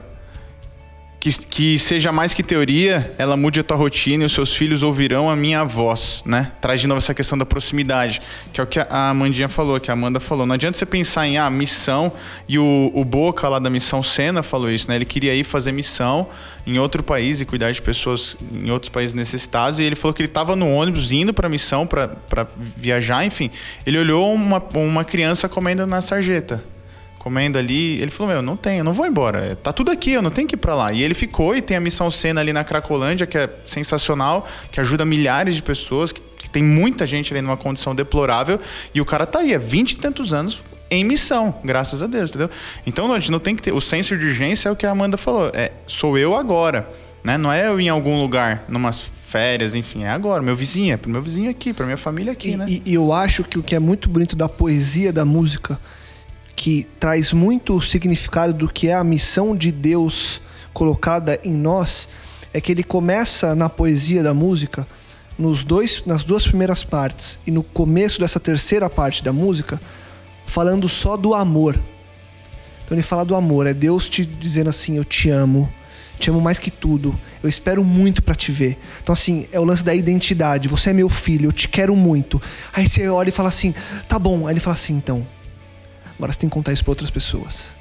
Que, 1.23 1.31
que 1.47 1.79
seja 1.79 2.11
mais 2.11 2.35
que 2.35 2.43
teoria, 2.43 3.09
ela 3.17 3.37
mude 3.37 3.61
a 3.61 3.63
tua 3.63 3.77
rotina 3.77 4.25
e 4.25 4.27
os 4.27 4.33
seus 4.33 4.53
filhos 4.53 4.83
ouvirão 4.83 5.31
a 5.31 5.37
minha 5.37 5.63
voz, 5.63 6.21
né? 6.27 6.51
Traz 6.61 6.81
de 6.81 6.89
novo 6.89 6.99
essa 6.99 7.15
questão 7.15 7.39
da 7.39 7.47
proximidade, 7.47 8.21
que 8.53 8.61
é 8.61 8.65
o 8.65 8.67
que 8.67 8.81
a 8.81 9.11
Amandinha 9.11 9.49
falou, 9.49 9.79
que 9.79 9.89
a 9.89 9.95
Amanda 9.95 10.19
falou. 10.19 10.45
Não 10.45 10.57
adianta 10.57 10.77
você 10.77 10.85
pensar 10.85 11.29
em 11.29 11.39
ah, 11.39 11.49
missão, 11.49 12.11
e 12.49 12.59
o, 12.59 12.91
o 12.93 13.05
Boca 13.05 13.49
lá 13.49 13.61
da 13.61 13.71
Missão 13.71 14.03
Sena 14.03 14.43
falou 14.43 14.69
isso, 14.69 14.89
né? 14.89 14.97
Ele 14.97 15.05
queria 15.05 15.33
ir 15.33 15.45
fazer 15.45 15.71
missão 15.71 16.27
em 16.67 16.81
outro 16.81 17.05
país 17.05 17.41
e 17.41 17.45
cuidar 17.45 17.71
de 17.71 17.81
pessoas 17.81 18.37
em 18.53 18.73
outros 18.73 18.91
países 18.91 19.15
necessitados, 19.15 19.79
e 19.79 19.85
ele 19.85 19.95
falou 19.95 20.13
que 20.13 20.23
ele 20.23 20.29
estava 20.29 20.57
no 20.57 20.69
ônibus 20.69 21.13
indo 21.13 21.33
para 21.33 21.49
missão, 21.49 21.87
para 21.87 22.49
viajar, 22.77 23.25
enfim. 23.25 23.49
Ele 23.87 23.97
olhou 23.97 24.35
uma, 24.35 24.61
uma 24.75 25.05
criança 25.05 25.49
comendo 25.49 25.87
na 25.87 26.01
sarjeta 26.01 26.72
comendo 27.23 27.57
ali. 27.57 28.01
Ele 28.01 28.11
falou: 28.11 28.33
Meu, 28.33 28.43
não 28.43 28.57
tenho, 28.57 28.81
eu 28.81 28.85
não 28.85 28.93
vou 28.93 29.07
embora. 29.07 29.55
Tá 29.57 29.73
tudo 29.73 29.91
aqui, 29.91 30.13
eu 30.13 30.21
não 30.21 30.31
tenho 30.31 30.49
que 30.49 30.57
ir 30.57 30.59
pra 30.59 30.75
lá. 30.75 30.93
E 30.93 31.03
ele 31.03 31.15
ficou 31.15 31.57
e 31.57 31.63
tem 31.63 31.77
a 31.77 31.81
Missão 31.81 32.11
Sena 32.11 32.41
ali 32.41 32.53
na 32.53 32.65
Cracolândia, 32.65 33.27
que 33.27 33.39
é 33.39 33.49
sensacional, 33.65 34.47
que 34.71 34.81
ajuda 34.81 35.05
milhares 35.05 35.55
de 35.55 35.63
pessoas, 35.63 36.11
que, 36.11 36.21
que 36.21 36.51
tem 36.51 36.63
muita 36.63 37.07
gente 37.07 37.33
ali 37.33 37.41
numa 37.41 37.57
condição 37.57 37.95
deplorável. 37.95 38.61
E 38.93 39.01
o 39.01 39.05
cara 39.05 39.25
tá 39.25 39.39
aí 39.39 39.55
há 39.55 39.59
20 39.59 39.93
e 39.93 39.97
tantos 39.97 40.35
anos 40.35 40.61
em 40.91 41.05
missão, 41.05 41.55
graças 41.65 42.03
a 42.03 42.07
Deus, 42.07 42.31
entendeu? 42.31 42.51
Então 42.85 43.11
a 43.13 43.19
gente 43.19 43.31
não 43.31 43.39
tem 43.39 43.55
que 43.57 43.63
ter. 43.63 43.73
O 43.73 43.81
senso 43.81 44.17
de 44.19 44.27
urgência 44.27 44.69
é 44.69 44.73
o 44.73 44.77
que 44.77 44.85
a 44.85 44.91
Amanda 44.91 45.17
falou. 45.17 45.51
É, 45.55 45.73
sou 45.87 46.19
eu 46.19 46.37
agora. 46.37 46.89
Né? 47.23 47.39
Não 47.39 47.53
é 47.53 47.69
eu 47.69 47.81
em 47.81 47.89
algum 47.89 48.21
lugar, 48.21 48.65
numas 48.69 49.05
férias, 49.23 49.77
enfim, 49.77 50.03
é 50.03 50.11
agora, 50.11 50.43
meu 50.43 50.55
vizinho, 50.55 50.93
é 50.93 50.97
pro 50.97 51.09
meu 51.09 51.23
vizinho 51.23 51.49
aqui, 51.49 51.73
pra 51.73 51.87
minha 51.87 51.97
família 51.97 52.33
aqui, 52.33 52.51
e, 52.51 52.57
né? 52.57 52.67
E, 52.69 52.83
e 52.85 52.95
eu 52.95 53.13
acho 53.13 53.43
que 53.45 53.59
o 53.59 53.63
que 53.63 53.75
é 53.75 53.79
muito 53.79 54.09
bonito 54.09 54.37
da 54.37 54.47
poesia 54.47 55.11
da 55.11 55.25
música 55.25 55.79
que 56.55 56.87
traz 57.01 57.33
muito 57.33 57.75
o 57.75 57.83
significado 57.83 58.53
do 58.53 58.69
que 58.69 58.89
é 58.89 58.95
a 58.95 59.05
missão 59.05 59.57
de 59.57 59.73
Deus 59.73 60.41
colocada 60.73 61.39
em 61.45 61.53
nós, 61.53 62.09
é 62.53 62.61
que 62.61 62.73
ele 62.73 62.83
começa 62.83 63.55
na 63.55 63.69
poesia 63.69 64.23
da 64.23 64.35
música, 64.35 64.87
nos 65.39 65.65
dois, 65.65 66.03
nas 66.07 66.25
duas 66.25 66.47
primeiras 66.47 66.85
partes 66.85 67.39
e 67.47 67.51
no 67.51 67.63
começo 67.63 68.21
dessa 68.21 68.39
terceira 68.39 68.89
parte 68.89 69.25
da 69.25 69.33
música, 69.33 69.81
falando 70.47 70.89
só 70.89 71.17
do 71.17 71.35
amor. 71.35 71.79
Então 72.85 72.95
ele 72.97 73.03
fala 73.03 73.25
do 73.25 73.35
amor, 73.35 73.67
é 73.67 73.73
Deus 73.73 74.09
te 74.09 74.25
dizendo 74.25 74.71
assim: 74.71 74.97
Eu 74.97 75.05
te 75.05 75.31
amo, 75.31 75.73
te 76.19 76.29
amo 76.31 76.41
mais 76.41 76.59
que 76.59 76.71
tudo, 76.71 77.19
eu 77.43 77.49
espero 77.49 77.83
muito 77.83 78.23
para 78.23 78.35
te 78.35 78.53
ver. 78.53 78.79
Então, 79.03 79.13
assim, 79.13 79.49
é 79.51 79.59
o 79.59 79.65
lance 79.65 79.83
da 79.83 79.95
identidade: 79.95 80.69
Você 80.69 80.91
é 80.91 80.93
meu 80.93 81.09
filho, 81.09 81.49
eu 81.49 81.53
te 81.53 81.69
quero 81.69 81.97
muito. 81.97 82.41
Aí 82.73 82.89
você 82.89 83.09
olha 83.09 83.31
e 83.31 83.33
fala 83.33 83.49
assim: 83.49 83.75
Tá 84.07 84.19
bom. 84.19 84.47
Aí 84.47 84.53
ele 84.53 84.61
fala 84.61 84.75
assim: 84.75 84.95
Então, 84.95 85.27
Agora 86.23 86.33
você 86.33 86.39
tem 86.39 86.49
que 86.49 86.55
contar 86.55 86.73
isso 86.73 86.85
para 86.85 86.93
outras 86.93 87.11
pessoas. 87.11 87.75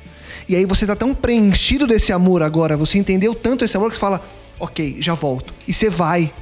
E 0.50 0.56
aí 0.56 0.66
você 0.66 0.88
tá 0.88 0.96
tão 0.96 1.14
preenchido 1.14 1.86
desse 1.86 2.12
amor 2.12 2.42
agora, 2.42 2.76
você 2.76 2.98
entendeu 2.98 3.36
tanto 3.36 3.64
esse 3.64 3.78
amor 3.78 3.92
que 3.92 3.96
você 3.96 4.00
fala, 4.00 4.20
ok, 4.60 4.98
já 5.00 5.14
volto. 5.14 5.54
E 5.68 5.74
você 5.74 5.92
vai, 5.92 6.34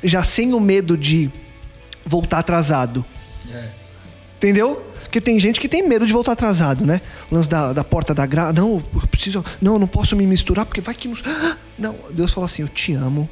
já 0.00 0.22
sem 0.22 0.54
o 0.54 0.60
medo 0.60 0.96
de 0.96 1.28
voltar 2.06 2.38
atrasado. 2.38 3.04
É. 3.52 3.70
Entendeu? 4.36 4.80
Porque 5.02 5.20
tem 5.20 5.36
gente 5.40 5.58
que 5.58 5.68
tem 5.68 5.82
medo 5.82 6.06
de 6.06 6.12
voltar 6.12 6.30
atrasado, 6.30 6.86
né? 6.86 7.00
O 7.28 7.34
lance 7.34 7.48
da, 7.48 7.72
da 7.72 7.82
porta 7.82 8.14
da 8.14 8.24
graça. 8.24 8.52
Não, 8.52 8.80
eu 8.94 9.08
preciso. 9.08 9.44
Não, 9.60 9.80
não 9.80 9.88
posso 9.88 10.14
me 10.14 10.28
misturar 10.28 10.64
porque 10.64 10.80
vai 10.80 10.94
que. 10.94 11.08
Não, 11.76 11.96
Deus 12.12 12.32
falou 12.32 12.46
assim: 12.46 12.62
Eu 12.62 12.68
te 12.68 12.92
amo. 12.92 13.28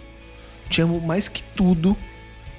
Te 0.68 0.80
amo 0.80 1.00
mais 1.00 1.28
que 1.28 1.44
tudo. 1.54 1.96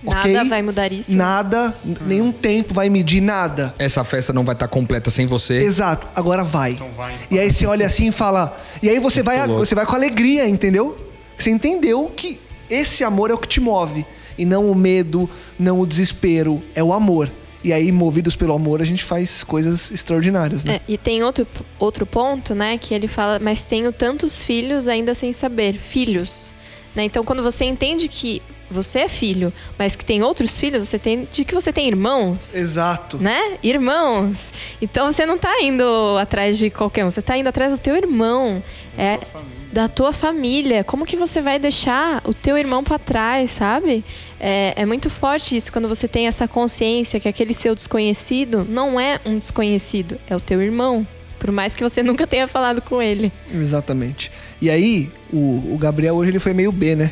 Nada 0.04 0.20
okay? 0.20 0.50
vai 0.50 0.62
mudar 0.62 0.92
isso. 0.92 1.16
Nada, 1.16 1.74
hum. 1.86 1.96
nenhum 2.06 2.32
tempo 2.32 2.74
vai 2.74 2.90
medir 2.90 3.22
nada. 3.22 3.74
Essa 3.80 4.04
festa 4.04 4.32
não 4.32 4.44
vai 4.44 4.54
estar 4.54 4.68
completa 4.68 5.10
sem 5.10 5.26
você. 5.26 5.58
Exato, 5.58 6.08
agora 6.16 6.44
vai. 6.44 6.72
Então 6.72 6.90
vai 6.96 7.16
então. 7.16 7.38
E 7.38 7.40
aí 7.40 7.52
você 7.52 7.66
olha 7.66 7.86
assim 7.86 8.08
e 8.08 8.12
fala. 8.12 8.60
E 8.82 8.90
aí 8.90 9.00
você 9.00 9.24
vai, 9.24 9.48
você 9.48 9.74
vai 9.74 9.86
com 9.86 9.96
alegria, 9.96 10.48
entendeu? 10.48 10.96
Você 11.38 11.50
entendeu 11.50 12.12
que 12.16 12.40
esse 12.70 13.04
amor 13.04 13.32
é 13.32 13.34
o 13.34 13.38
que 13.38 13.48
te 13.48 13.60
move. 13.60 14.06
E 14.38 14.46
não 14.46 14.70
o 14.70 14.76
medo, 14.76 15.28
não 15.58 15.80
o 15.80 15.86
desespero, 15.86 16.62
é 16.76 16.84
o 16.84 16.94
amor. 16.94 17.32
E 17.64 17.74
aí, 17.74 17.92
movidos 17.92 18.36
pelo 18.36 18.54
amor, 18.54 18.82
a 18.82 18.86
gente 18.86 19.04
faz 19.04 19.44
coisas 19.44 19.90
extraordinárias, 19.90 20.64
né? 20.64 20.76
É, 20.76 20.82
e 20.88 20.98
tem 20.98 21.24
outro, 21.24 21.46
outro 21.80 22.06
ponto, 22.06 22.54
né? 22.54 22.78
Que 22.78 22.94
ele 22.94 23.08
fala, 23.08 23.40
mas 23.40 23.62
tenho 23.62 23.92
tantos 23.92 24.44
filhos 24.44 24.88
ainda 24.88 25.14
sem 25.16 25.34
saber. 25.34 25.80
Filhos. 25.80 26.54
Né? 26.96 27.04
Então, 27.04 27.26
quando 27.26 27.42
você 27.42 27.66
entende 27.66 28.08
que 28.08 28.42
você 28.70 29.00
é 29.00 29.10
filho, 29.10 29.52
mas 29.78 29.96
que 29.96 30.06
tem 30.06 30.22
outros 30.22 30.60
filhos, 30.60 30.88
você 30.88 31.00
tem 31.00 31.28
de 31.32 31.46
que 31.46 31.54
você 31.54 31.72
tem 31.72 31.88
irmãos. 31.88 32.56
Exato. 32.56 33.18
Né? 33.18 33.58
Irmãos. 33.64 34.54
Então 34.82 35.12
você 35.12 35.26
não 35.26 35.38
tá 35.38 35.62
indo 35.62 35.84
atrás 36.20 36.58
de 36.58 36.70
qualquer 36.70 37.06
um, 37.06 37.12
você 37.12 37.22
tá 37.22 37.38
indo 37.38 37.48
atrás 37.48 37.72
do 37.74 37.78
teu 37.78 37.96
irmão. 37.96 38.62
Da 38.96 39.04
é 39.04 39.18
tua 39.18 39.44
da 39.72 39.88
tua 39.88 40.14
família. 40.14 40.84
Como 40.84 41.06
que 41.06 41.16
você 41.16 41.42
vai 41.42 41.60
deixar 41.60 42.22
o 42.26 42.34
teu 42.34 42.58
irmão 42.58 42.84
para 42.84 42.98
trás, 42.98 43.52
sabe? 43.52 44.04
É, 44.40 44.74
é 44.76 44.86
muito 44.86 45.10
forte 45.10 45.56
isso 45.56 45.72
quando 45.72 45.88
você 45.88 46.08
tem 46.08 46.28
essa 46.28 46.48
consciência 46.48 47.20
que 47.20 47.28
aquele 47.28 47.54
seu 47.54 47.76
desconhecido 47.76 48.66
não 48.68 49.00
é 49.00 49.20
um 49.26 49.38
desconhecido, 49.38 50.18
é 50.28 50.36
o 50.36 50.40
teu 50.40 50.62
irmão. 50.62 51.06
Por 51.40 51.52
mais 51.52 51.74
que 51.74 51.84
você 51.84 52.02
nunca 52.04 52.26
tenha 52.26 52.48
falado 52.48 52.82
com 52.82 53.02
ele. 53.02 53.32
Exatamente. 53.54 54.32
E 54.60 54.70
aí, 54.70 55.12
o, 55.32 55.74
o 55.74 55.78
Gabriel 55.78 56.16
hoje 56.16 56.32
ele 56.32 56.40
foi 56.40 56.54
meio 56.54 56.72
B, 56.72 56.96
né? 56.96 57.12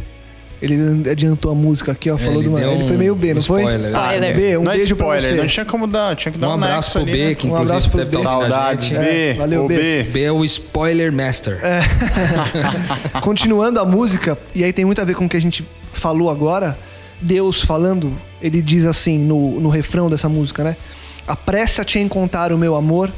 Ele 0.66 1.08
adiantou 1.12 1.52
a 1.52 1.56
música 1.56 1.92
aqui, 1.92 2.10
ó. 2.10 2.18
Falou 2.18 2.42
ele, 2.42 2.50
uma, 2.50 2.60
ele 2.60 2.88
foi 2.88 2.98
meio 2.98 3.14
B, 3.14 3.36
não 3.36 3.42
foi? 3.42 3.62
Spoiler. 3.62 3.80
spoiler. 3.82 4.36
B, 4.36 4.58
um 4.58 4.64
não 4.64 4.72
é 4.72 4.76
beijo 4.78 4.96
spoiler, 4.96 5.22
pra 5.22 5.30
você. 5.30 5.42
Não 5.42 5.48
tinha 5.48 5.66
como 5.66 5.86
dar, 5.86 6.16
tinha 6.16 6.32
que 6.32 6.40
dar 6.40 6.48
um, 6.48 6.52
um 6.52 6.54
abraço 6.56 6.92
pro 6.94 7.02
ali, 7.02 7.12
B, 7.12 7.26
né? 7.26 7.36
que 7.36 7.46
um 7.46 7.50
inclusive 7.50 7.72
abraço 7.72 7.90
pro 7.90 7.98
deve 8.00 8.10
B. 8.10 8.18
estar 8.18 8.30
Saudades, 8.30 8.90
B. 8.90 8.98
B. 8.98 9.34
Valeu, 9.36 9.68
B. 9.68 9.78
B. 9.78 10.04
B 10.04 10.24
é 10.24 10.32
o 10.32 10.44
spoiler 10.44 11.14
master. 11.14 11.60
É. 11.64 11.82
Continuando 13.22 13.80
a 13.80 13.86
música, 13.86 14.36
e 14.56 14.64
aí 14.64 14.74
tem 14.74 14.84
muito 14.84 15.00
a 15.00 15.06
ver 15.06 15.14
com 15.14 15.26
o 15.26 15.30
que 15.30 15.38
a 15.38 15.42
gente 15.42 15.64
falou 15.94 16.32
agora, 16.32 16.76
Deus 17.22 17.62
falando, 17.62 18.12
ele 18.42 18.60
diz 18.60 18.86
assim 18.86 19.20
no, 19.20 19.60
no 19.60 19.70
refrão 19.70 20.10
dessa 20.10 20.28
música, 20.28 20.64
né? 20.64 20.76
Apressa-te 21.28 22.00
em 22.00 22.08
contar 22.08 22.52
o 22.52 22.58
meu 22.58 22.74
amor, 22.74 23.12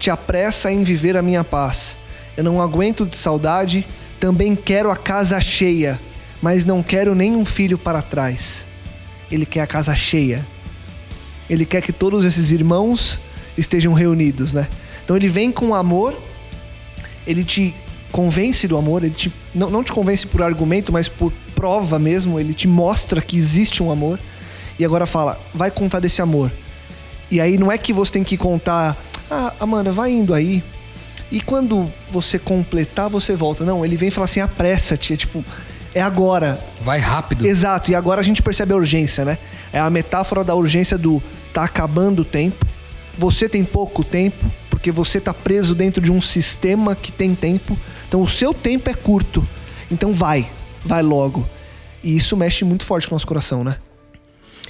te 0.00 0.10
apressa 0.10 0.72
em 0.72 0.82
viver 0.82 1.16
a 1.16 1.22
minha 1.22 1.44
paz. 1.44 1.96
Eu 2.36 2.42
não 2.42 2.60
aguento 2.60 3.06
de 3.06 3.16
saudade, 3.16 3.86
também 4.18 4.56
quero 4.56 4.90
a 4.90 4.96
casa 4.96 5.40
cheia 5.40 5.98
mas 6.40 6.64
não 6.64 6.82
quero 6.82 7.14
nenhum 7.14 7.44
filho 7.44 7.78
para 7.78 8.02
trás. 8.02 8.66
Ele 9.30 9.44
quer 9.44 9.60
a 9.60 9.66
casa 9.66 9.94
cheia. 9.94 10.46
Ele 11.48 11.64
quer 11.64 11.82
que 11.82 11.92
todos 11.92 12.24
esses 12.24 12.50
irmãos 12.50 13.18
estejam 13.56 13.92
reunidos, 13.92 14.52
né? 14.52 14.68
Então 15.04 15.16
ele 15.16 15.28
vem 15.28 15.50
com 15.50 15.74
amor, 15.74 16.16
ele 17.26 17.42
te 17.42 17.74
convence 18.12 18.66
do 18.68 18.76
amor, 18.76 19.02
ele 19.02 19.14
te, 19.14 19.32
não, 19.54 19.70
não 19.70 19.82
te 19.82 19.92
convence 19.92 20.26
por 20.26 20.42
argumento, 20.42 20.92
mas 20.92 21.08
por 21.08 21.32
prova 21.54 21.98
mesmo, 21.98 22.38
ele 22.38 22.54
te 22.54 22.68
mostra 22.68 23.20
que 23.20 23.36
existe 23.36 23.82
um 23.82 23.90
amor. 23.90 24.18
E 24.78 24.84
agora 24.84 25.06
fala, 25.06 25.40
vai 25.52 25.70
contar 25.70 26.00
desse 26.00 26.22
amor. 26.22 26.52
E 27.30 27.40
aí 27.40 27.58
não 27.58 27.70
é 27.70 27.76
que 27.76 27.92
você 27.92 28.12
tem 28.12 28.24
que 28.24 28.36
contar, 28.36 28.96
ah, 29.30 29.52
Amanda, 29.58 29.92
vai 29.92 30.12
indo 30.12 30.32
aí. 30.32 30.62
E 31.30 31.40
quando 31.40 31.92
você 32.10 32.38
completar, 32.38 33.10
você 33.10 33.36
volta. 33.36 33.64
Não, 33.64 33.84
ele 33.84 33.96
vem 33.96 34.08
e 34.08 34.10
fala 34.10 34.24
assim, 34.24 34.40
apressa-te. 34.40 35.12
É 35.12 35.16
tipo, 35.16 35.44
é 35.98 36.02
agora. 36.02 36.58
Vai 36.80 36.98
rápido. 36.98 37.46
Exato, 37.46 37.90
e 37.90 37.94
agora 37.94 38.20
a 38.20 38.24
gente 38.24 38.42
percebe 38.42 38.72
a 38.72 38.76
urgência, 38.76 39.24
né? 39.24 39.38
É 39.72 39.78
a 39.78 39.90
metáfora 39.90 40.44
da 40.44 40.54
urgência 40.54 40.96
do 40.96 41.22
tá 41.52 41.64
acabando 41.64 42.22
o 42.22 42.24
tempo, 42.24 42.64
você 43.16 43.48
tem 43.48 43.64
pouco 43.64 44.04
tempo, 44.04 44.44
porque 44.70 44.92
você 44.92 45.20
tá 45.20 45.34
preso 45.34 45.74
dentro 45.74 46.00
de 46.00 46.12
um 46.12 46.20
sistema 46.20 46.94
que 46.94 47.10
tem 47.10 47.34
tempo, 47.34 47.76
então 48.06 48.22
o 48.22 48.28
seu 48.28 48.54
tempo 48.54 48.88
é 48.88 48.94
curto. 48.94 49.46
Então 49.90 50.12
vai, 50.12 50.48
vai 50.84 51.02
logo. 51.02 51.44
E 52.02 52.16
isso 52.16 52.36
mexe 52.36 52.64
muito 52.64 52.84
forte 52.84 53.08
com 53.08 53.14
o 53.14 53.16
nosso 53.16 53.26
coração, 53.26 53.64
né? 53.64 53.76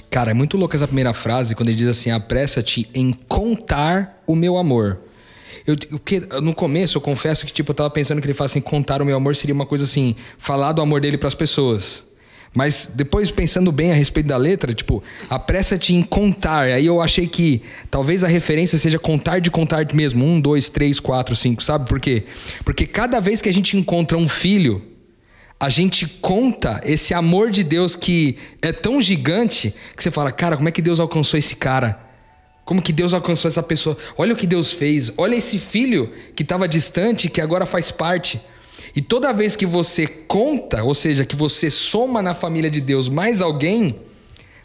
Cara, 0.09 0.31
é 0.31 0.33
muito 0.33 0.57
louca 0.57 0.75
essa 0.75 0.87
primeira 0.87 1.13
frase, 1.13 1.53
quando 1.53 1.69
ele 1.69 1.77
diz 1.77 1.87
assim: 1.87 2.09
apressa-te 2.09 2.89
em 2.93 3.13
contar 3.13 4.19
o 4.25 4.35
meu 4.35 4.57
amor. 4.57 4.97
Eu, 5.65 6.41
no 6.41 6.53
começo, 6.53 6.97
eu 6.97 7.01
confesso 7.01 7.45
que 7.45 7.53
tipo, 7.53 7.71
eu 7.71 7.75
tava 7.75 7.89
pensando 7.89 8.21
que 8.21 8.27
ele 8.27 8.33
fala 8.33 8.47
assim, 8.47 8.61
contar 8.61 9.01
o 9.01 9.05
meu 9.05 9.17
amor 9.17 9.35
seria 9.35 9.53
uma 9.53 9.65
coisa 9.65 9.83
assim, 9.83 10.15
falar 10.37 10.71
do 10.71 10.81
amor 10.81 11.01
dele 11.01 11.17
para 11.17 11.27
as 11.27 11.35
pessoas. 11.35 12.05
Mas 12.53 12.91
depois, 12.93 13.31
pensando 13.31 13.71
bem 13.71 13.91
a 13.91 13.95
respeito 13.95 14.27
da 14.27 14.37
letra, 14.37 14.73
tipo, 14.73 15.03
apressa-te 15.29 15.93
em 15.93 16.01
contar. 16.01 16.63
Aí 16.63 16.85
eu 16.85 16.99
achei 16.99 17.27
que 17.27 17.61
talvez 17.91 18.23
a 18.23 18.27
referência 18.27 18.77
seja 18.77 18.97
contar 18.97 19.39
de 19.39 19.51
contar 19.51 19.85
mesmo. 19.93 20.25
Um, 20.25 20.41
dois, 20.41 20.67
três, 20.67 20.99
quatro, 20.99 21.35
cinco, 21.35 21.63
sabe 21.63 21.87
por 21.87 21.99
quê? 21.99 22.23
Porque 22.65 22.87
cada 22.87 23.19
vez 23.19 23.41
que 23.41 23.49
a 23.49 23.53
gente 23.53 23.77
encontra 23.77 24.17
um 24.17 24.27
filho, 24.27 24.81
a 25.59 25.69
gente 25.69 26.07
conta 26.07 26.81
esse 26.83 27.13
amor 27.13 27.51
de 27.51 27.63
Deus 27.63 27.95
que 27.95 28.37
é 28.61 28.71
tão 28.71 28.99
gigante 29.01 29.73
que 29.95 30.01
você 30.01 30.09
fala, 30.09 30.31
cara, 30.31 30.55
como 30.57 30.69
é 30.69 30.71
que 30.71 30.81
Deus 30.81 30.99
alcançou 30.99 31.37
esse 31.37 31.55
cara? 31.55 32.08
Como 32.69 32.83
que 32.83 32.93
Deus 32.93 33.15
alcançou 33.15 33.49
essa 33.49 33.63
pessoa? 33.63 33.97
Olha 34.15 34.31
o 34.31 34.35
que 34.35 34.45
Deus 34.45 34.71
fez. 34.71 35.11
Olha 35.17 35.33
esse 35.33 35.57
filho 35.57 36.13
que 36.35 36.43
estava 36.43 36.67
distante, 36.67 37.27
que 37.27 37.41
agora 37.41 37.65
faz 37.65 37.89
parte. 37.89 38.39
E 38.95 39.01
toda 39.01 39.33
vez 39.33 39.55
que 39.55 39.65
você 39.65 40.05
conta, 40.05 40.83
ou 40.83 40.93
seja, 40.93 41.25
que 41.25 41.35
você 41.35 41.71
soma 41.71 42.21
na 42.21 42.35
família 42.35 42.69
de 42.69 42.79
Deus 42.79 43.09
mais 43.09 43.41
alguém, 43.41 43.95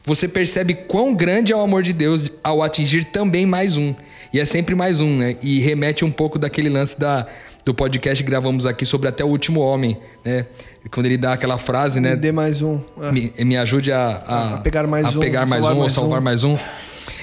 você 0.04 0.28
percebe 0.28 0.74
quão 0.74 1.14
grande 1.14 1.50
é 1.50 1.56
o 1.56 1.60
amor 1.60 1.82
de 1.82 1.94
Deus 1.94 2.30
ao 2.42 2.62
atingir 2.62 3.04
também 3.04 3.46
mais 3.46 3.78
um. 3.78 3.94
E 4.34 4.38
é 4.38 4.44
sempre 4.44 4.74
mais 4.74 5.00
um, 5.00 5.16
né? 5.16 5.36
E 5.40 5.60
remete 5.60 6.04
um 6.04 6.10
pouco 6.10 6.38
daquele 6.38 6.68
lance 6.68 7.00
da, 7.00 7.26
do 7.64 7.72
podcast 7.72 8.22
que 8.22 8.28
gravamos 8.28 8.66
aqui 8.66 8.84
sobre 8.84 9.08
até 9.08 9.24
o 9.24 9.28
último 9.28 9.60
homem, 9.60 9.96
né? 10.22 10.44
Quando 10.90 11.06
ele 11.06 11.16
dá 11.16 11.32
aquela 11.32 11.56
frase, 11.56 12.00
né? 12.00 12.10
Me 12.10 12.16
dê 12.16 12.32
mais 12.32 12.60
um. 12.60 12.82
É. 13.00 13.10
Me, 13.10 13.32
me 13.38 13.56
ajude 13.56 13.92
a, 13.92 14.22
a, 14.26 14.54
A 14.56 14.58
pegar 14.58 14.86
mais 14.86 15.06
a 15.06 15.08
um, 15.08 15.20
pegar 15.20 15.48
mais 15.48 15.62
salvar 15.62 15.72
um 15.72 15.76
ou 15.76 15.80
mais 15.80 15.92
salvar 15.94 16.20
um. 16.20 16.22
mais 16.22 16.44
um. 16.44 16.58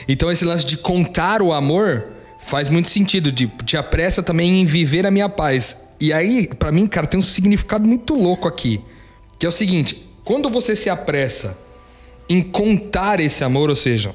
Então 0.08 0.32
esse 0.32 0.46
lance 0.46 0.66
de 0.66 0.78
contar 0.78 1.42
o 1.42 1.54
amor 1.54 2.08
faz 2.40 2.68
muito 2.68 2.90
sentido, 2.90 3.32
de 3.32 3.48
te 3.66 3.78
apressa 3.78 4.22
também 4.22 4.62
em 4.62 4.66
viver 4.66 5.06
a 5.06 5.12
minha 5.12 5.30
paz. 5.30 5.80
E 6.00 6.12
aí, 6.12 6.48
pra 6.48 6.72
mim, 6.72 6.88
cara, 6.88 7.08
tem 7.08 7.20
um 7.20 7.24
significado 7.24 7.88
muito 7.88 8.16
louco 8.16 8.48
aqui, 8.48 8.82
que 9.38 9.46
é 9.46 9.50
o 9.50 9.52
seguinte: 9.52 10.04
quando 10.24 10.50
você 10.50 10.76
se 10.76 10.90
apressa 10.90 11.58
em 12.28 12.42
contar 12.42 13.20
esse 13.20 13.44
amor, 13.44 13.70
ou 13.70 13.76
seja, 13.76 14.14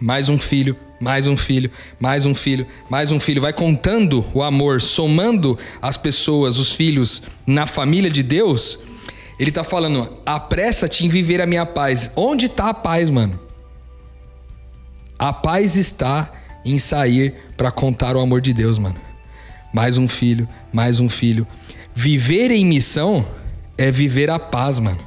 mais 0.00 0.28
um 0.28 0.38
filho, 0.38 0.76
mais 1.00 1.26
um 1.26 1.36
filho, 1.36 1.70
mais 1.98 2.26
um 2.26 2.34
filho, 2.34 2.66
mais 2.90 3.10
um 3.10 3.20
filho, 3.20 3.40
vai 3.40 3.52
contando 3.52 4.24
o 4.34 4.42
amor, 4.42 4.80
somando 4.80 5.58
as 5.80 5.96
pessoas, 5.96 6.58
os 6.58 6.72
filhos 6.72 7.22
na 7.46 7.66
família 7.66 8.10
de 8.10 8.22
Deus, 8.22 8.78
ele 9.38 9.52
tá 9.52 9.64
falando: 9.64 10.18
apressa-te 10.26 11.06
em 11.06 11.08
viver 11.08 11.40
a 11.40 11.46
minha 11.46 11.64
paz. 11.64 12.10
Onde 12.16 12.48
tá 12.48 12.68
a 12.68 12.74
paz, 12.74 13.08
mano? 13.08 13.47
A 15.18 15.32
paz 15.32 15.76
está 15.76 16.30
em 16.64 16.78
sair 16.78 17.34
para 17.56 17.72
contar 17.72 18.16
o 18.16 18.20
amor 18.20 18.40
de 18.40 18.52
Deus, 18.52 18.78
mano. 18.78 18.96
Mais 19.72 19.98
um 19.98 20.06
filho, 20.06 20.48
mais 20.72 21.00
um 21.00 21.08
filho. 21.08 21.46
Viver 21.92 22.50
em 22.52 22.64
missão 22.64 23.26
é 23.76 23.90
viver 23.90 24.30
a 24.30 24.38
paz, 24.38 24.78
mano. 24.78 25.06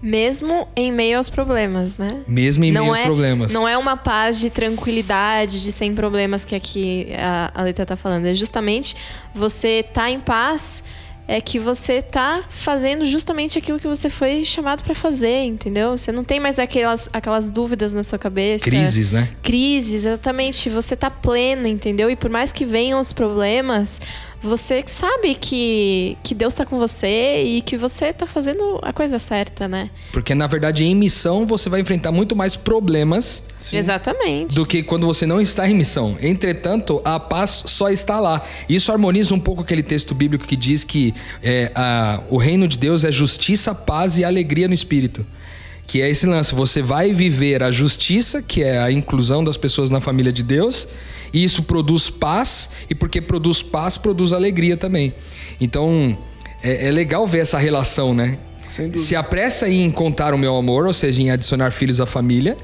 Mesmo 0.00 0.68
em 0.76 0.92
meio 0.92 1.18
aos 1.18 1.28
problemas, 1.28 1.98
né? 1.98 2.22
Mesmo 2.28 2.62
em 2.62 2.70
meio 2.70 2.84
aos 2.84 3.00
é, 3.00 3.02
problemas. 3.02 3.52
Não 3.52 3.66
é 3.66 3.76
uma 3.76 3.96
paz 3.96 4.38
de 4.38 4.48
tranquilidade, 4.48 5.60
de 5.60 5.72
sem 5.72 5.92
problemas 5.92 6.44
que 6.44 6.54
aqui 6.54 7.08
a, 7.18 7.50
a 7.52 7.62
letra 7.62 7.84
tá 7.84 7.96
falando. 7.96 8.26
É 8.26 8.34
justamente 8.34 8.94
você 9.34 9.84
tá 9.92 10.08
em 10.08 10.20
paz, 10.20 10.84
é 11.28 11.42
que 11.42 11.58
você 11.58 12.00
tá 12.00 12.42
fazendo 12.48 13.04
justamente 13.04 13.58
aquilo 13.58 13.78
que 13.78 13.86
você 13.86 14.08
foi 14.08 14.44
chamado 14.44 14.82
para 14.82 14.94
fazer, 14.94 15.44
entendeu? 15.44 15.96
Você 15.96 16.10
não 16.10 16.24
tem 16.24 16.40
mais 16.40 16.58
aquelas, 16.58 17.06
aquelas 17.12 17.50
dúvidas 17.50 17.92
na 17.92 18.02
sua 18.02 18.18
cabeça. 18.18 18.64
Crises, 18.64 19.12
né? 19.12 19.28
Crises, 19.42 20.06
exatamente. 20.06 20.70
Você 20.70 20.96
tá 20.96 21.10
pleno, 21.10 21.68
entendeu? 21.68 22.10
E 22.10 22.16
por 22.16 22.30
mais 22.30 22.50
que 22.50 22.64
venham 22.64 22.98
os 22.98 23.12
problemas, 23.12 24.00
você 24.42 24.82
sabe 24.86 25.34
que, 25.34 26.16
que 26.22 26.34
Deus 26.34 26.54
tá 26.54 26.64
com 26.64 26.78
você 26.78 27.42
e 27.44 27.60
que 27.60 27.76
você 27.76 28.12
tá 28.12 28.24
fazendo 28.26 28.78
a 28.82 28.92
coisa 28.92 29.18
certa, 29.18 29.66
né? 29.66 29.90
Porque 30.12 30.34
na 30.34 30.46
verdade 30.46 30.84
em 30.84 30.94
missão 30.94 31.44
você 31.44 31.68
vai 31.68 31.80
enfrentar 31.80 32.12
muito 32.12 32.36
mais 32.36 32.56
problemas 32.56 33.42
Exatamente. 33.72 34.54
do 34.54 34.64
que 34.64 34.82
quando 34.82 35.06
você 35.06 35.26
não 35.26 35.40
está 35.40 35.68
em 35.68 35.74
missão. 35.74 36.16
Entretanto, 36.22 37.00
a 37.04 37.18
paz 37.18 37.64
só 37.66 37.90
está 37.90 38.20
lá. 38.20 38.44
Isso 38.68 38.92
harmoniza 38.92 39.34
um 39.34 39.40
pouco 39.40 39.62
aquele 39.62 39.82
texto 39.82 40.14
bíblico 40.14 40.46
que 40.46 40.56
diz 40.56 40.84
que 40.84 41.12
é, 41.42 41.72
a- 41.74 42.22
o 42.30 42.36
reino 42.36 42.68
de 42.68 42.78
Deus 42.78 43.04
é 43.04 43.10
justiça, 43.10 43.74
paz 43.74 44.18
e 44.18 44.24
alegria 44.24 44.68
no 44.68 44.74
espírito. 44.74 45.26
Que 45.86 46.02
é 46.02 46.08
esse 46.10 46.26
lance, 46.26 46.54
você 46.54 46.82
vai 46.82 47.12
viver 47.14 47.62
a 47.62 47.70
justiça, 47.70 48.42
que 48.42 48.62
é 48.62 48.78
a 48.78 48.92
inclusão 48.92 49.42
das 49.42 49.56
pessoas 49.56 49.88
na 49.88 50.00
família 50.02 50.30
de 50.30 50.42
Deus, 50.42 50.86
e 51.32 51.44
isso 51.44 51.62
produz 51.62 52.08
paz, 52.10 52.70
e 52.88 52.94
porque 52.94 53.20
produz 53.20 53.62
paz, 53.62 53.96
produz 53.98 54.32
alegria 54.32 54.76
também. 54.76 55.12
Então, 55.60 56.16
é, 56.62 56.86
é 56.88 56.90
legal 56.90 57.26
ver 57.26 57.40
essa 57.40 57.58
relação, 57.58 58.14
né? 58.14 58.38
Se 58.98 59.16
apressa 59.16 59.68
em 59.68 59.90
contar 59.90 60.34
o 60.34 60.38
meu 60.38 60.54
amor, 60.56 60.86
ou 60.86 60.92
seja, 60.92 61.22
em 61.22 61.30
adicionar 61.30 61.70
filhos 61.70 62.00
à 62.00 62.06
família, 62.06 62.56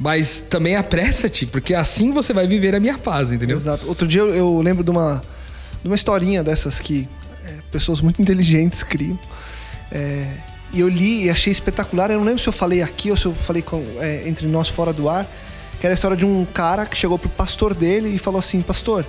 mas 0.00 0.40
também 0.40 0.76
apressa-te, 0.76 1.46
porque 1.46 1.74
assim 1.74 2.12
você 2.12 2.32
vai 2.32 2.46
viver 2.46 2.74
a 2.74 2.80
minha 2.80 2.98
paz, 2.98 3.30
entendeu? 3.32 3.56
Exato. 3.56 3.86
Outro 3.86 4.06
dia 4.06 4.20
eu, 4.20 4.34
eu 4.34 4.60
lembro 4.60 4.82
de 4.84 4.90
uma, 4.90 5.22
de 5.82 5.88
uma 5.88 5.94
historinha 5.96 6.42
dessas 6.42 6.80
que 6.80 7.08
é, 7.46 7.54
pessoas 7.70 8.00
muito 8.00 8.20
inteligentes 8.20 8.82
criam. 8.82 9.18
É, 9.90 10.26
e 10.72 10.80
eu 10.80 10.88
li 10.88 11.24
e 11.24 11.30
achei 11.30 11.52
espetacular. 11.52 12.10
Eu 12.10 12.18
não 12.18 12.24
lembro 12.24 12.42
se 12.42 12.48
eu 12.48 12.52
falei 12.52 12.82
aqui 12.82 13.10
ou 13.10 13.16
se 13.16 13.26
eu 13.26 13.34
falei 13.34 13.62
com- 13.62 13.84
é, 14.00 14.26
entre 14.26 14.46
nós 14.46 14.68
fora 14.68 14.92
do 14.92 15.08
ar. 15.08 15.30
Que 15.82 15.86
era 15.86 15.94
a 15.94 15.96
história 15.96 16.16
de 16.16 16.24
um 16.24 16.44
cara 16.44 16.86
que 16.86 16.96
chegou 16.96 17.18
pro 17.18 17.28
pastor 17.28 17.74
dele 17.74 18.10
e 18.10 18.16
falou 18.16 18.38
assim: 18.38 18.60
Pastor, 18.60 19.04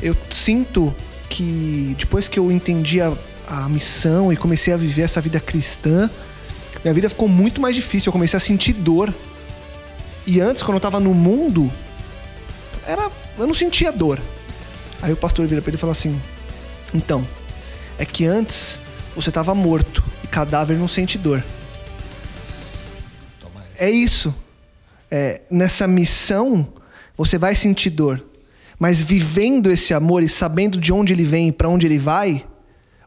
eu 0.00 0.16
sinto 0.30 0.94
que 1.28 1.94
depois 1.98 2.26
que 2.26 2.38
eu 2.38 2.50
entendi 2.50 2.98
a, 2.98 3.12
a 3.46 3.68
missão 3.68 4.32
e 4.32 4.36
comecei 4.38 4.72
a 4.72 4.78
viver 4.78 5.02
essa 5.02 5.20
vida 5.20 5.38
cristã, 5.38 6.08
minha 6.82 6.94
vida 6.94 7.10
ficou 7.10 7.28
muito 7.28 7.60
mais 7.60 7.76
difícil. 7.76 8.08
Eu 8.08 8.14
comecei 8.14 8.38
a 8.38 8.40
sentir 8.40 8.72
dor. 8.72 9.12
E 10.26 10.40
antes, 10.40 10.62
quando 10.62 10.76
eu 10.76 10.80
tava 10.80 10.98
no 10.98 11.12
mundo, 11.12 11.70
era 12.86 13.10
eu 13.38 13.46
não 13.46 13.52
sentia 13.52 13.92
dor. 13.92 14.18
Aí 15.02 15.12
o 15.12 15.16
pastor 15.16 15.46
vira 15.46 15.60
pra 15.60 15.68
ele 15.68 15.76
e 15.76 15.78
fala 15.78 15.92
assim: 15.92 16.18
Então, 16.94 17.22
é 17.98 18.06
que 18.06 18.24
antes 18.24 18.78
você 19.14 19.30
tava 19.30 19.54
morto 19.54 20.02
e 20.24 20.26
cadáver 20.26 20.78
não 20.78 20.88
sente 20.88 21.18
dor. 21.18 21.44
É 23.76 23.90
isso. 23.90 24.34
É, 25.10 25.42
nessa 25.50 25.86
missão, 25.86 26.72
você 27.16 27.38
vai 27.38 27.54
sentir 27.54 27.90
dor. 27.90 28.24
Mas 28.78 29.02
vivendo 29.02 29.70
esse 29.70 29.92
amor 29.92 30.22
e 30.22 30.28
sabendo 30.28 30.78
de 30.78 30.92
onde 30.92 31.12
ele 31.12 31.24
vem 31.24 31.48
e 31.48 31.52
para 31.52 31.68
onde 31.68 31.86
ele 31.86 31.98
vai, 31.98 32.46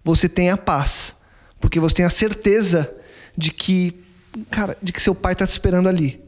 você 0.04 0.28
tem 0.28 0.49
a 0.49 0.58
paz. 0.58 1.16
Porque 1.60 1.80
você 1.80 1.95
tem 1.95 2.06
a 2.06 2.10
certeza 2.10 2.93
de 3.38 3.52
que, 3.52 4.04
cara, 4.49 4.78
de 4.82 4.91
que 4.91 5.02
seu 5.02 5.16
pai 5.16 5.36
tá 5.36 5.47
te 5.47 5.52
esperando 5.52 5.88
ali. 5.88 6.22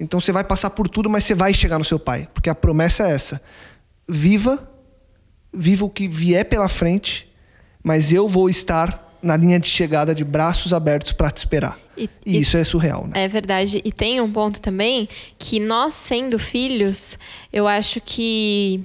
Então 0.00 0.18
você 0.18 0.32
vai 0.32 0.42
passar 0.42 0.70
por 0.70 0.88
tudo, 0.88 1.08
mas 1.08 1.24
você 1.24 1.34
vai 1.34 1.54
chegar 1.54 1.78
no 1.78 1.84
seu 1.84 1.98
pai. 1.98 2.28
Porque 2.34 2.50
a 2.50 2.54
promessa 2.54 3.06
é 3.06 3.12
essa: 3.12 3.40
viva, 4.08 4.68
viva 5.54 5.84
o 5.84 5.90
que 5.90 6.08
vier 6.08 6.44
pela 6.46 6.68
frente, 6.68 7.30
mas 7.84 8.12
eu 8.12 8.26
vou 8.26 8.50
estar 8.50 9.11
na 9.22 9.36
linha 9.36 9.58
de 9.58 9.68
chegada 9.68 10.14
de 10.14 10.24
braços 10.24 10.72
abertos 10.72 11.12
para 11.12 11.30
te 11.30 11.38
esperar. 11.38 11.78
E- 11.96 12.08
E, 12.26 12.36
e- 12.36 12.40
isso 12.40 12.56
é 12.56 12.64
surreal, 12.64 13.06
né? 13.06 13.24
É 13.24 13.28
verdade. 13.28 13.80
E 13.84 13.92
tem 13.92 14.20
um 14.20 14.30
ponto 14.30 14.60
também 14.60 15.08
que 15.38 15.60
nós 15.60 15.92
sendo 15.92 16.38
filhos, 16.38 17.18
eu 17.52 17.68
acho 17.68 18.00
que 18.00 18.82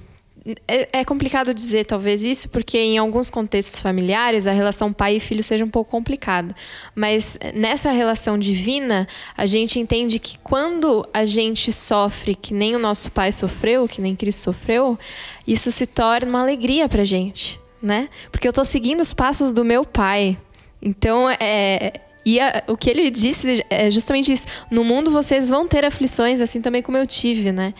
é, 0.66 1.00
é 1.00 1.04
complicado 1.04 1.54
dizer 1.54 1.84
talvez 1.86 2.24
isso, 2.24 2.48
porque 2.48 2.78
em 2.78 2.98
alguns 2.98 3.30
contextos 3.30 3.82
familiares 3.82 4.48
a 4.48 4.54
relação 4.54 4.94
pai 4.94 5.18
e 5.18 5.20
filho 5.20 5.44
seja 5.44 5.66
um 5.66 5.70
pouco 5.70 5.92
complicada. 5.92 6.56
Mas 6.96 7.38
nessa 7.54 7.92
relação 7.92 8.38
divina, 8.40 9.08
a 9.36 9.46
gente 9.46 9.78
entende 9.80 10.20
que 10.20 10.38
quando 10.40 11.06
a 11.14 11.26
gente 11.26 11.74
sofre 11.74 12.34
que 12.34 12.54
nem 12.54 12.76
o 12.76 12.80
nosso 12.80 13.12
pai 13.12 13.32
sofreu, 13.34 13.88
que 13.90 14.02
nem 14.02 14.16
Cristo 14.16 14.40
sofreu, 14.42 14.98
isso 15.46 15.70
se 15.72 15.86
torna 15.86 16.30
uma 16.30 16.42
alegria 16.42 16.88
pra 16.88 17.04
gente, 17.04 17.60
né? 17.82 18.10
Porque 18.32 18.48
eu 18.48 18.54
tô 18.54 18.64
seguindo 18.66 19.02
os 19.02 19.14
passos 19.14 19.52
do 19.52 19.64
meu 19.64 19.86
pai. 19.86 20.38
Então, 20.82 21.30
é, 21.30 22.02
e 22.30 22.40
a- 22.40 22.64
o 22.68 22.76
que 22.76 22.90
ele 22.90 23.10
disse 23.10 23.64
é 23.70 23.90
justamente 23.90 24.32
isso. 24.32 24.46
No 24.70 24.84
mundo 24.84 25.10
vocês 25.12 25.48
vão 25.50 25.68
ter 25.68 25.86
aflições, 25.86 26.42
assim 26.42 26.60
também 26.62 26.82
como 26.82 26.98
eu 26.98 27.08
tive, 27.08 27.52
né? 27.52 27.74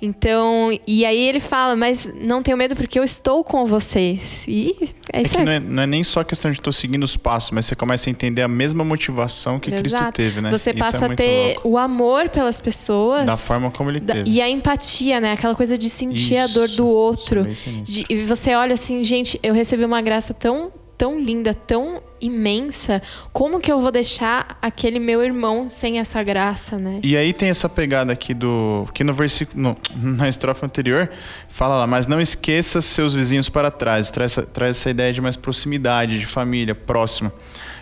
Então, 0.00 0.76
e 0.84 1.04
aí 1.04 1.16
ele 1.28 1.38
fala, 1.38 1.76
mas 1.76 2.12
não 2.20 2.42
tenho 2.42 2.56
medo 2.56 2.74
porque 2.74 2.98
eu 2.98 3.04
estou 3.04 3.44
com 3.44 3.64
vocês. 3.64 4.44
E 4.48 4.74
é 5.12 5.20
É 5.20 5.22
isso 5.22 5.34
que 5.34 5.38
aí. 5.40 5.44
não 5.44 5.52
é, 5.52 5.60
não 5.60 5.82
é 5.84 5.86
nem 5.86 6.02
só 6.02 6.24
questão 6.24 6.50
de 6.50 6.60
tô 6.60 6.72
seguindo 6.72 7.04
os 7.04 7.16
passos, 7.16 7.52
mas 7.52 7.66
você 7.66 7.76
começa 7.76 8.08
a 8.08 8.10
entender 8.10 8.42
a 8.42 8.48
mesma 8.48 8.82
motivação 8.82 9.60
que 9.60 9.70
Cristo 9.70 9.86
Exato. 9.96 10.12
teve, 10.12 10.40
né? 10.40 10.50
Você 10.50 10.70
Isso 10.70 10.78
passa 10.80 11.06
é 11.06 11.12
a 11.12 11.14
ter 11.14 11.52
louco. 11.54 11.68
o 11.68 11.78
amor 11.78 12.28
pelas 12.30 12.58
pessoas. 12.60 13.24
Da 13.26 13.36
forma 13.36 13.70
como 13.70 13.90
ele 13.90 14.00
da- 14.00 14.14
teve. 14.14 14.30
e 14.30 14.40
a 14.40 14.48
empatia, 14.48 15.20
né? 15.20 15.32
Aquela 15.32 15.54
coisa 15.54 15.78
de 15.78 15.88
sentir 15.88 16.36
a 16.38 16.46
dor 16.48 16.66
Isso, 16.66 16.76
do 16.76 16.82
isso 16.82 16.90
é 16.92 16.94
outro. 16.96 17.46
De- 17.84 18.04
e 18.10 18.24
você 18.24 18.54
olha 18.56 18.74
assim, 18.74 19.04
gente, 19.04 19.38
eu 19.42 19.54
recebi 19.54 19.84
uma 19.84 20.02
graça 20.02 20.34
tão, 20.34 20.72
tão 21.02 21.18
linda, 21.20 21.52
tão 21.52 22.00
imensa. 22.20 23.02
Como 23.32 23.58
que 23.58 23.72
eu 23.72 23.80
vou 23.80 23.90
deixar 23.90 24.56
aquele 24.62 25.00
meu 25.00 25.20
irmão 25.20 25.68
sem 25.68 25.98
essa 25.98 26.22
graça, 26.22 26.78
né? 26.78 27.00
E 27.02 27.16
aí 27.16 27.32
tem 27.32 27.48
essa 27.48 27.68
pegada 27.68 28.12
aqui 28.12 28.32
do. 28.32 28.86
Que 28.94 29.02
no 29.02 29.12
versículo. 29.12 29.76
na 29.96 30.28
estrofe 30.28 30.64
anterior, 30.64 31.10
fala 31.48 31.76
lá, 31.76 31.88
mas 31.88 32.06
não 32.06 32.20
esqueça 32.20 32.80
seus 32.80 33.14
vizinhos 33.14 33.48
para 33.48 33.68
trás. 33.68 34.12
Traz 34.12 34.38
essa, 34.38 34.46
traz 34.46 34.76
essa 34.76 34.90
ideia 34.90 35.12
de 35.12 35.20
mais 35.20 35.34
proximidade, 35.34 36.20
de 36.20 36.26
família, 36.26 36.72
próxima. 36.72 37.32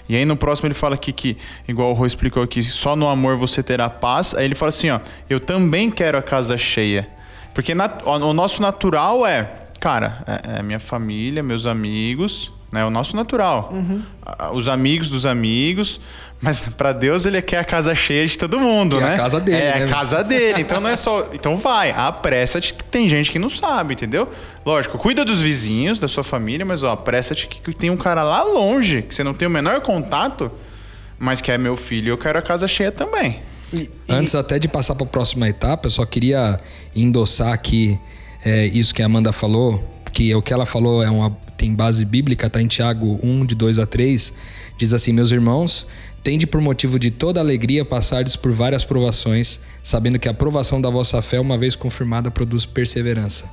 E 0.08 0.16
aí 0.16 0.24
no 0.24 0.34
próximo 0.34 0.68
ele 0.68 0.74
fala 0.74 0.94
aqui 0.94 1.12
que, 1.12 1.36
igual 1.68 1.90
o 1.90 1.92
Rô 1.92 2.06
explicou 2.06 2.42
aqui, 2.42 2.62
só 2.62 2.96
no 2.96 3.06
amor 3.06 3.36
você 3.36 3.62
terá 3.62 3.90
paz. 3.90 4.34
Aí 4.34 4.46
ele 4.46 4.54
fala 4.54 4.70
assim, 4.70 4.88
ó, 4.88 4.98
eu 5.28 5.38
também 5.40 5.90
quero 5.90 6.16
a 6.16 6.22
casa 6.22 6.56
cheia. 6.56 7.06
Porque 7.52 7.74
nat- 7.74 8.02
o 8.02 8.10
o 8.30 8.32
nosso 8.32 8.62
natural 8.62 9.26
é, 9.26 9.52
cara, 9.78 10.24
é, 10.26 10.60
é 10.60 10.62
minha 10.62 10.80
família, 10.80 11.42
meus 11.42 11.66
amigos, 11.66 12.50
né? 12.72 12.84
O 12.84 12.90
nosso 12.90 13.14
natural. 13.16 13.72
A- 14.24 14.52
Os 14.52 14.68
amigos 14.68 15.08
dos 15.08 15.26
amigos. 15.26 16.00
Mas 16.42 16.58
para 16.58 16.94
Deus 16.94 17.26
ele 17.26 17.42
quer 17.42 17.58
a 17.58 17.64
casa 17.64 17.94
cheia 17.94 18.26
de 18.26 18.38
todo 18.38 18.58
mundo, 18.58 18.96
Que 18.96 19.02
é 19.02 19.06
a 19.06 19.10
né? 19.10 19.16
casa 19.18 19.38
dele, 19.38 19.58
É 19.58 19.78
né? 19.80 19.84
a 19.84 19.88
casa 19.88 20.24
dele. 20.24 20.62
Então 20.62 20.80
não 20.80 20.88
é 20.88 20.96
só. 20.96 21.28
Então 21.34 21.54
vai, 21.54 21.90
apressa-te. 21.90 22.72
Tem 22.72 23.06
gente 23.06 23.30
que 23.30 23.38
não 23.38 23.50
sabe, 23.50 23.92
entendeu? 23.92 24.26
Lógico, 24.64 24.96
cuida 24.96 25.22
dos 25.22 25.38
vizinhos, 25.40 25.98
da 25.98 26.08
sua 26.08 26.24
família, 26.24 26.64
mas 26.64 26.82
ó, 26.82 26.92
apressa-te 26.92 27.46
que 27.46 27.74
tem 27.74 27.90
um 27.90 27.96
cara 27.96 28.22
lá 28.22 28.42
longe, 28.42 29.02
que 29.02 29.14
você 29.14 29.22
não 29.22 29.34
tem 29.34 29.46
o 29.46 29.50
menor 29.50 29.82
contato, 29.82 30.50
mas 31.18 31.42
que 31.42 31.52
é 31.52 31.58
meu 31.58 31.76
filho, 31.76 32.08
eu 32.12 32.16
quero 32.16 32.38
a 32.38 32.42
casa 32.42 32.66
cheia 32.66 32.90
também. 32.90 33.40
E- 33.70 33.80
e- 33.82 33.90
Antes 34.08 34.34
até 34.34 34.58
de 34.58 34.66
passar 34.66 34.94
para 34.94 35.04
a 35.04 35.08
próxima 35.10 35.46
etapa, 35.46 35.88
eu 35.88 35.90
só 35.90 36.06
queria 36.06 36.58
endossar 36.96 37.52
aqui 37.52 37.98
é, 38.42 38.64
isso 38.64 38.94
que 38.94 39.02
a 39.02 39.04
Amanda 39.06 39.30
falou 39.30 39.84
que 40.10 40.34
o 40.34 40.40
que 40.40 40.54
ela 40.54 40.64
falou 40.64 41.02
é 41.04 41.10
uma, 41.10 41.36
tem 41.61 41.74
base 41.74 42.06
bíblica, 42.06 42.48
tá 42.48 42.62
em 42.62 42.66
Tiago 42.66 43.20
1, 43.22 43.44
de 43.44 43.54
2 43.54 43.78
a 43.78 43.84
3, 43.84 44.32
diz 44.78 44.94
assim: 44.94 45.12
Meus 45.12 45.30
irmãos, 45.30 45.86
tende 46.22 46.46
por 46.46 46.58
motivo 46.58 46.98
de 46.98 47.11
toda 47.11 47.38
alegria 47.38 47.84
passardes 47.84 48.34
por 48.34 48.50
várias 48.50 48.82
provações, 48.82 49.61
sabendo 49.82 50.18
que 50.18 50.26
a 50.26 50.32
provação 50.32 50.80
da 50.80 50.88
vossa 50.88 51.20
fé, 51.20 51.38
uma 51.38 51.58
vez 51.58 51.76
confirmada, 51.76 52.30
produz 52.30 52.64
perseverança. 52.64 53.44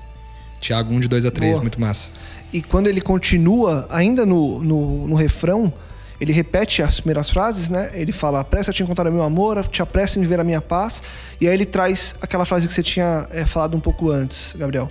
Tiago 0.62 0.94
1, 0.94 1.02
de 1.02 1.08
2 1.10 1.26
a 1.26 1.32
3, 1.32 1.52
Boa. 1.52 1.62
muito 1.62 1.82
massa. 1.82 2.10
E 2.54 2.62
quando 2.62 2.88
ele 2.88 3.02
continua, 3.02 3.86
ainda 3.90 4.26
no, 4.26 4.64
no, 4.64 5.08
no 5.10 5.16
refrão, 5.16 5.74
ele 6.20 6.32
repete 6.32 6.82
as 6.82 7.02
primeiras 7.02 7.30
frases, 7.30 7.70
né? 7.70 7.92
Ele 7.94 8.14
fala: 8.14 8.40
Apressa 8.40 8.72
te 8.72 8.84
encontrar 8.84 9.10
o 9.10 9.14
meu 9.14 9.22
amor, 9.24 9.68
te 9.68 9.82
apressa 9.82 10.18
em 10.18 10.22
viver 10.22 10.40
a 10.40 10.46
minha 10.46 10.62
paz. 10.62 11.04
E 11.42 11.48
aí 11.48 11.54
ele 11.54 11.66
traz 11.66 12.16
aquela 12.22 12.46
frase 12.46 12.70
que 12.70 12.74
você 12.74 12.82
tinha 12.82 13.28
é, 13.32 13.46
falado 13.46 13.76
um 13.76 13.82
pouco 13.82 14.10
antes, 14.10 14.56
Gabriel. 14.58 14.88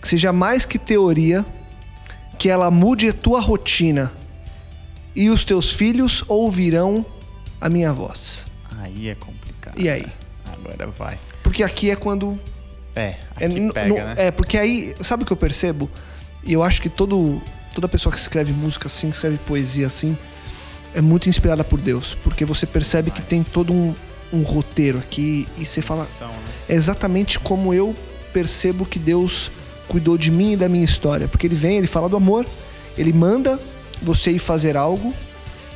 Que 0.00 0.08
seja 0.08 0.32
mais 0.32 0.64
que 0.64 0.78
teoria, 0.78 1.44
que 2.38 2.48
ela 2.48 2.70
mude 2.70 3.08
a 3.08 3.12
tua 3.12 3.40
rotina. 3.40 4.12
E 5.14 5.30
os 5.30 5.44
teus 5.44 5.70
filhos 5.72 6.24
ouvirão 6.28 7.04
a 7.60 7.68
minha 7.68 7.92
voz. 7.92 8.44
Aí 8.78 9.08
é 9.08 9.14
complicado. 9.14 9.78
E 9.80 9.88
aí? 9.88 10.04
Agora 10.52 10.88
vai. 10.88 11.18
Porque 11.42 11.62
aqui 11.62 11.90
é 11.90 11.96
quando 11.96 12.38
É, 12.96 13.16
é, 13.38 13.48
pega, 13.72 13.88
no- 13.88 13.94
né? 13.96 14.14
é, 14.16 14.30
porque 14.30 14.58
aí, 14.58 14.94
sabe 15.00 15.22
o 15.22 15.26
que 15.26 15.32
eu 15.32 15.36
percebo? 15.36 15.88
E 16.42 16.52
eu 16.52 16.62
acho 16.62 16.82
que 16.82 16.88
todo, 16.88 17.40
toda 17.74 17.88
pessoa 17.88 18.12
que 18.12 18.18
escreve 18.18 18.52
música 18.52 18.88
assim, 18.88 19.08
que 19.08 19.14
escreve 19.14 19.38
poesia 19.38 19.86
assim, 19.86 20.18
é 20.94 21.00
muito 21.00 21.28
inspirada 21.28 21.62
por 21.62 21.80
Deus. 21.80 22.16
Porque 22.24 22.44
você 22.44 22.66
percebe 22.66 23.10
que 23.12 23.22
tem 23.22 23.42
todo 23.44 23.72
um, 23.72 23.94
um 24.32 24.42
roteiro 24.42 24.98
aqui 24.98 25.46
e 25.56 25.64
você 25.64 25.80
fala, 25.80 26.04
São, 26.04 26.28
né? 26.28 26.34
é 26.68 26.74
exatamente 26.74 27.38
como 27.38 27.72
eu 27.72 27.94
percebo 28.32 28.84
que 28.84 28.98
Deus 28.98 29.50
cuidou 29.88 30.16
de 30.18 30.30
mim 30.30 30.52
e 30.52 30.56
da 30.56 30.68
minha 30.68 30.84
história. 30.84 31.28
Porque 31.28 31.46
ele 31.46 31.54
vem, 31.56 31.78
ele 31.78 31.86
fala 31.86 32.08
do 32.08 32.16
amor, 32.16 32.46
ele 32.96 33.12
manda 33.12 33.58
você 34.02 34.32
ir 34.32 34.38
fazer 34.38 34.76
algo, 34.76 35.12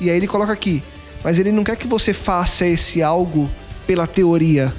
e 0.00 0.10
aí 0.10 0.16
ele 0.16 0.26
coloca 0.26 0.52
aqui. 0.52 0.82
Mas 1.24 1.38
ele 1.38 1.50
não 1.52 1.64
quer 1.64 1.76
que 1.76 1.86
você 1.86 2.12
faça 2.12 2.66
esse 2.66 3.02
algo 3.02 3.48
pela 3.86 4.06
teoria. 4.06 4.72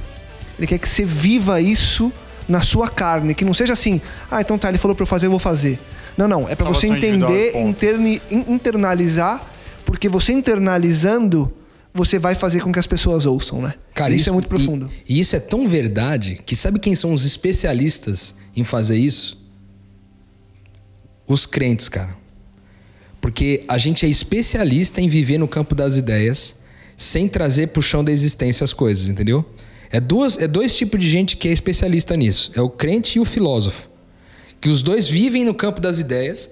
Ele 0.58 0.68
quer 0.68 0.78
que 0.78 0.88
você 0.88 1.04
viva 1.06 1.60
isso 1.62 2.12
na 2.48 2.62
sua 2.62 2.88
carne, 2.90 3.34
que 3.36 3.46
não 3.46 3.54
seja 3.54 3.74
assim, 3.74 4.02
ah, 4.32 4.42
então 4.42 4.58
tá, 4.58 4.70
ele 4.70 4.78
falou 4.78 4.96
pra 4.96 5.04
eu 5.04 5.08
fazer, 5.08 5.28
eu 5.28 5.32
vou 5.32 5.40
fazer. 5.40 5.80
Não, 6.18 6.28
não, 6.28 6.50
é 6.50 6.56
pra 6.56 6.68
você 6.68 6.88
entender, 6.88 7.54
ponto. 7.54 7.68
interni- 7.70 8.22
in- 8.32 8.46
internalizar, 8.54 9.42
porque 9.86 10.10
você 10.10 10.34
internalizando, 10.34 11.52
você 11.94 12.20
vai 12.20 12.36
fazer 12.36 12.62
com 12.62 12.72
que 12.72 12.80
as 12.80 12.88
pessoas 12.88 13.26
ouçam, 13.26 13.62
né? 13.62 13.74
Cara, 13.94 14.14
isso, 14.14 14.30
é 14.30 14.32
muito 14.32 14.48
profundo. 14.48 14.90
E, 15.08 15.18
e 15.18 15.20
isso 15.20 15.36
é 15.36 15.40
tão 15.40 15.68
verdade 15.68 16.40
que 16.46 16.56
sabe 16.56 16.80
quem 16.80 16.94
são 16.96 17.14
os 17.14 17.26
especialistas 17.26 18.34
em 18.56 18.64
fazer 18.64 18.98
isso? 18.98 19.40
Os 21.28 21.46
crentes, 21.46 21.90
cara. 21.90 22.18
Porque 23.22 23.64
a 23.68 23.78
gente 23.78 24.06
é 24.06 24.10
especialista 24.10 25.02
em 25.02 25.08
viver 25.08 25.38
no 25.38 25.48
campo 25.48 25.76
das 25.76 25.96
ideias 25.96 26.56
sem 26.98 27.28
trazer 27.28 27.68
pro 27.68 27.82
chão 27.82 28.04
da 28.04 28.12
existência 28.12 28.64
as 28.64 28.74
coisas, 28.74 29.08
entendeu? 29.08 29.46
É, 29.92 30.00
duas, 30.00 30.38
é 30.38 30.48
dois 30.48 30.76
tipos 30.76 31.00
de 31.00 31.10
gente 31.10 31.38
que 31.38 31.48
é 31.48 31.52
especialista 31.52 32.16
nisso. 32.16 32.52
É 32.54 32.62
o 32.62 32.70
crente 32.70 33.18
e 33.18 33.22
o 33.22 33.26
filósofo. 33.26 33.90
Que 34.60 34.70
os 34.70 34.82
dois 34.82 35.08
vivem 35.08 35.44
no 35.44 35.54
campo 35.54 35.80
das 35.80 36.00
ideias, 36.00 36.50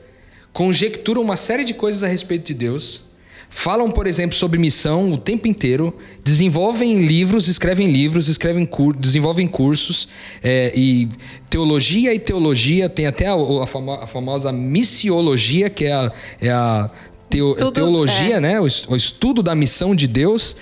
conjecturam 0.54 1.22
uma 1.22 1.36
série 1.36 1.66
de 1.66 1.74
coisas 1.74 2.04
a 2.04 2.08
respeito 2.08 2.48
de 2.48 2.54
Deus, 2.54 3.04
falam, 3.50 3.90
por 3.90 4.06
exemplo, 4.08 4.36
sobre 4.36 4.60
missão 4.60 5.10
o 5.10 5.18
tempo 5.18 5.48
inteiro, 5.48 5.96
desenvolvem 6.24 7.06
livros, 7.06 7.48
escrevem 7.48 7.88
livros, 7.92 8.28
escrevem 8.28 8.66
cur 8.66 8.96
desenvolvem 8.96 9.48
cursos, 9.48 10.08
é, 10.44 10.72
e 10.76 11.10
teologia 11.50 12.14
e 12.14 12.20
teologia, 12.20 12.88
tem 12.90 13.08
até 13.08 13.28
a, 13.28 13.34
a 13.36 13.68
famo- 13.68 13.92
a 13.94 14.06
famosa 14.08 14.52
missiologia, 14.52 15.70
que 15.70 15.86
é 15.86 15.94
a, 15.94 16.12
é 16.42 16.50
a 16.50 16.90
teo- 17.30 17.52
Estudo, 17.52 17.72
teologia, 17.72 18.36
é. 18.36 18.40
né? 18.40 18.60
O, 18.60 18.68
o 18.90 18.96
estudo 18.96 19.42
da 19.44 19.56
missão 19.56 19.96
de 19.96 20.08
Deus. 20.08 20.56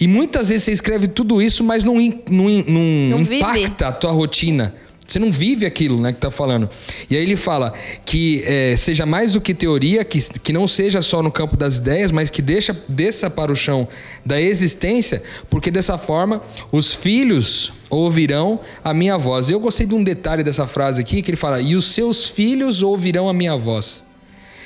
E 0.00 0.06
muitas 0.06 0.48
vezes 0.48 0.64
você 0.64 0.72
escreve 0.72 1.08
tudo 1.08 1.40
isso, 1.42 1.62
mas 1.64 1.84
não, 1.84 2.00
in- 2.00 2.20
não, 2.30 2.48
in- 2.50 2.64
não 2.68 3.18
Não 3.18 3.24
vive. 3.24 3.36
impacta 3.36 3.88
a 3.88 3.92
tua 3.92 4.12
rotina. 4.12 4.74
Você 5.08 5.18
não 5.18 5.32
vive 5.32 5.64
aquilo, 5.64 5.98
né, 5.98 6.12
que 6.12 6.20
tá 6.20 6.30
falando. 6.30 6.68
E 7.08 7.16
aí 7.16 7.22
ele 7.22 7.34
fala 7.34 7.72
que 8.04 8.42
é, 8.44 8.76
seja 8.76 9.06
mais 9.06 9.32
do 9.32 9.40
que 9.40 9.54
teoria, 9.54 10.04
que, 10.04 10.18
que 10.38 10.52
não 10.52 10.68
seja 10.68 11.00
só 11.00 11.22
no 11.22 11.32
campo 11.32 11.56
das 11.56 11.78
ideias, 11.78 12.12
mas 12.12 12.28
que 12.28 12.42
deixa, 12.42 12.78
desça 12.86 13.30
para 13.30 13.50
o 13.50 13.56
chão 13.56 13.88
da 14.22 14.38
existência, 14.38 15.22
porque 15.48 15.70
dessa 15.70 15.96
forma 15.96 16.42
os 16.70 16.94
filhos 16.94 17.72
ouvirão 17.88 18.60
a 18.84 18.92
minha 18.92 19.16
voz. 19.16 19.48
Eu 19.48 19.58
gostei 19.58 19.86
de 19.86 19.94
um 19.94 20.04
detalhe 20.04 20.42
dessa 20.42 20.66
frase 20.66 21.00
aqui, 21.00 21.22
que 21.22 21.30
ele 21.30 21.38
fala, 21.38 21.58
e 21.58 21.74
os 21.74 21.86
seus 21.86 22.28
filhos 22.28 22.82
ouvirão 22.82 23.30
a 23.30 23.32
minha 23.32 23.56
voz. 23.56 24.04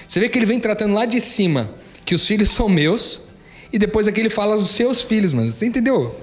Você 0.08 0.18
vê 0.18 0.28
que 0.28 0.36
ele 0.36 0.46
vem 0.46 0.58
tratando 0.58 0.92
lá 0.92 1.06
de 1.06 1.20
cima 1.20 1.70
que 2.04 2.16
os 2.16 2.26
filhos 2.26 2.50
são 2.52 2.68
meus, 2.68 3.20
e 3.72 3.78
depois 3.78 4.08
aqui 4.08 4.18
ele 4.18 4.28
fala 4.28 4.56
dos 4.56 4.70
seus 4.70 5.02
filhos, 5.02 5.32
mano. 5.32 5.52
Você 5.52 5.66
entendeu 5.66 6.20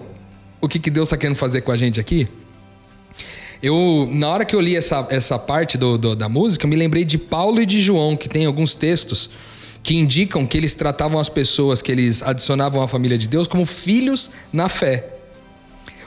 o 0.60 0.68
que, 0.68 0.78
que 0.78 0.90
Deus 0.90 1.08
está 1.08 1.16
querendo 1.16 1.38
fazer 1.38 1.62
com 1.62 1.72
a 1.72 1.78
gente 1.78 2.02
aqui? 2.02 2.28
Eu, 3.62 4.10
na 4.12 4.30
hora 4.30 4.46
que 4.46 4.56
eu 4.56 4.62
li 4.62 4.76
essa, 4.76 5.06
essa 5.10 5.38
parte 5.38 5.78
do, 5.78 5.98
do- 5.98 6.16
da 6.16 6.30
música, 6.30 6.66
me 6.68 6.76
lembrei 6.76 7.04
de 7.04 7.18
Paulo 7.18 7.62
e 7.62 7.66
de 7.66 7.82
João, 7.82 8.16
que 8.16 8.30
tem 8.30 8.46
alguns 8.46 8.74
textos 8.74 9.30
que 9.84 9.96
indicam 9.98 10.46
que 10.46 10.58
eles 10.58 10.74
tratavam 10.74 11.20
as 11.20 11.30
pessoas 11.30 11.82
que 11.82 11.92
eles 11.92 12.22
adicionavam 12.24 12.82
à 12.82 12.88
família 12.88 13.18
de 13.18 13.28
Deus 13.28 13.48
como 13.48 13.66
filhos 13.66 14.30
na 14.52 14.70
fé. 14.70 15.19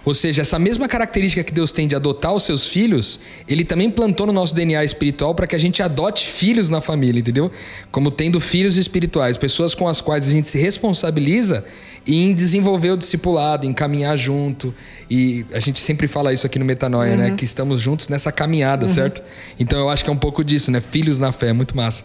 Ou 0.05 0.13
seja, 0.15 0.43
essa 0.43 0.59
mesma 0.59 0.89
característica 0.89 1.45
que 1.45 1.53
Deus 1.53 1.71
tem 1.71 1.87
de 1.87 1.95
adotar 1.95 2.35
os 2.35 2.43
seus 2.43 2.67
filhos, 2.67 3.21
ele 3.49 3.65
também 3.65 3.91
plantou 3.91 4.27
no 4.27 4.33
nosso 4.33 4.55
DNA 4.55 4.85
espiritual 4.85 5.35
para 5.35 5.47
que 5.47 5.55
a 5.55 5.59
gente 5.59 5.83
adote 5.83 6.27
filhos 6.27 6.69
na 6.69 6.81
família, 6.81 7.21
entendeu? 7.21 7.51
Como 7.91 8.11
tendo 8.11 8.41
filhos 8.41 8.77
espirituais, 8.77 9.37
pessoas 9.37 9.75
com 9.75 9.87
as 9.87 10.01
quais 10.01 10.27
a 10.27 10.31
gente 10.31 10.49
se 10.49 10.59
responsabiliza 10.59 11.65
em 12.05 12.35
desenvolver 12.35 12.91
o 12.91 12.97
discipulado, 12.97 13.65
em 13.65 13.73
caminhar 13.73 14.17
junto. 14.17 14.75
E 15.09 15.47
a 15.53 15.61
gente 15.61 15.79
sempre 15.79 16.09
fala 16.09 16.33
isso 16.33 16.47
aqui 16.47 16.59
no 16.59 16.65
Metanoia, 16.65 17.17
né? 17.17 17.31
Que 17.37 17.45
estamos 17.45 17.81
juntos 17.81 18.09
nessa 18.09 18.33
caminhada, 18.33 18.89
certo? 18.89 19.23
Então 19.59 19.79
eu 19.79 19.89
acho 19.89 20.03
que 20.03 20.11
é 20.11 20.13
um 20.13 20.19
pouco 20.19 20.43
disso, 20.43 20.71
né? 20.71 20.81
Filhos 20.81 21.21
na 21.21 21.31
fé, 21.31 21.49
é 21.49 21.53
muito 21.53 21.77
massa. 21.77 22.03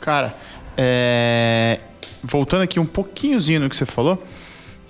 Cara, 0.00 0.34
é, 0.76 1.78
voltando 2.22 2.62
aqui 2.62 2.80
um 2.80 2.86
pouquinhozinho 2.86 3.60
no 3.60 3.70
que 3.70 3.76
você 3.76 3.86
falou, 3.86 4.22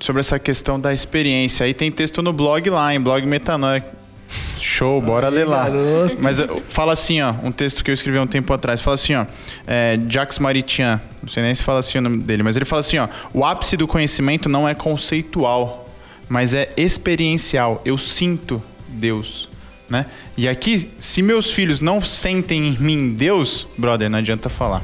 sobre 0.01 0.20
essa 0.20 0.38
questão 0.38 0.80
da 0.80 0.92
experiência. 0.92 1.64
Aí 1.66 1.74
tem 1.74 1.92
texto 1.92 2.22
no 2.22 2.32
blog 2.32 2.68
lá, 2.70 2.94
em 2.94 3.01
blog 3.01 3.24
Metanoia. 3.26 3.84
Show, 4.61 5.01
bora 5.01 5.28
ler 5.28 5.46
lá. 5.46 5.64
garoto. 5.64 6.16
Mas 6.20 6.38
eh, 6.38 6.48
fala 6.68 6.92
assim, 6.92 7.20
ó, 7.20 7.34
um 7.42 7.51
texto 7.51 7.82
que 7.82 7.90
eu 7.90 7.94
escrevi 7.94 8.18
há 8.18 8.22
um 8.22 8.26
tempo 8.26 8.53
atrás. 8.53 8.80
Fala 8.80 8.94
assim, 8.94 9.14
ó, 9.14 9.26
é, 9.66 9.98
Jacques 10.09 10.38
Maritian, 10.38 11.01
não 11.22 11.28
sei 11.28 11.42
nem 11.42 11.55
se 11.55 11.64
fala 11.64 11.80
assim 11.80 11.98
o 11.98 12.01
nome 12.01 12.22
dele, 12.22 12.42
mas 12.42 12.57
ele 12.57 12.64
fala 12.64 12.80
assim, 12.80 12.98
ó, 12.98 13.09
o 13.34 13.44
ápice 13.44 13.76
do 13.76 13.88
conhecimento 13.88 14.48
não 14.48 14.68
é 14.68 14.74
conceitual, 14.74 15.88
mas 16.28 16.55
é 16.55 16.72
experiencial. 16.76 17.82
Eu 17.84 17.98
sinto 17.98 18.62
Deus, 18.88 19.48
né? 19.88 20.07
E 20.36 20.48
aqui, 20.48 20.90
se 20.98 21.22
meus 21.22 21.51
filhos 21.51 21.80
não 21.80 22.01
sentem 22.01 22.68
em 22.68 22.78
mim 22.78 23.14
Deus, 23.14 23.66
brother, 23.76 24.09
não 24.09 24.18
adianta 24.18 24.48
falar. 24.48 24.82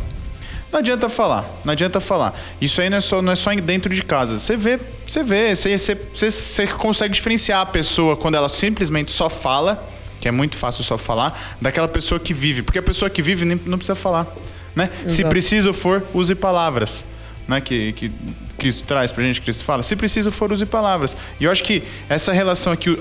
Não 0.77 0.81
adianta 0.81 1.09
falar, 1.09 1.49
não 1.65 1.73
adianta 1.73 2.01
falar. 2.01 2.39
Isso 2.61 2.83
aí 2.83 2.91
não 2.91 2.99
é 2.99 3.01
só, 3.01 3.23
não 3.23 3.33
é 3.33 3.35
só 3.35 3.51
dentro 3.55 3.95
de 3.95 4.03
casa. 4.03 4.39
Você 4.39 4.59
vê, 4.59 4.79
você 5.07 5.23
vê, 5.23 5.57
você, 5.57 5.79
você, 5.79 5.95
você, 6.31 6.67
consegue 6.67 7.15
diferenciar 7.15 7.63
a 7.63 7.67
pessoa 7.67 8.15
quando 8.15 8.35
ela 8.35 8.51
simplesmente 8.51 9.11
só 9.11 9.31
fala, 9.31 9.83
que 10.21 10.29
é 10.29 10.31
muito 10.31 10.59
fácil 10.59 10.85
só 10.85 10.99
falar, 10.99 11.57
daquela 11.63 11.89
pessoa 11.89 12.21
que 12.21 12.35
vive. 12.35 12.61
Porque 12.61 12.79
a 12.79 12.83
pessoa 12.83 13.09
que 13.09 13.23
vive 13.23 13.47
nem, 13.47 13.59
não 13.65 13.79
precisa 13.79 13.95
falar. 13.95 14.27
Né? 14.75 14.91
Se 15.07 15.25
preciso 15.25 15.73
for, 15.73 16.03
use 16.13 16.35
palavras. 16.35 17.07
Né? 17.49 17.59
Que, 17.63 17.95
que 17.95 18.13
Cristo 18.59 18.85
traz 18.85 19.11
pra 19.11 19.25
gente, 19.25 19.41
Cristo 19.41 19.65
fala. 19.65 19.83
Se 19.83 19.97
preciso 19.97 20.31
for, 20.31 20.53
use 20.53 20.67
palavras. 20.67 21.17
E 21.41 21.45
eu 21.45 21.51
acho 21.51 21.65
que 21.65 21.83
essa 22.07 22.35
relação 22.35 22.71
aqui, 22.71 22.99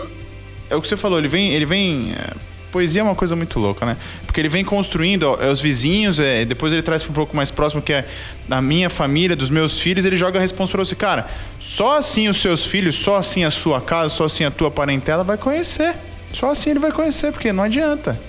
é 0.70 0.78
o 0.78 0.82
que 0.82 0.88
você 0.88 0.96
falou, 0.96 1.20
ele 1.20 1.28
vem. 1.28 1.52
Ele 1.52 1.66
vem 1.66 2.14
é, 2.18 2.55
poesia 2.76 3.00
é 3.00 3.04
uma 3.04 3.16
coisa 3.16 3.38
muito 3.38 3.58
louca, 3.58 3.86
né? 3.86 3.96
Porque 4.26 4.42
ele 4.42 4.50
vem 4.50 4.66
construindo, 4.66 5.24
ó, 5.24 5.38
é 5.42 5.50
os 5.50 5.62
vizinhos, 5.62 6.20
é, 6.20 6.44
depois 6.44 6.74
ele 6.74 6.82
traz 6.82 7.02
para 7.02 7.10
um 7.10 7.14
pouco 7.14 7.34
mais 7.34 7.50
próximo, 7.50 7.82
que 7.82 7.94
é 7.94 8.06
da 8.50 8.62
minha 8.62 8.90
família, 8.90 9.34
dos 9.34 9.50
meus 9.50 9.80
filhos, 9.80 10.04
ele 10.04 10.18
joga 10.18 10.38
a 10.40 10.42
resposta 10.42 10.74
para 10.74 10.84
você, 10.84 10.94
cara, 10.94 11.26
só 11.58 11.98
assim 11.98 12.28
os 12.28 12.42
seus 12.42 12.66
filhos, 12.66 12.96
só 12.96 13.16
assim 13.16 13.46
a 13.46 13.50
sua 13.50 13.80
casa, 13.80 14.10
só 14.14 14.26
assim 14.26 14.44
a 14.44 14.52
tua 14.52 14.70
parentela 14.70 15.24
vai 15.24 15.38
conhecer. 15.38 15.96
Só 16.34 16.50
assim 16.52 16.72
ele 16.72 16.80
vai 16.80 16.92
conhecer, 16.92 17.32
porque 17.32 17.54
não 17.54 17.64
adianta. 17.64 18.20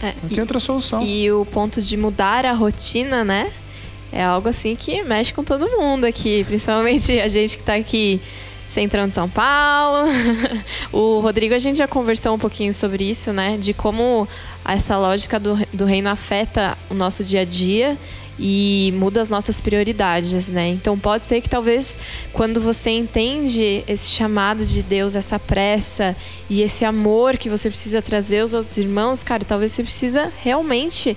É, 0.00 0.14
Não 0.22 0.30
e- 0.30 0.34
tem 0.34 0.40
outra 0.40 0.60
solução. 0.60 1.02
E 1.02 1.28
o 1.32 1.44
ponto 1.44 1.82
de 1.82 1.96
mudar 1.96 2.46
a 2.46 2.52
rotina, 2.52 3.24
né? 3.24 3.50
É 4.12 4.22
algo 4.22 4.48
assim 4.48 4.76
que 4.76 5.02
mexe 5.02 5.32
com 5.32 5.42
todo 5.42 5.66
mundo 5.68 6.04
aqui, 6.04 6.44
principalmente 6.44 7.18
a 7.18 7.26
gente 7.26 7.56
que 7.56 7.64
tá 7.64 7.74
aqui 7.74 8.20
Centrão 8.76 9.08
de 9.08 9.14
São 9.14 9.26
Paulo. 9.26 10.06
o 10.92 11.20
Rodrigo, 11.20 11.54
a 11.54 11.58
gente 11.58 11.78
já 11.78 11.88
conversou 11.88 12.34
um 12.34 12.38
pouquinho 12.38 12.74
sobre 12.74 13.08
isso, 13.08 13.32
né? 13.32 13.56
De 13.56 13.72
como 13.72 14.28
essa 14.66 14.98
lógica 14.98 15.40
do, 15.40 15.58
do 15.72 15.86
reino 15.86 16.10
afeta 16.10 16.76
o 16.90 16.92
nosso 16.92 17.24
dia 17.24 17.40
a 17.40 17.44
dia 17.46 17.96
e 18.38 18.92
muda 18.94 19.22
as 19.22 19.30
nossas 19.30 19.62
prioridades, 19.62 20.50
né? 20.50 20.68
Então 20.68 20.98
pode 20.98 21.24
ser 21.24 21.40
que 21.40 21.48
talvez 21.48 21.98
quando 22.34 22.60
você 22.60 22.90
entende 22.90 23.82
esse 23.88 24.10
chamado 24.10 24.66
de 24.66 24.82
Deus, 24.82 25.14
essa 25.16 25.38
pressa 25.38 26.14
e 26.50 26.60
esse 26.60 26.84
amor 26.84 27.38
que 27.38 27.48
você 27.48 27.70
precisa 27.70 28.02
trazer 28.02 28.40
aos 28.40 28.52
outros 28.52 28.76
irmãos, 28.76 29.22
cara, 29.22 29.42
talvez 29.42 29.72
você 29.72 29.82
precisa 29.82 30.30
realmente 30.42 31.16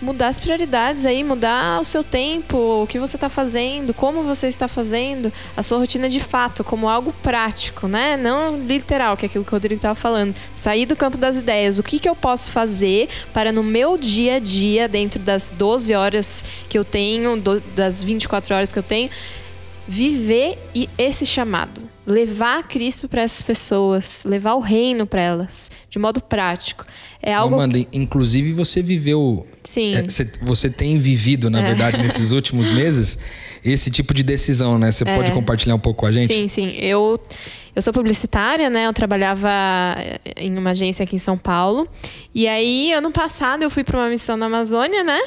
mudar 0.00 0.28
as 0.28 0.38
prioridades 0.38 1.04
aí, 1.04 1.24
mudar 1.24 1.80
o 1.80 1.84
seu 1.84 2.04
tempo, 2.04 2.82
o 2.82 2.86
que 2.86 2.98
você 2.98 3.16
está 3.16 3.28
fazendo, 3.28 3.92
como 3.92 4.22
você 4.22 4.46
está 4.46 4.68
fazendo, 4.68 5.32
a 5.56 5.62
sua 5.62 5.78
rotina 5.78 6.08
de 6.08 6.20
fato, 6.20 6.62
como 6.62 6.88
algo 6.88 7.12
prático, 7.22 7.88
né? 7.88 8.16
Não 8.16 8.58
literal, 8.58 9.16
que 9.16 9.26
é 9.26 9.28
aquilo 9.28 9.44
que 9.44 9.50
o 9.50 9.56
Rodrigo 9.56 9.78
estava 9.78 9.94
falando. 9.94 10.34
Sair 10.54 10.86
do 10.86 10.96
campo 10.96 11.16
das 11.16 11.36
ideias. 11.36 11.78
O 11.78 11.82
que, 11.82 11.98
que 11.98 12.08
eu 12.08 12.14
posso 12.14 12.50
fazer 12.50 13.08
para 13.32 13.52
no 13.52 13.62
meu 13.62 13.96
dia 13.96 14.36
a 14.36 14.38
dia, 14.38 14.88
dentro 14.88 15.18
das 15.18 15.52
12 15.52 15.94
horas 15.94 16.44
que 16.68 16.78
eu 16.78 16.84
tenho, 16.84 17.36
do, 17.36 17.60
das 17.74 18.02
24 18.02 18.54
horas 18.54 18.72
que 18.72 18.78
eu 18.78 18.82
tenho, 18.82 19.10
viver 19.88 20.58
esse 20.98 21.24
chamado, 21.24 21.80
levar 22.06 22.68
Cristo 22.68 23.08
para 23.08 23.22
essas 23.22 23.40
pessoas, 23.40 24.22
levar 24.24 24.54
o 24.54 24.60
reino 24.60 25.06
para 25.06 25.22
elas, 25.22 25.70
de 25.88 25.98
modo 25.98 26.20
prático. 26.20 26.84
É 27.22 27.32
algo. 27.32 27.54
Amanda, 27.54 27.78
que... 27.78 27.88
inclusive 27.92 28.52
você 28.52 28.82
viveu. 28.82 29.46
Sim. 29.64 29.94
É, 29.94 30.04
você 30.42 30.68
tem 30.68 30.98
vivido, 30.98 31.48
na 31.48 31.60
é. 31.60 31.64
verdade, 31.64 31.96
nesses 31.96 32.32
últimos 32.32 32.70
meses, 32.70 33.18
esse 33.64 33.90
tipo 33.90 34.12
de 34.12 34.22
decisão, 34.22 34.78
né? 34.78 34.92
Você 34.92 35.08
é. 35.08 35.14
pode 35.14 35.32
compartilhar 35.32 35.74
um 35.74 35.80
pouco 35.80 36.00
com 36.00 36.06
a 36.06 36.12
gente? 36.12 36.34
Sim, 36.34 36.48
sim. 36.48 36.68
Eu 36.76 37.16
eu 37.78 37.82
sou 37.82 37.92
publicitária, 37.92 38.68
né? 38.68 38.88
Eu 38.88 38.92
trabalhava 38.92 39.48
eh, 39.98 40.18
em 40.36 40.58
uma 40.58 40.70
agência 40.70 41.04
aqui 41.04 41.14
em 41.14 41.18
São 41.18 41.38
Paulo. 41.38 41.86
E 42.34 42.48
aí, 42.48 42.92
ano 42.92 43.12
passado, 43.12 43.62
eu 43.62 43.70
fui 43.70 43.84
para 43.84 43.96
uma 43.96 44.08
missão 44.08 44.36
na 44.36 44.46
Amazônia, 44.46 45.04
né? 45.04 45.20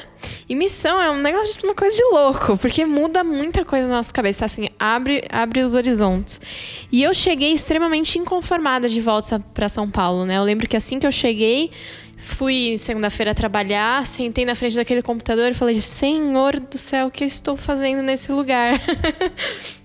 E 0.49 0.53
missão 0.53 1.01
é 1.01 1.09
um 1.09 1.21
negócio, 1.21 1.63
uma 1.63 1.73
coisa 1.73 1.95
de 1.95 2.03
louco, 2.03 2.57
porque 2.57 2.85
muda 2.85 3.23
muita 3.23 3.63
coisa 3.63 3.87
na 3.87 3.95
nossa 3.95 4.11
cabeça, 4.11 4.43
assim, 4.43 4.67
abre, 4.77 5.23
abre 5.29 5.61
os 5.61 5.75
horizontes. 5.75 6.41
E 6.91 7.01
eu 7.01 7.13
cheguei 7.13 7.53
extremamente 7.53 8.19
inconformada 8.19 8.89
de 8.89 8.99
volta 8.99 9.39
para 9.53 9.69
São 9.69 9.89
Paulo, 9.89 10.25
né? 10.25 10.37
Eu 10.37 10.43
lembro 10.43 10.67
que 10.67 10.75
assim 10.75 10.99
que 10.99 11.07
eu 11.07 11.11
cheguei, 11.11 11.71
fui 12.17 12.75
segunda-feira 12.77 13.33
trabalhar, 13.33 14.05
sentei 14.05 14.43
na 14.43 14.55
frente 14.55 14.75
daquele 14.75 15.01
computador 15.01 15.51
e 15.51 15.53
falei: 15.53 15.79
Senhor 15.79 16.59
do 16.59 16.77
céu, 16.77 17.07
o 17.07 17.11
que 17.11 17.23
eu 17.23 17.27
estou 17.27 17.55
fazendo 17.55 18.03
nesse 18.03 18.29
lugar? 18.29 18.81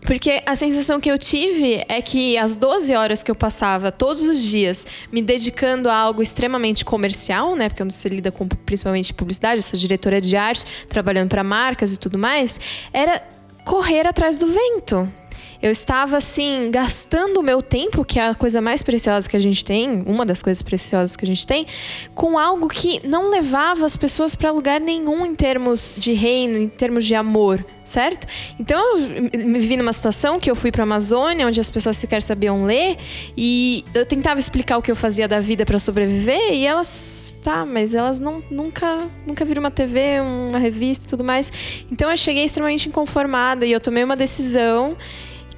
Porque 0.00 0.42
a 0.46 0.54
sensação 0.56 1.00
que 1.00 1.10
eu 1.10 1.18
tive 1.18 1.84
é 1.88 2.00
que 2.00 2.38
as 2.38 2.56
12 2.56 2.94
horas 2.94 3.22
que 3.22 3.30
eu 3.30 3.34
passava 3.34 3.90
todos 3.92 4.22
os 4.22 4.40
dias 4.42 4.86
me 5.12 5.20
dedicando 5.20 5.88
a 5.88 5.94
algo 5.94 6.22
extremamente 6.22 6.84
comercial, 6.84 7.54
né? 7.56 7.68
Porque 7.68 7.84
você 7.84 8.08
lida 8.08 8.30
com 8.30 8.46
principalmente 8.46 9.12
publicidade, 9.12 9.58
eu 9.58 9.62
sou 9.62 9.78
diretora 9.78 10.20
de 10.20 10.36
arte, 10.36 10.64
trabalhando 10.88 11.28
para 11.28 11.42
marcas 11.42 11.92
e 11.92 11.98
tudo 11.98 12.18
mais, 12.18 12.60
era 12.92 13.22
correr 13.64 14.06
atrás 14.06 14.38
do 14.38 14.46
vento. 14.46 15.12
Eu 15.60 15.72
estava 15.72 16.16
assim 16.16 16.70
gastando 16.70 17.38
o 17.38 17.42
meu 17.42 17.60
tempo, 17.60 18.04
que 18.04 18.18
é 18.18 18.28
a 18.28 18.34
coisa 18.34 18.60
mais 18.60 18.82
preciosa 18.82 19.28
que 19.28 19.36
a 19.36 19.40
gente 19.40 19.64
tem, 19.64 20.02
uma 20.06 20.24
das 20.24 20.40
coisas 20.40 20.62
preciosas 20.62 21.16
que 21.16 21.24
a 21.24 21.26
gente 21.26 21.44
tem, 21.44 21.66
com 22.14 22.38
algo 22.38 22.68
que 22.68 23.04
não 23.06 23.28
levava 23.28 23.84
as 23.84 23.96
pessoas 23.96 24.36
para 24.36 24.52
lugar 24.52 24.80
nenhum 24.80 25.26
em 25.26 25.34
termos 25.34 25.94
de 25.98 26.12
reino, 26.12 26.58
em 26.58 26.68
termos 26.68 27.04
de 27.04 27.14
amor, 27.14 27.64
certo? 27.82 28.26
Então 28.58 28.98
eu 28.98 29.22
me 29.46 29.58
vi 29.58 29.76
numa 29.76 29.92
situação 29.92 30.38
que 30.38 30.48
eu 30.48 30.54
fui 30.54 30.70
para 30.70 30.84
Amazônia, 30.84 31.46
onde 31.46 31.60
as 31.60 31.70
pessoas 31.70 31.96
sequer 31.96 32.22
sabiam 32.22 32.64
ler, 32.64 32.96
e 33.36 33.84
eu 33.94 34.06
tentava 34.06 34.38
explicar 34.38 34.78
o 34.78 34.82
que 34.82 34.92
eu 34.92 34.96
fazia 34.96 35.26
da 35.26 35.40
vida 35.40 35.66
para 35.66 35.78
sobreviver, 35.80 36.52
e 36.52 36.66
elas 36.66 37.34
tá, 37.42 37.64
mas 37.64 37.94
elas 37.94 38.20
não, 38.20 38.42
nunca, 38.50 38.98
nunca 39.26 39.44
viram 39.44 39.60
uma 39.60 39.70
TV, 39.70 40.20
uma 40.20 40.58
revista 40.58 41.06
e 41.06 41.08
tudo 41.08 41.24
mais. 41.24 41.50
Então 41.90 42.10
eu 42.10 42.16
cheguei 42.16 42.44
extremamente 42.44 42.88
inconformada 42.88 43.64
e 43.64 43.72
eu 43.72 43.80
tomei 43.80 44.04
uma 44.04 44.16
decisão 44.16 44.96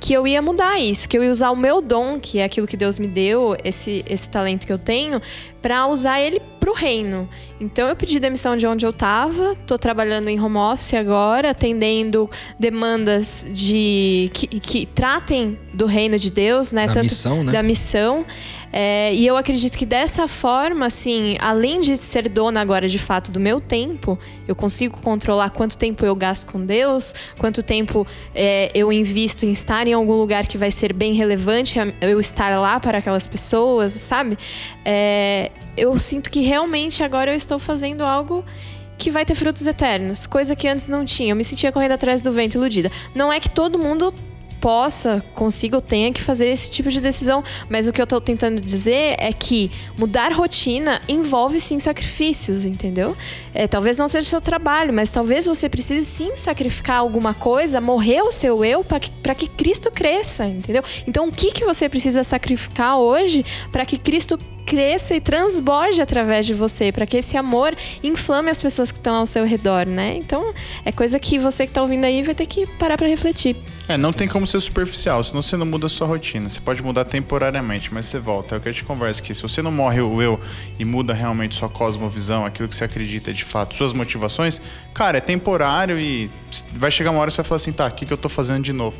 que 0.01 0.14
eu 0.14 0.26
ia 0.26 0.40
mudar 0.40 0.80
isso, 0.80 1.07
que 1.07 1.16
eu 1.16 1.22
ia 1.22 1.30
usar 1.30 1.51
o 1.51 1.57
meu 1.57 1.82
dom, 1.82 2.18
que 2.18 2.38
é 2.38 2.44
aquilo 2.44 2.66
que 2.66 2.76
Deus 2.76 2.98
me 2.98 3.07
deu, 3.07 3.55
esse, 3.62 4.03
esse 4.09 4.30
talento 4.30 4.66
que 4.66 4.72
eu 4.72 4.78
tenho, 4.78 5.20
para 5.61 5.86
usar 5.86 6.20
ele 6.20 6.40
pro 6.59 6.72
reino. 6.72 7.28
Então 7.61 7.86
eu 7.86 7.94
pedi 7.94 8.18
demissão 8.18 8.57
de 8.57 8.66
onde 8.66 8.84
eu 8.84 8.90
estava, 8.90 9.55
tô 9.66 9.76
trabalhando 9.76 10.28
em 10.28 10.40
home 10.40 10.57
office 10.57 10.94
agora, 10.94 11.51
atendendo 11.51 12.30
demandas 12.59 13.46
de 13.53 14.30
que, 14.32 14.46
que 14.46 14.86
tratem 14.86 15.59
do 15.74 15.84
reino 15.84 16.18
de 16.18 16.30
Deus, 16.30 16.72
né? 16.72 16.86
Da 16.86 16.94
Tanto 16.94 17.05
missão, 17.05 17.44
né? 17.44 17.53
Da 17.53 17.62
missão. 17.62 18.24
É, 18.72 19.12
e 19.14 19.26
eu 19.26 19.36
acredito 19.36 19.76
que 19.76 19.84
dessa 19.84 20.28
forma, 20.28 20.86
assim, 20.86 21.36
além 21.40 21.80
de 21.80 21.96
ser 21.96 22.28
dona 22.28 22.60
agora 22.60 22.88
de 22.88 22.98
fato 22.98 23.30
do 23.30 23.40
meu 23.40 23.60
tempo, 23.60 24.18
eu 24.46 24.54
consigo 24.54 25.00
controlar 25.00 25.50
quanto 25.50 25.76
tempo 25.76 26.04
eu 26.04 26.14
gasto 26.14 26.50
com 26.50 26.64
Deus, 26.64 27.14
quanto 27.38 27.62
tempo 27.62 28.06
é, 28.34 28.70
eu 28.74 28.92
invisto 28.92 29.44
em 29.44 29.52
estar 29.52 29.86
em 29.88 29.92
algum 29.92 30.14
lugar 30.14 30.46
que 30.46 30.56
vai 30.56 30.70
ser 30.70 30.92
bem 30.92 31.14
relevante, 31.14 31.78
eu 32.00 32.20
estar 32.20 32.58
lá 32.60 32.78
para 32.78 32.98
aquelas 32.98 33.26
pessoas, 33.26 33.92
sabe? 33.92 34.38
É, 34.84 35.50
eu 35.76 35.98
sinto 35.98 36.30
que 36.30 36.40
realmente 36.40 37.02
agora 37.02 37.32
eu 37.32 37.36
estou 37.36 37.58
fazendo 37.58 38.02
algo 38.02 38.44
que 38.96 39.10
vai 39.10 39.24
ter 39.24 39.34
frutos 39.34 39.66
eternos, 39.66 40.26
coisa 40.26 40.54
que 40.54 40.68
antes 40.68 40.86
não 40.86 41.06
tinha. 41.06 41.32
Eu 41.32 41.36
me 41.36 41.42
sentia 41.42 41.72
correndo 41.72 41.92
atrás 41.92 42.20
do 42.20 42.30
vento 42.32 42.56
iludida. 42.56 42.92
Não 43.14 43.32
é 43.32 43.40
que 43.40 43.48
todo 43.48 43.78
mundo 43.78 44.12
possa, 44.61 45.24
consiga 45.34 45.76
ou 45.76 45.80
tenha 45.80 46.12
que 46.12 46.22
fazer 46.22 46.46
esse 46.46 46.70
tipo 46.70 46.90
de 46.90 47.00
decisão. 47.00 47.42
Mas 47.68 47.88
o 47.88 47.92
que 47.92 48.00
eu 48.00 48.04
estou 48.04 48.20
tentando 48.20 48.61
dizer 48.61 49.16
é 49.18 49.32
que 49.32 49.70
mudar 49.98 50.32
rotina 50.32 51.00
envolve 51.08 51.58
sim 51.58 51.80
sacrifícios, 51.80 52.64
entendeu? 52.64 53.16
É, 53.54 53.66
talvez 53.66 53.96
não 53.96 54.08
seja 54.08 54.26
o 54.26 54.30
seu 54.30 54.40
trabalho, 54.40 54.92
mas 54.92 55.11
talvez 55.11 55.46
você 55.46 55.68
precise 55.68 56.04
sim 56.04 56.36
sacrificar 56.36 56.98
alguma 56.98 57.34
coisa, 57.34 57.80
morrer 57.80 58.22
o 58.22 58.32
seu 58.32 58.64
eu 58.64 58.84
para 58.84 59.00
que, 59.00 59.11
que 59.34 59.48
Cristo 59.48 59.90
cresça, 59.90 60.46
entendeu? 60.46 60.82
Então 61.06 61.28
o 61.28 61.32
que, 61.32 61.50
que 61.52 61.64
você 61.64 61.88
precisa 61.88 62.22
sacrificar 62.22 62.98
hoje 62.98 63.44
para 63.72 63.84
que 63.84 63.98
Cristo 63.98 64.38
cresça 64.70 65.16
e 65.16 65.20
transborde 65.20 66.00
através 66.00 66.46
de 66.46 66.54
você, 66.54 66.92
para 66.92 67.04
que 67.04 67.16
esse 67.16 67.36
amor 67.36 67.76
inflame 68.04 68.50
as 68.50 68.61
pessoas 68.61 68.92
que 68.92 68.98
estão 68.98 69.16
ao 69.16 69.26
seu 69.26 69.44
redor, 69.44 69.84
né? 69.84 70.14
Então, 70.16 70.54
é 70.84 70.92
coisa 70.92 71.18
que 71.18 71.40
você 71.40 71.64
que 71.64 71.70
está 71.70 71.82
ouvindo 71.82 72.04
aí 72.04 72.22
vai 72.22 72.36
ter 72.36 72.46
que 72.46 72.66
parar 72.78 72.96
para 72.96 73.08
refletir. 73.08 73.56
É, 73.88 73.98
não 73.98 74.12
tem 74.12 74.28
como 74.28 74.46
ser 74.51 74.61
superficial, 74.61 75.22
senão 75.22 75.42
você 75.42 75.57
não 75.57 75.66
muda 75.66 75.86
a 75.86 75.88
sua 75.88 76.07
rotina. 76.07 76.48
Você 76.48 76.61
pode 76.61 76.82
mudar 76.82 77.05
temporariamente, 77.05 77.92
mas 77.92 78.07
você 78.07 78.18
volta. 78.18 78.55
É 78.55 78.59
o 78.59 78.61
que 78.61 78.68
a 78.68 78.72
gente 78.72 78.84
conversa 78.84 79.20
aqui. 79.20 79.34
Se 79.34 79.42
você 79.42 79.62
não 79.62 79.70
morre 79.70 80.01
o 80.01 80.20
eu 80.20 80.40
e 80.78 80.84
muda 80.84 81.14
realmente 81.14 81.55
sua 81.55 81.68
cosmovisão, 81.68 82.44
aquilo 82.44 82.68
que 82.68 82.76
você 82.76 82.84
acredita 82.84 83.32
de 83.32 83.44
fato, 83.44 83.74
suas 83.74 83.92
motivações, 83.92 84.61
cara, 84.92 85.18
é 85.18 85.20
temporário 85.20 85.98
e 85.98 86.30
vai 86.72 86.90
chegar 86.90 87.11
uma 87.11 87.20
hora 87.20 87.30
que 87.30 87.36
você 87.36 87.42
vai 87.42 87.48
falar 87.48 87.57
assim, 87.57 87.72
tá, 87.72 87.86
o 87.86 87.90
que, 87.90 88.07
que 88.07 88.12
eu 88.12 88.18
tô 88.18 88.28
fazendo 88.28 88.62
de 88.62 88.72
novo? 88.72 88.98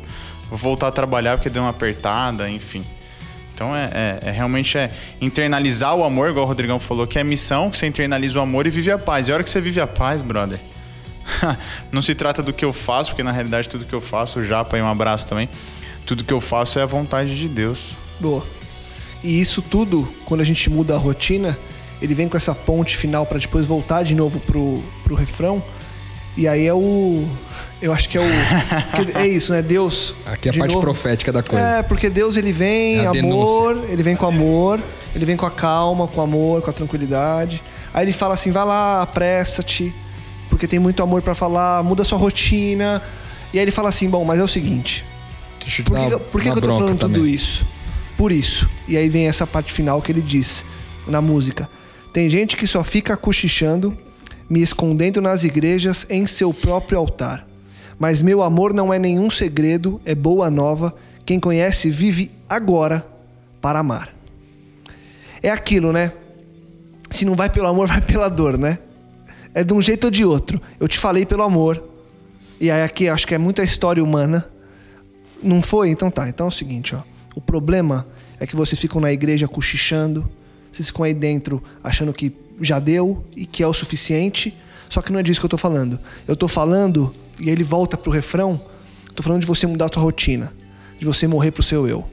Vou 0.49 0.57
voltar 0.57 0.87
a 0.87 0.91
trabalhar 0.91 1.37
porque 1.37 1.49
deu 1.49 1.63
uma 1.63 1.69
apertada, 1.69 2.49
enfim. 2.49 2.83
Então 3.53 3.75
é, 3.75 3.89
é, 3.93 4.29
é, 4.29 4.31
realmente 4.31 4.77
é 4.77 4.91
internalizar 5.19 5.95
o 5.95 6.03
amor, 6.03 6.29
igual 6.29 6.45
o 6.45 6.47
Rodrigão 6.47 6.79
falou, 6.79 7.05
que 7.05 7.19
é 7.19 7.23
missão, 7.23 7.69
que 7.69 7.77
você 7.77 7.85
internaliza 7.85 8.39
o 8.39 8.41
amor 8.41 8.65
e 8.65 8.69
vive 8.69 8.89
a 8.89 8.97
paz. 8.97 9.27
E 9.27 9.31
a 9.31 9.35
hora 9.35 9.43
que 9.43 9.49
você 9.49 9.61
vive 9.61 9.79
a 9.79 9.85
paz, 9.85 10.21
brother, 10.21 10.59
não 11.91 12.01
se 12.01 12.15
trata 12.15 12.41
do 12.41 12.53
que 12.53 12.65
eu 12.65 12.73
faço, 12.73 13.11
porque 13.11 13.23
na 13.23 13.31
realidade 13.31 13.69
tudo 13.69 13.85
que 13.85 13.93
eu 13.93 14.01
faço, 14.01 14.39
o 14.39 14.43
Japa 14.43 14.77
e 14.77 14.81
um 14.81 14.87
abraço 14.87 15.27
também, 15.27 15.49
tudo 16.05 16.23
que 16.23 16.33
eu 16.33 16.41
faço 16.41 16.79
é 16.79 16.83
a 16.83 16.85
vontade 16.85 17.37
de 17.37 17.47
Deus. 17.47 17.95
Boa. 18.19 18.45
E 19.23 19.39
isso 19.39 19.61
tudo, 19.61 20.07
quando 20.25 20.41
a 20.41 20.45
gente 20.45 20.69
muda 20.69 20.95
a 20.95 20.97
rotina, 20.97 21.57
ele 22.01 22.15
vem 22.15 22.27
com 22.27 22.37
essa 22.37 22.55
ponte 22.55 22.97
final 22.97 23.25
para 23.25 23.37
depois 23.37 23.65
voltar 23.65 24.03
de 24.03 24.15
novo 24.15 24.39
pro, 24.39 24.83
pro 25.03 25.15
refrão. 25.15 25.63
E 26.35 26.47
aí 26.47 26.65
é 26.65 26.73
o 26.73 27.27
eu 27.81 27.91
acho 27.91 28.07
que 28.07 28.17
é 28.17 28.21
o. 28.21 28.23
é 29.17 29.27
isso, 29.27 29.51
né? 29.51 29.61
Deus. 29.61 30.13
Aqui 30.25 30.49
é 30.49 30.51
a 30.51 30.57
parte 30.57 30.73
novo, 30.73 30.85
profética 30.85 31.31
da 31.31 31.41
coisa. 31.41 31.65
É, 31.65 31.83
porque 31.83 32.09
Deus 32.09 32.37
ele 32.37 32.51
vem, 32.51 32.99
é 32.99 33.07
amor, 33.07 33.13
denúncia. 33.13 33.91
ele 33.91 34.03
vem 34.03 34.15
com 34.15 34.27
amor, 34.27 34.79
ele 35.15 35.25
vem 35.25 35.35
com 35.35 35.47
a 35.47 35.51
calma, 35.51 36.07
com 36.07 36.21
o 36.21 36.23
amor, 36.23 36.61
com 36.61 36.69
a 36.69 36.73
tranquilidade. 36.73 37.61
Aí 37.91 38.05
ele 38.05 38.13
fala 38.13 38.35
assim: 38.35 38.51
vai 38.51 38.63
lá, 38.63 39.01
apressa-te, 39.01 39.91
porque 40.51 40.67
tem 40.67 40.77
muito 40.77 41.01
amor 41.01 41.21
para 41.21 41.33
falar, 41.33 41.81
muda 41.81 42.03
sua 42.03 42.17
rotina. 42.17 43.01
E 43.53 43.57
aí 43.57 43.63
ele 43.63 43.71
fala 43.71 43.89
assim: 43.89 44.09
bom, 44.09 44.23
mas 44.25 44.37
é 44.37 44.43
o 44.43 44.47
seguinte. 44.47 45.03
Deixa 45.59 45.81
eu 45.81 45.85
por 45.85 45.97
que, 45.97 46.31
por 46.31 46.41
que, 46.41 46.51
que 46.51 46.57
eu 46.57 46.61
tô 46.61 46.67
falando 46.67 46.99
também. 46.99 47.21
tudo 47.21 47.27
isso? 47.27 47.65
Por 48.17 48.31
isso. 48.31 48.69
E 48.87 48.97
aí 48.97 49.07
vem 49.09 49.27
essa 49.27 49.47
parte 49.47 49.71
final 49.71 50.01
que 50.01 50.11
ele 50.11 50.21
diz 50.21 50.65
na 51.07 51.21
música: 51.21 51.69
tem 52.11 52.29
gente 52.29 52.57
que 52.57 52.67
só 52.67 52.83
fica 52.83 53.15
cochichando, 53.15 53.97
me 54.49 54.61
escondendo 54.61 55.21
nas 55.21 55.43
igrejas 55.43 56.05
em 56.09 56.27
seu 56.27 56.53
próprio 56.53 56.99
altar. 56.99 57.47
Mas 57.97 58.21
meu 58.21 58.43
amor 58.43 58.73
não 58.73 58.93
é 58.93 58.99
nenhum 58.99 59.29
segredo, 59.29 60.01
é 60.03 60.13
boa 60.13 60.51
nova. 60.51 60.93
Quem 61.25 61.39
conhece 61.39 61.89
vive 61.89 62.29
agora 62.49 63.07
para 63.61 63.79
amar. 63.79 64.13
É 65.41 65.49
aquilo, 65.49 65.93
né? 65.93 66.11
Se 67.09 67.25
não 67.25 67.35
vai 67.35 67.49
pelo 67.49 67.67
amor, 67.67 67.87
vai 67.89 68.01
pela 68.01 68.27
dor, 68.29 68.57
né? 68.57 68.79
É 69.53 69.63
de 69.63 69.73
um 69.73 69.81
jeito 69.81 70.05
ou 70.05 70.11
de 70.11 70.23
outro. 70.23 70.61
Eu 70.79 70.87
te 70.87 70.97
falei 70.97 71.25
pelo 71.25 71.43
amor. 71.43 71.81
E 72.59 72.69
aí 72.69 72.83
aqui 72.83 73.09
acho 73.09 73.27
que 73.27 73.35
é 73.35 73.37
muita 73.37 73.63
história 73.63 74.03
humana. 74.03 74.47
Não 75.41 75.61
foi? 75.61 75.89
Então 75.89 76.09
tá. 76.09 76.27
Então 76.29 76.45
é 76.45 76.49
o 76.49 76.51
seguinte, 76.51 76.95
ó. 76.95 77.01
O 77.35 77.41
problema 77.41 78.07
é 78.39 78.45
que 78.47 78.55
vocês 78.55 78.79
ficam 78.79 78.99
na 78.99 79.11
igreja 79.11 79.47
cochichando, 79.47 80.29
vocês 80.71 80.87
ficam 80.87 81.05
aí 81.05 81.13
dentro 81.13 81.63
achando 81.83 82.13
que 82.13 82.35
já 82.61 82.79
deu 82.79 83.25
e 83.35 83.45
que 83.45 83.63
é 83.63 83.67
o 83.67 83.73
suficiente. 83.73 84.57
Só 84.89 85.01
que 85.01 85.11
não 85.11 85.19
é 85.19 85.23
disso 85.23 85.39
que 85.39 85.45
eu 85.45 85.49
tô 85.49 85.57
falando. 85.57 85.99
Eu 86.27 86.35
tô 86.35 86.47
falando, 86.47 87.13
e 87.39 87.49
ele 87.49 87.63
volta 87.63 87.97
pro 87.97 88.11
refrão, 88.11 88.59
tô 89.15 89.23
falando 89.23 89.41
de 89.41 89.47
você 89.47 89.65
mudar 89.65 89.85
a 89.85 89.89
tua 89.89 90.03
rotina, 90.03 90.51
de 90.99 91.05
você 91.05 91.27
morrer 91.27 91.51
pro 91.51 91.63
seu 91.63 91.87
eu, 91.87 92.05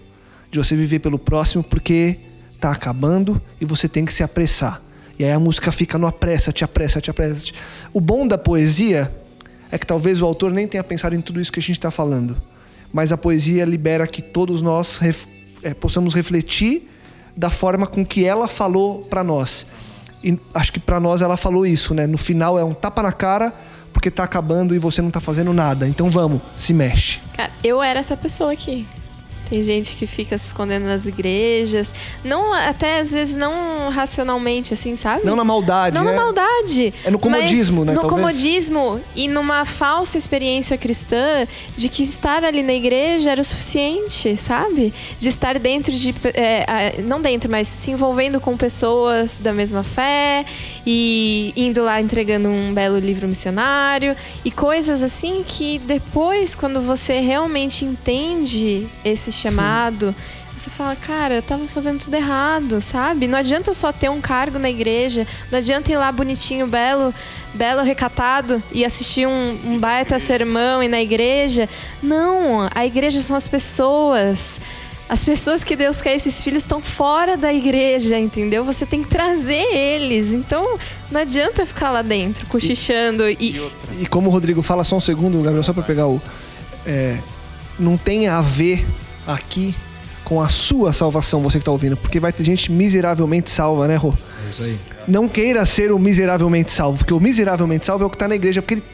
de 0.50 0.58
você 0.58 0.76
viver 0.76 1.00
pelo 1.00 1.18
próximo 1.18 1.62
porque 1.62 2.18
tá 2.60 2.70
acabando 2.70 3.40
e 3.60 3.64
você 3.64 3.88
tem 3.88 4.04
que 4.04 4.12
se 4.12 4.22
apressar. 4.22 4.82
E 5.18 5.24
aí 5.24 5.32
a 5.32 5.38
música 5.38 5.72
fica 5.72 5.98
no 5.98 6.06
apressa, 6.06 6.52
te 6.52 6.62
apressa, 6.62 7.00
te 7.00 7.10
apressa. 7.10 7.52
O 7.92 8.00
bom 8.00 8.26
da 8.26 8.38
poesia 8.38 9.12
é 9.70 9.76
que 9.76 9.86
talvez 9.86 10.22
o 10.22 10.26
autor 10.26 10.52
nem 10.52 10.66
tenha 10.66 10.84
pensado 10.84 11.14
em 11.14 11.20
tudo 11.20 11.40
isso 11.40 11.52
que 11.52 11.58
a 11.58 11.62
gente 11.62 11.78
está 11.78 11.90
falando, 11.90 12.36
mas 12.92 13.12
a 13.12 13.16
poesia 13.16 13.64
libera 13.64 14.06
que 14.06 14.22
todos 14.22 14.62
nós 14.62 14.96
ref, 14.96 15.26
é, 15.62 15.74
possamos 15.74 16.14
refletir 16.14 16.88
da 17.36 17.50
forma 17.50 17.86
com 17.86 18.04
que 18.04 18.24
ela 18.24 18.48
falou 18.48 19.00
para 19.00 19.22
nós. 19.24 19.66
E 20.22 20.38
acho 20.54 20.72
que 20.72 20.80
para 20.80 20.98
nós 20.98 21.20
ela 21.20 21.36
falou 21.36 21.66
isso, 21.66 21.94
né? 21.94 22.06
No 22.06 22.18
final 22.18 22.58
é 22.58 22.64
um 22.64 22.74
tapa 22.74 23.02
na 23.02 23.12
cara 23.12 23.52
porque 23.92 24.10
tá 24.10 24.24
acabando 24.24 24.74
e 24.74 24.78
você 24.78 25.02
não 25.02 25.10
tá 25.10 25.20
fazendo 25.20 25.52
nada. 25.52 25.86
Então 25.86 26.10
vamos, 26.10 26.40
se 26.56 26.72
mexe. 26.72 27.20
Cara, 27.36 27.50
eu 27.62 27.82
era 27.82 28.00
essa 28.00 28.16
pessoa 28.16 28.52
aqui. 28.52 28.86
Tem 29.48 29.62
gente 29.62 29.96
que 29.96 30.06
fica 30.06 30.36
se 30.36 30.46
escondendo 30.46 30.84
nas 30.84 31.06
igrejas. 31.06 31.92
Não, 32.24 32.52
até 32.52 33.00
às 33.00 33.10
vezes 33.12 33.34
não 33.34 33.88
racionalmente, 33.90 34.74
assim, 34.74 34.96
sabe? 34.96 35.24
Não 35.24 35.34
na 35.36 35.44
maldade, 35.44 35.94
Não 35.94 36.04
né? 36.04 36.12
na 36.12 36.16
maldade. 36.22 36.92
É 37.04 37.10
no 37.10 37.18
comodismo, 37.18 37.84
né, 37.84 37.92
No 37.94 38.00
talvez? 38.02 38.20
comodismo 38.22 39.00
e 39.16 39.28
numa 39.28 39.64
falsa 39.64 40.18
experiência 40.18 40.76
cristã 40.76 41.46
de 41.76 41.88
que 41.88 42.02
estar 42.02 42.44
ali 42.44 42.62
na 42.62 42.74
igreja 42.74 43.30
era 43.30 43.40
o 43.40 43.44
suficiente, 43.44 44.36
sabe? 44.36 44.92
De 45.18 45.28
estar 45.28 45.58
dentro 45.58 45.92
de. 45.92 46.14
é, 46.34 46.96
não 47.02 47.20
dentro, 47.20 47.50
mas 47.50 47.68
se 47.68 47.90
envolvendo 47.90 48.40
com 48.40 48.56
pessoas 48.56 49.38
da 49.38 49.52
mesma 49.52 49.82
fé 49.82 50.44
e 50.90 51.52
indo 51.54 51.84
lá 51.84 52.00
entregando 52.00 52.48
um 52.48 52.72
belo 52.72 52.98
livro 52.98 53.28
missionário 53.28 54.16
e 54.42 54.50
coisas 54.50 55.02
assim 55.02 55.44
que 55.46 55.78
depois, 55.80 56.54
quando 56.54 56.80
você 56.80 57.20
realmente 57.20 57.84
entende 57.84 58.86
esse 59.04 59.30
chamado. 59.30 60.14
Você 60.56 60.70
fala, 60.70 60.96
cara, 60.96 61.34
eu 61.34 61.42
tava 61.42 61.66
fazendo 61.66 62.00
tudo 62.00 62.14
errado, 62.14 62.80
sabe? 62.80 63.26
Não 63.26 63.38
adianta 63.38 63.74
só 63.74 63.92
ter 63.92 64.08
um 64.08 64.18
cargo 64.18 64.58
na 64.58 64.70
igreja, 64.70 65.26
não 65.52 65.58
adianta 65.58 65.92
ir 65.92 65.98
lá 65.98 66.10
bonitinho, 66.10 66.66
belo, 66.66 67.14
belo, 67.52 67.82
recatado 67.82 68.62
e 68.72 68.82
assistir 68.82 69.28
um, 69.28 69.60
um 69.66 69.78
baita 69.78 70.18
sermão 70.18 70.82
e 70.82 70.88
na 70.88 71.02
igreja. 71.02 71.68
Não, 72.02 72.66
a 72.74 72.86
igreja 72.86 73.20
são 73.20 73.36
as 73.36 73.46
pessoas. 73.46 74.58
As 75.08 75.24
pessoas 75.24 75.64
que 75.64 75.74
Deus 75.74 76.02
quer, 76.02 76.14
esses 76.14 76.42
filhos, 76.44 76.62
estão 76.62 76.82
fora 76.82 77.36
da 77.36 77.52
igreja, 77.52 78.18
entendeu? 78.18 78.62
Você 78.64 78.84
tem 78.84 79.02
que 79.02 79.08
trazer 79.08 79.64
eles. 79.74 80.32
Então, 80.32 80.78
não 81.10 81.20
adianta 81.20 81.64
ficar 81.64 81.90
lá 81.90 82.02
dentro, 82.02 82.46
cochichando 82.46 83.28
e. 83.28 83.60
E 83.98 84.06
como 84.06 84.28
o 84.28 84.32
Rodrigo 84.32 84.62
fala, 84.62 84.84
só 84.84 84.96
um 84.96 85.00
segundo, 85.00 85.42
Gabriel, 85.42 85.64
só 85.64 85.72
para 85.72 85.82
pegar 85.82 86.06
o. 86.06 86.20
é, 86.86 87.16
não 87.78 87.96
tem 87.96 88.26
a 88.26 88.40
ver 88.40 88.84
aqui 89.26 89.74
com 90.24 90.42
a 90.42 90.48
sua 90.48 90.92
salvação, 90.92 91.40
você 91.40 91.58
que 91.58 91.64
tá 91.64 91.70
ouvindo, 91.70 91.96
porque 91.96 92.20
vai 92.20 92.30
ter 92.30 92.44
gente 92.44 92.70
miseravelmente 92.70 93.50
salva, 93.50 93.88
né, 93.88 93.96
Rô? 93.96 94.12
É 94.46 94.50
isso 94.50 94.62
aí. 94.62 94.78
Não 95.06 95.26
queira 95.26 95.64
ser 95.64 95.90
o 95.90 95.98
miseravelmente 95.98 96.70
salvo, 96.70 96.98
porque 96.98 97.14
o 97.14 97.20
miseravelmente 97.20 97.86
salvo 97.86 98.04
é 98.04 98.06
o 98.06 98.10
que 98.10 98.18
tá 98.18 98.28
na 98.28 98.34
igreja, 98.34 98.60
porque 98.60 98.74
ele 98.74 98.84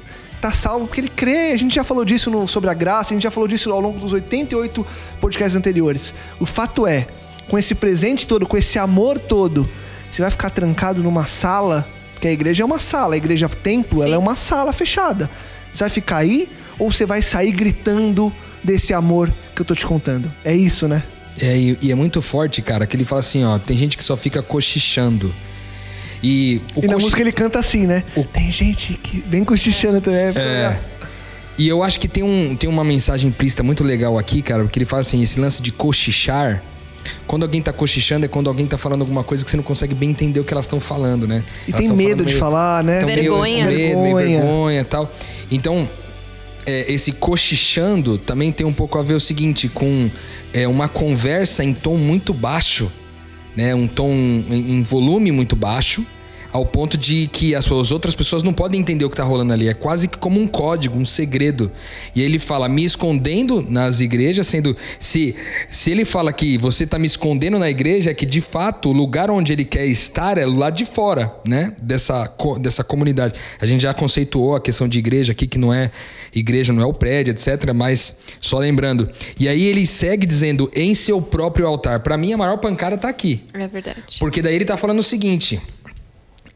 tá 0.41 0.53
salvo, 0.53 0.87
porque 0.87 1.01
ele 1.01 1.09
crê. 1.09 1.53
A 1.53 1.57
gente 1.57 1.75
já 1.75 1.85
falou 1.85 2.05
disso 2.05 2.31
no- 2.31 2.47
sobre 2.49 2.71
a 2.71 2.75
graça, 2.75 3.11
a 3.11 3.15
gente 3.15 3.23
já 3.23 3.31
falou 3.31 3.49
disso 3.49 3.71
ao 3.73 3.81
longo 3.81 3.99
dos 3.99 4.13
88 4.13 4.87
podcasts 5.21 5.57
anteriores. 5.57 6.15
O 6.39 6.47
fato 6.47 6.87
é, 6.87 7.07
com 7.49 7.59
esse 7.59 7.75
presente 7.75 8.27
todo, 8.27 8.47
com 8.47 8.57
esse 8.57 8.79
amor 8.79 9.19
todo, 9.19 9.69
você 10.11 10.23
vai 10.23 10.31
ficar 10.31 10.51
trancado 10.51 11.03
numa 11.03 11.27
sala, 11.27 11.87
porque 12.13 12.29
a 12.29 12.33
igreja 12.33 12.63
é 12.63 12.67
uma 12.67 12.79
sala, 12.79 13.15
a 13.15 13.17
igreja 13.17 13.49
templo, 13.49 13.99
Sim. 13.99 14.05
ela 14.05 14.15
é 14.15 14.19
uma 14.19 14.37
sala 14.37 14.73
fechada. 14.73 15.31
Você 15.73 15.81
vai 15.81 15.91
ficar 15.91 16.19
aí 16.19 16.49
ou 16.79 16.93
você 16.93 17.05
vai 17.05 17.21
sair 17.23 17.51
gritando 17.53 18.33
desse 18.63 18.95
amor 18.95 19.33
que 19.55 19.61
eu 19.61 19.65
tô 19.65 19.75
te 19.75 19.87
contando? 19.87 20.33
É 20.45 20.55
isso, 20.55 20.87
né? 20.89 21.03
É, 21.41 21.57
e, 21.57 21.79
e 21.83 21.91
é 21.91 21.95
muito 21.97 22.23
forte, 22.23 22.63
cara, 22.63 22.87
que 22.87 22.95
ele 22.97 23.05
fala 23.05 23.19
assim, 23.21 23.45
ó, 23.45 23.59
tem 23.59 23.77
gente 23.77 23.97
que 23.97 24.05
só 24.05 24.17
fica 24.17 24.41
cochichando. 24.43 25.35
E 26.27 26.63
o 26.75 26.81
e 26.83 26.87
na 26.87 26.95
cochi- 26.95 27.05
música 27.05 27.21
ele 27.21 27.33
canta 27.33 27.59
assim, 27.59 27.87
né? 27.87 28.03
O- 28.17 28.25
Tem 28.25 28.51
gente 28.51 28.95
que 28.95 29.23
vem 29.29 29.45
cochichando 29.45 30.01
também. 30.01 30.21
É. 30.35 30.79
E 31.59 31.69
eu 31.69 31.83
acho 31.83 32.01
que 32.01 32.09
tem, 32.09 32.23
um, 32.23 32.57
tem 32.57 32.69
uma 32.69 32.83
mensagem 32.83 33.29
implícita 33.29 33.63
muito 33.63 33.85
legal 33.85 34.19
aqui, 34.19 34.41
cara, 34.41 34.63
porque 34.63 34.79
ele 34.79 34.87
fala 34.87 35.03
assim, 35.03 35.23
esse 35.23 35.39
lance 35.39 35.61
de 35.61 35.71
cochichar. 35.71 36.63
Quando 37.27 37.43
alguém 37.43 37.61
tá 37.61 37.71
cochichando 37.71 38.25
é 38.25 38.29
quando 38.29 38.49
alguém 38.49 38.67
tá 38.67 38.79
falando 38.79 39.03
alguma 39.03 39.23
coisa 39.23 39.45
que 39.45 39.51
você 39.51 39.59
não 39.59 39.63
consegue 39.65 39.95
bem 39.95 40.09
entender 40.11 40.41
o 40.41 40.45
que 40.45 40.55
elas 40.55 40.65
estão 40.65 40.81
falando, 40.81 41.29
né? 41.29 41.45
E 41.69 41.71
Elas 41.71 41.79
tem 41.81 41.89
tão 41.89 41.97
medo 41.97 42.09
falando 42.09 42.19
de 42.21 42.25
meio- 42.33 42.39
falar, 42.39 42.83
né? 42.83 43.05
meio 43.05 43.17
Vergonha. 43.21 43.65
com 43.67 43.71
medo, 43.71 44.01
meio 44.01 44.17
Vergonha. 44.17 44.41
vergonha 44.41 44.81
e 44.81 44.85
tal. 44.85 45.13
Então, 45.51 45.89
é, 46.65 46.91
esse 46.91 47.13
cochichando 47.13 48.17
também 48.17 48.51
tem 48.51 48.67
um 48.67 48.73
pouco 48.73 48.99
a 48.99 49.03
ver 49.03 49.13
o 49.13 49.21
seguinte, 49.21 49.69
com 49.69 50.09
é, 50.55 50.67
uma 50.67 50.89
conversa 50.89 51.63
em 51.63 51.75
tom 51.75 51.97
muito 51.99 52.33
baixo, 52.33 52.91
né? 53.57 53.75
Um 53.75 53.87
tom 53.87 54.11
em, 54.51 54.83
volume 54.83 55.31
muito 55.33 55.55
baixo, 55.57 56.05
ao 56.55 56.65
ponto 56.65 56.97
de 56.97 57.27
que 57.27 57.53
as, 57.53 57.67
as 57.71 57.91
outras 57.91 58.15
pessoas 58.15 58.45
não 58.45 58.53
podem 58.53 58.81
entender 58.81 59.05
o 59.05 59.11
que 59.11 59.17
tá 59.17 59.25
rolando 59.25 59.53
ali. 59.53 59.69
É 59.69 59.75
quase 59.75 60.07
que 60.07 60.17
como 60.17 60.41
um 60.41 60.47
código, 60.47 60.97
um 60.97 61.05
segredo. 61.05 61.69
E 62.15 62.21
aí 62.21 62.27
ele 62.27 62.39
fala, 62.39 62.69
me 62.69 62.85
escondendo 62.85 63.61
nas 63.69 64.01
igrejas, 64.01 64.47
sendo. 64.47 64.77
Se, 65.01 65.35
se 65.69 65.91
ele 65.91 66.05
fala 66.05 66.33
que 66.33 66.57
você 66.57 66.87
tá 66.87 66.97
me 66.97 67.07
escondendo 67.09 67.59
na 67.59 67.69
igreja, 67.69 68.13
é 68.13 68.15
que 68.15 68.25
de 68.25 68.41
fato 68.41 68.91
o 68.91 68.93
lugar 68.93 69.33
onde 69.33 69.53
ele 69.53 69.65
quer 69.65 69.85
estar 69.87 70.39
é 70.39 70.47
lá 70.47 70.71
de 70.71 70.85
fora, 70.85 71.35
né? 71.45 71.73
Dessa, 71.83 72.33
dessa 72.61 72.85
comunidade. 72.85 73.35
A 73.61 73.67
gente 73.67 73.81
já 73.81 73.93
conceituou 73.93 74.55
a 74.55 74.61
questão 74.61 74.87
de 74.87 74.97
igreja 74.97 75.33
aqui, 75.33 75.49
que 75.49 75.59
não 75.59 75.75
é 75.75 75.91
igreja, 76.33 76.73
não 76.73 76.85
é 76.85 76.87
o 76.87 76.95
prédio, 76.95 77.33
etc. 77.33 77.73
Mas 77.75 78.17
só 78.41 78.59
lembrando. 78.61 79.11
E 79.41 79.49
aí 79.49 79.65
ele 79.65 79.85
segue 79.89 80.25
dizendo, 80.25 80.71
em 80.73 80.95
seu 80.95 81.21
próprio 81.21 81.67
altar. 81.67 81.99
Para 81.99 82.17
mim, 82.17 82.33
a 82.33 82.37
maior 82.37 82.59
pancada 82.59 82.97
tá 82.97 83.09
aqui. 83.09 83.43
É 83.53 83.67
verdade. 83.67 84.21
Porque 84.21 84.41
daí 84.41 84.55
ele 84.55 84.65
tá 84.65 84.77
falando 84.77 85.01
o 85.01 85.03
seguinte: 85.03 85.61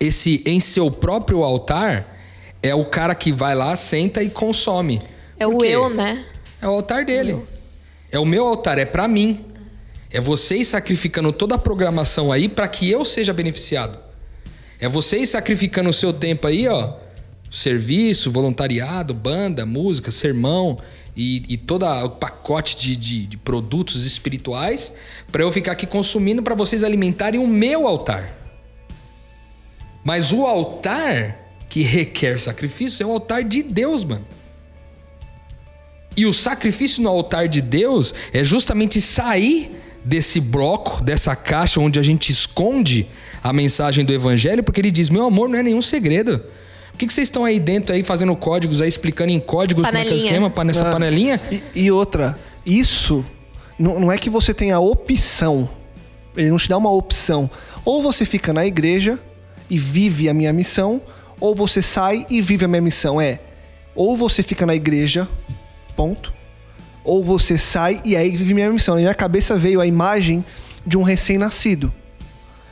esse 0.01 0.43
em 0.47 0.61
seu 0.61 0.91
próprio 0.91 1.43
altar 1.43 2.17
é 2.63 2.75
o 2.75 2.85
cara 2.85 3.15
que 3.15 3.33
vai 3.33 3.55
lá, 3.55 3.75
senta 3.77 4.23
e 4.23 4.29
consome. 4.31 5.01
É 5.39 5.47
o 5.47 5.65
eu, 5.65 5.89
né? 5.89 6.25
É 6.61 6.67
o 6.67 6.71
altar 6.71 7.05
dele. 7.05 7.37
É 8.11 8.19
o 8.19 8.25
meu 8.25 8.47
altar, 8.47 8.79
é 8.79 8.85
pra 8.85 9.07
mim. 9.07 9.45
É 10.11 10.21
vocês 10.21 10.69
sacrificando 10.69 11.33
toda 11.33 11.55
a 11.55 11.59
programação 11.59 12.33
aí 12.33 12.49
pra 12.49 12.67
que 12.67 12.91
eu 12.91 13.05
seja 13.05 13.33
beneficiado. 13.33 13.99
É 14.81 14.89
vocês 14.89 15.29
sacrificando 15.29 15.91
o 15.91 15.93
seu 15.93 16.13
tempo 16.13 16.47
aí, 16.47 16.67
ó. 16.69 16.95
Serviço, 17.51 18.31
voluntariado, 18.31 19.13
banda, 19.15 19.65
música, 19.67 20.11
sermão 20.11 20.77
e, 21.17 21.43
e 21.49 21.57
todo 21.57 21.85
o 21.87 22.11
pacote 22.11 22.77
de, 22.77 22.95
de- 22.97 23.27
de 23.27 23.37
produtos 23.37 24.05
espirituais 24.05 24.93
pra 25.33 25.43
eu 25.43 25.51
ficar 25.53 25.73
aqui 25.73 25.87
consumindo 25.87 26.43
pra 26.43 26.55
vocês 26.55 26.85
alimentarem 26.85 27.41
o 27.41 27.47
meu 27.47 27.87
altar. 27.89 28.38
Mas 30.05 30.33
o 30.33 30.47
altar 30.47 31.37
que 31.69 31.83
requer 31.83 32.39
sacrifício 32.41 33.03
é 33.03 33.07
o 33.07 33.11
altar 33.11 33.45
de 33.45 33.63
Deus, 33.63 34.05
mano. 34.05 34.25
E 36.17 36.27
o 36.27 36.33
sacrifício 36.33 37.03
no 37.03 37.09
altar 37.09 37.47
de 37.49 37.61
Deus 37.61 38.15
é 38.33 38.43
justamente 38.43 39.01
sair 39.01 39.71
desse 40.05 40.41
bloco, 40.41 41.03
dessa 41.03 41.37
caixa 41.37 41.81
onde 41.81 41.99
a 41.99 42.03
gente 42.03 42.33
esconde 42.33 43.07
a 43.43 43.53
mensagem 43.53 44.05
do 44.05 44.13
evangelho, 44.13 44.63
porque 44.65 44.81
ele 44.81 44.91
diz: 44.91 45.11
"Meu 45.11 45.27
amor, 45.27 45.49
não 45.49 45.59
é 45.59 45.63
nenhum 45.63 45.83
segredo. 45.83 46.41
Por 46.93 46.99
que, 46.99 47.07
que 47.07 47.13
vocês 47.13 47.29
estão 47.29 47.45
aí 47.45 47.61
dentro 47.61 47.95
aí 47.95 48.03
fazendo 48.03 48.35
códigos 48.35 48.83
aí 48.83 48.89
explicando 48.89 49.31
em 49.31 49.39
códigos 49.39 49.85
como 49.85 49.97
é 49.97 50.01
que 50.01 50.09
é 50.09 50.11
o 50.11 50.17
Panelinha. 50.17 50.49
esquema 50.49 50.65
nessa 50.65 50.89
Ah, 50.89 50.91
panelinha? 50.91 51.41
E, 51.53 51.83
e 51.83 51.91
outra, 51.93 52.37
isso 52.67 53.25
não, 53.79 54.01
não 54.01 54.13
é 54.13 54.19
que 54.19 54.29
você 54.29 54.53
tenha 54.53 54.81
opção. 54.81 55.69
Ele 56.37 56.51
não 56.51 56.57
te 56.57 56.69
dá 56.69 56.77
uma 56.77 56.91
opção. 56.91 57.49
Ou 57.85 58.03
você 58.03 58.25
fica 58.25 58.53
na 58.53 58.67
igreja 58.67 59.19
e 59.71 59.79
vive 59.79 60.29
a 60.29 60.35
minha 60.35 60.53
missão, 60.53 61.01
ou 61.41 61.55
você 61.55 61.83
sai 61.83 62.27
e 62.29 62.41
vive 62.41 62.65
a 62.65 62.69
minha 62.69 62.83
missão. 62.83 63.21
É, 63.21 63.41
ou 63.95 64.17
você 64.17 64.43
fica 64.43 64.65
na 64.65 64.75
igreja, 64.75 65.29
ponto. 65.97 66.33
Ou 67.05 67.25
você 67.25 67.59
sai 67.59 68.01
e 68.05 68.17
aí 68.17 68.37
vive 68.37 68.55
minha 68.55 68.71
missão. 68.71 68.95
Na 68.95 69.01
minha 69.01 69.15
cabeça 69.15 69.57
veio 69.57 69.81
a 69.81 69.87
imagem 69.87 70.45
de 70.87 70.97
um 70.97 71.03
recém-nascido. 71.03 71.93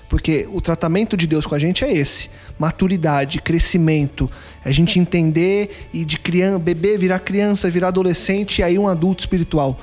Porque 0.08 0.46
o 0.52 0.60
tratamento 0.60 1.16
de 1.16 1.26
Deus 1.26 1.46
com 1.46 1.54
a 1.54 1.58
gente 1.58 1.84
é 1.84 1.92
esse: 1.92 2.30
maturidade, 2.58 3.40
crescimento, 3.40 4.30
a 4.64 4.70
gente 4.70 5.00
entender 5.00 5.88
e 5.92 6.04
de 6.04 6.18
criança, 6.18 6.58
bebê 6.58 6.96
virar 6.96 7.18
criança, 7.18 7.70
virar 7.70 7.88
adolescente 7.88 8.60
e 8.60 8.62
aí 8.62 8.78
um 8.78 8.86
adulto 8.86 9.20
espiritual. 9.20 9.78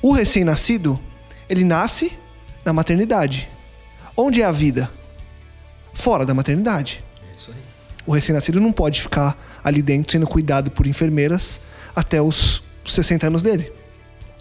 O 0.00 0.12
recém-nascido, 0.12 0.98
ele 1.48 1.64
nasce 1.64 2.12
na 2.64 2.72
maternidade. 2.72 3.48
Onde 4.16 4.42
é 4.42 4.44
a 4.44 4.52
vida? 4.52 4.90
Fora 5.92 6.24
da 6.26 6.34
maternidade. 6.34 7.04
O 8.06 8.12
recém-nascido 8.12 8.60
não 8.60 8.72
pode 8.72 9.00
ficar 9.00 9.36
ali 9.62 9.80
dentro 9.80 10.10
sendo 10.10 10.26
cuidado 10.26 10.70
por 10.70 10.86
enfermeiras 10.86 11.60
até 11.94 12.20
os 12.20 12.62
60 12.84 13.26
anos 13.26 13.42
dele. 13.42 13.72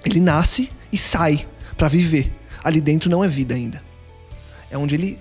Ele 0.04 0.20
nasce 0.20 0.72
e 0.92 0.98
sai 0.98 1.48
para 1.78 1.88
viver. 1.88 2.32
Ali 2.64 2.82
dentro 2.82 3.10
não 3.10 3.24
é 3.24 3.28
vida 3.28 3.54
ainda. 3.54 3.84
É 4.70 4.78
onde 4.78 4.96
ele 4.96 5.20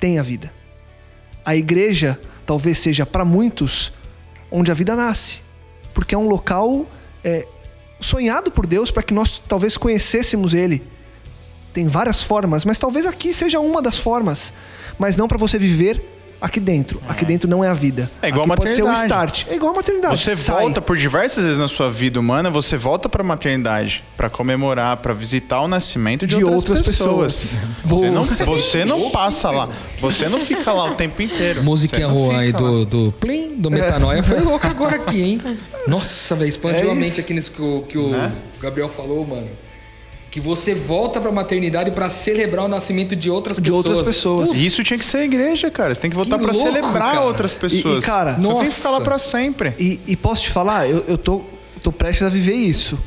tem 0.00 0.18
a 0.18 0.22
vida. 0.22 0.52
A 1.44 1.54
igreja 1.54 2.18
talvez 2.46 2.78
seja 2.78 3.04
para 3.04 3.24
muitos 3.24 3.92
onde 4.50 4.70
a 4.70 4.74
vida 4.74 4.94
nasce, 4.94 5.40
porque 5.94 6.14
é 6.14 6.18
um 6.18 6.28
local 6.28 6.86
é, 7.24 7.46
sonhado 7.98 8.50
por 8.50 8.66
Deus 8.66 8.90
para 8.90 9.02
que 9.02 9.14
nós 9.14 9.40
talvez 9.48 9.76
conhecêssemos 9.76 10.54
Ele. 10.54 10.82
Tem 11.72 11.86
várias 11.86 12.22
formas, 12.22 12.64
mas 12.64 12.78
talvez 12.78 13.06
aqui 13.06 13.32
seja 13.32 13.58
uma 13.60 13.80
das 13.80 13.96
formas, 13.96 14.52
mas 14.98 15.16
não 15.16 15.26
para 15.28 15.38
você 15.38 15.58
viver 15.58 16.08
aqui 16.40 16.58
dentro. 16.58 17.00
Aqui 17.06 17.24
dentro 17.24 17.48
não 17.48 17.62
é 17.62 17.68
a 17.68 17.74
vida. 17.74 18.10
É 18.20 18.26
igual 18.28 18.42
aqui 18.44 18.52
a 18.52 18.56
pode 18.56 18.72
ser 18.74 18.82
um 18.82 18.86
maternidade. 18.88 19.32
start. 19.42 19.52
É 19.52 19.54
igual 19.54 19.72
a 19.72 19.76
maternidade. 19.76 20.18
Você 20.18 20.34
Sai. 20.34 20.60
volta 20.62 20.80
por 20.80 20.96
diversas 20.96 21.44
vezes 21.44 21.56
na 21.58 21.68
sua 21.68 21.88
vida 21.88 22.18
humana, 22.18 22.50
você 22.50 22.76
volta 22.76 23.08
pra 23.08 23.22
maternidade 23.22 24.02
pra 24.16 24.28
comemorar, 24.28 24.96
pra 24.96 25.14
visitar 25.14 25.60
o 25.60 25.68
nascimento 25.68 26.26
de, 26.26 26.36
De 26.38 26.44
outras, 26.44 26.78
outras 26.78 26.80
pessoas. 26.84 27.58
pessoas. 27.60 27.68
Você 27.84 28.10
não, 28.10 28.24
você 28.56 28.84
não 28.84 29.10
passa 29.10 29.52
lá. 29.52 29.68
Você 30.00 30.28
não 30.28 30.40
fica 30.40 30.72
lá 30.72 30.90
o 30.90 30.94
tempo 30.96 31.22
inteiro. 31.22 31.62
Musiquinha 31.62 32.08
rua 32.08 32.38
aí 32.40 32.50
lá. 32.50 32.58
do, 32.58 32.84
do 32.86 33.12
Plim, 33.20 33.54
do 33.54 33.70
Metanoia, 33.70 34.20
foi 34.24 34.40
louco 34.40 34.66
agora 34.66 34.96
aqui, 34.96 35.22
hein? 35.22 35.42
Nossa, 35.86 36.34
velho, 36.34 36.48
expandiu 36.48 36.88
É 36.88 36.92
a 36.92 36.94
mente 36.94 37.20
aqui 37.20 37.32
nisso 37.34 37.52
que 37.52 37.62
o, 37.62 37.82
que 37.82 37.96
o 37.98 38.08
Né? 38.08 38.32
Gabriel 38.60 38.88
falou, 38.88 39.24
mano. 39.24 39.48
Que 40.32 40.40
você 40.40 40.74
volta 40.74 41.20
pra 41.20 41.30
maternidade 41.30 41.90
pra 41.90 42.08
celebrar 42.08 42.64
o 42.64 42.68
nascimento 42.68 43.14
de 43.14 43.28
outras 43.30 43.58
De 43.58 43.62
pessoas. 43.70 43.84
outras 43.86 44.06
pessoas. 44.06 44.56
Isso 44.56 44.82
tinha 44.82 44.98
que 44.98 45.04
ser 45.04 45.18
a 45.18 45.24
igreja, 45.26 45.70
cara. 45.70 45.94
Você 45.94 46.00
tem 46.00 46.10
que 46.10 46.16
voltar 46.16 46.36
louco, 46.38 46.54
celebrar 46.54 47.12
cara. 47.12 47.20
outras 47.20 47.52
pessoas. 47.52 47.96
E- 47.96 47.98
e, 47.98 48.00
cara, 48.00 48.32
você 48.36 48.40
não 48.40 48.56
tem 48.56 48.64
que 48.64 48.70
ficar 48.74 48.90
lá 48.92 49.00
pra 49.02 49.18
sempre. 49.18 49.74
E, 49.78 50.00
e 50.06 50.16
posso 50.16 50.42
te 50.44 50.50
falar, 50.50 50.88
eu, 50.88 51.04
eu 51.06 51.18
tô, 51.18 51.42
tô 51.82 51.92
prestes 51.92 52.26
a 52.26 52.30
viver 52.30 52.54
isso. 52.54 52.98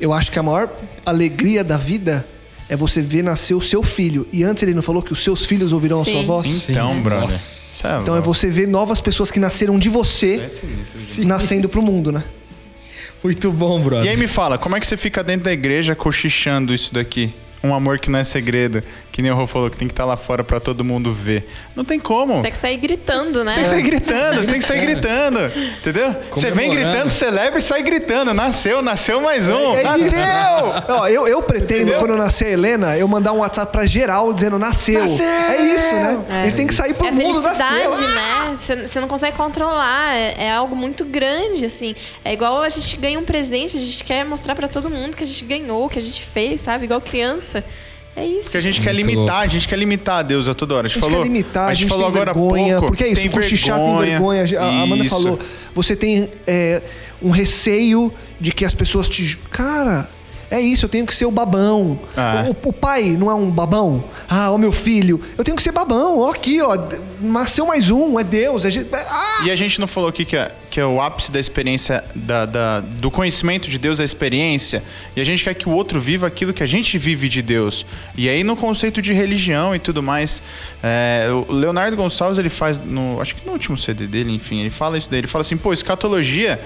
Eu 0.00 0.12
acho 0.12 0.30
que 0.30 0.38
a 0.38 0.42
maior 0.44 0.70
alegria 1.04 1.64
da 1.64 1.76
vida 1.76 2.24
é 2.68 2.76
você 2.76 3.02
ver 3.02 3.24
nascer 3.24 3.54
o 3.54 3.60
seu 3.60 3.82
filho. 3.82 4.24
E 4.32 4.44
antes 4.44 4.62
ele 4.62 4.74
não 4.74 4.82
falou 4.82 5.02
que 5.02 5.12
os 5.12 5.24
seus 5.24 5.44
filhos 5.44 5.72
ouvirão 5.72 6.02
a 6.02 6.04
Sim. 6.04 6.12
sua 6.12 6.22
voz? 6.22 6.70
Então, 6.70 7.00
brother. 7.02 7.24
Nossa. 7.24 7.36
Cê 7.36 7.88
Então 8.00 8.16
é 8.16 8.20
você 8.20 8.48
ver 8.48 8.68
novas 8.68 9.00
pessoas 9.00 9.28
que 9.28 9.40
nasceram 9.40 9.76
de 9.76 9.88
você 9.88 10.48
nascendo 11.26 11.68
pro 11.68 11.82
mundo, 11.82 12.12
né? 12.12 12.22
Muito 13.24 13.50
bom, 13.50 13.80
brother. 13.80 14.04
E 14.04 14.08
aí 14.10 14.16
me 14.18 14.28
fala, 14.28 14.58
como 14.58 14.76
é 14.76 14.80
que 14.80 14.86
você 14.86 14.98
fica 14.98 15.24
dentro 15.24 15.44
da 15.44 15.52
igreja 15.52 15.96
cochichando 15.96 16.74
isso 16.74 16.92
daqui? 16.92 17.32
Um 17.62 17.74
amor 17.74 17.98
que 17.98 18.10
não 18.10 18.18
é 18.18 18.24
segredo, 18.24 18.82
que 19.14 19.22
nem 19.22 19.30
o 19.30 19.36
Rô 19.36 19.46
falou, 19.46 19.70
que 19.70 19.76
tem 19.76 19.86
que 19.86 19.92
estar 19.92 20.04
lá 20.04 20.16
fora 20.16 20.42
pra 20.42 20.58
todo 20.58 20.82
mundo 20.82 21.12
ver. 21.14 21.48
Não 21.76 21.84
tem 21.84 22.00
como. 22.00 22.42
Tem 22.42 22.50
que 22.50 22.58
sair 22.58 22.76
gritando, 22.76 23.44
né? 23.44 23.50
Você 23.50 23.54
tem 23.54 23.62
que 23.62 23.68
sair 23.68 23.82
gritando, 23.82 24.42
você 24.42 24.50
tem 24.50 24.58
que 24.58 24.64
sair 24.66 24.80
gritando. 24.80 25.38
Entendeu? 25.78 26.16
Você 26.32 26.50
vem 26.50 26.68
gritando, 26.68 27.08
celebra 27.08 27.60
e 27.60 27.62
sai 27.62 27.80
gritando. 27.84 28.34
Nasceu, 28.34 28.82
nasceu 28.82 29.20
mais 29.20 29.48
um. 29.48 29.74
É 29.76 29.84
nasceu! 29.84 30.08
isso. 30.08 30.16
Ó, 30.88 31.06
eu, 31.06 31.28
eu 31.28 31.40
pretendo, 31.44 31.82
Entendeu? 31.82 32.00
quando 32.00 32.16
nascer 32.16 32.46
a 32.46 32.50
Helena, 32.50 32.98
eu 32.98 33.06
mandar 33.06 33.32
um 33.32 33.38
WhatsApp 33.38 33.70
pra 33.70 33.86
geral 33.86 34.32
dizendo 34.34 34.58
nasceu. 34.58 34.98
Nasceu! 35.02 35.24
É 35.24 35.62
isso, 35.62 35.94
né? 35.94 36.24
É. 36.30 36.42
Ele 36.48 36.56
tem 36.56 36.66
que 36.66 36.74
sair 36.74 36.94
pro 36.94 37.06
É 37.06 37.10
a 37.10 37.12
mundo, 37.12 37.40
felicidade, 37.40 37.84
nasceu. 37.86 38.08
né? 38.08 38.52
Você- 38.56 38.88
Você 38.88 39.00
não 39.00 39.06
consegue 39.06 39.36
controlar. 39.36 40.16
É, 40.16 40.46
é 40.46 40.50
algo 40.52 40.74
muito 40.74 41.04
grande, 41.04 41.64
assim. 41.64 41.94
É 42.24 42.32
igual 42.32 42.62
a 42.62 42.68
gente 42.68 42.96
ganha 42.96 43.16
um 43.20 43.24
presente, 43.24 43.76
a 43.76 43.80
gente 43.80 44.02
quer 44.02 44.24
mostrar 44.24 44.56
pra 44.56 44.66
todo 44.66 44.90
mundo 44.90 45.16
que 45.16 45.22
a 45.22 45.26
gente 45.26 45.44
ganhou, 45.44 45.88
que 45.88 46.00
a 46.00 46.02
gente 46.02 46.20
fez, 46.24 46.62
sabe? 46.62 46.86
Igual 46.86 47.00
criança. 47.00 47.62
É 48.16 48.24
isso. 48.24 48.42
Porque 48.44 48.58
a 48.58 48.60
gente 48.60 48.80
quer 48.80 48.92
Muito 48.92 49.06
limitar, 49.06 49.24
louco. 49.26 49.42
a 49.42 49.46
gente 49.48 49.68
quer 49.68 49.76
limitar 49.78 50.18
a 50.18 50.22
Deus 50.22 50.46
a 50.48 50.54
toda 50.54 50.74
hora. 50.76 50.86
A 50.86 50.88
gente, 50.88 50.98
A 50.98 51.00
gente 51.00 51.10
falou, 51.10 51.22
quer 51.24 51.28
limitar, 51.28 51.68
a 51.68 51.74
gente, 51.74 51.88
falou 51.88 52.04
tem 52.04 52.14
agora 52.14 52.30
há 52.30 52.34
vergonha. 52.34 52.74
pouco. 52.74 52.86
porque 52.88 53.04
é 53.04 53.06
isso, 53.08 53.16
tem 53.16 53.28
o 53.28 53.32
cochichar 53.32 53.80
tem 53.82 53.96
vergonha. 53.96 54.60
A 54.60 54.82
Amanda 54.82 55.04
Isso. 55.04 55.14
falou, 55.14 55.38
você 55.74 55.96
tem 55.96 56.28
é, 56.46 56.80
um 57.20 57.30
receio 57.30 58.12
de 58.40 58.52
que 58.52 58.64
as 58.64 58.72
pessoas 58.74 59.08
te... 59.08 59.36
Cara, 59.50 60.08
é 60.56 60.60
isso, 60.60 60.84
eu 60.84 60.88
tenho 60.88 61.04
que 61.06 61.14
ser 61.14 61.26
o 61.26 61.30
babão. 61.30 61.98
Ah. 62.16 62.46
O, 62.64 62.68
o 62.68 62.72
pai 62.72 63.16
não 63.18 63.30
é 63.30 63.34
um 63.34 63.50
babão? 63.50 64.04
Ah, 64.28 64.50
o 64.50 64.58
meu 64.58 64.72
filho, 64.72 65.20
eu 65.36 65.44
tenho 65.44 65.56
que 65.56 65.62
ser 65.62 65.72
babão. 65.72 66.20
Ó, 66.20 66.30
aqui, 66.30 66.60
ó, 66.62 66.76
nasceu 67.20 67.66
mais 67.66 67.90
um, 67.90 68.18
é 68.18 68.24
Deus. 68.24 68.64
É, 68.64 68.70
gente- 68.70 68.88
ah! 68.94 69.40
E 69.44 69.50
a 69.50 69.56
gente 69.56 69.80
não 69.80 69.86
falou 69.86 70.08
aqui 70.08 70.24
que 70.24 70.36
é, 70.36 70.52
que 70.70 70.78
é 70.80 70.86
o 70.86 71.00
ápice 71.00 71.30
da 71.32 71.38
experiência, 71.40 72.04
da, 72.14 72.46
da- 72.46 72.80
do 72.80 73.10
conhecimento 73.10 73.68
de 73.68 73.78
Deus, 73.78 74.00
a 74.00 74.04
experiência. 74.04 74.82
E 75.16 75.20
a 75.20 75.24
gente 75.24 75.42
quer 75.44 75.54
que 75.54 75.68
o 75.68 75.72
outro 75.72 76.00
viva 76.00 76.26
aquilo 76.26 76.52
que 76.52 76.62
a 76.62 76.66
gente 76.66 76.96
vive 76.98 77.28
de 77.28 77.42
Deus. 77.42 77.84
E 78.16 78.28
aí 78.28 78.42
no 78.44 78.56
conceito 78.56 79.00
de 79.02 79.12
religião 79.12 79.74
e 79.74 79.78
tudo 79.78 80.02
mais. 80.02 80.42
é, 80.82 81.28
o 81.48 81.52
Leonardo 81.52 81.96
Gonçalves, 81.96 82.38
ele 82.38 82.48
faz, 82.50 82.78
no, 82.78 83.20
acho 83.20 83.34
que 83.34 83.44
no 83.46 83.52
último 83.52 83.76
CD 83.76 84.06
dele, 84.06 84.32
enfim, 84.32 84.60
ele 84.60 84.70
fala 84.70 84.96
isso 84.98 85.08
daí. 85.10 85.20
Ele 85.20 85.26
fala 85.26 85.40
assim, 85.42 85.56
pô, 85.56 85.72
escatologia 85.72 86.60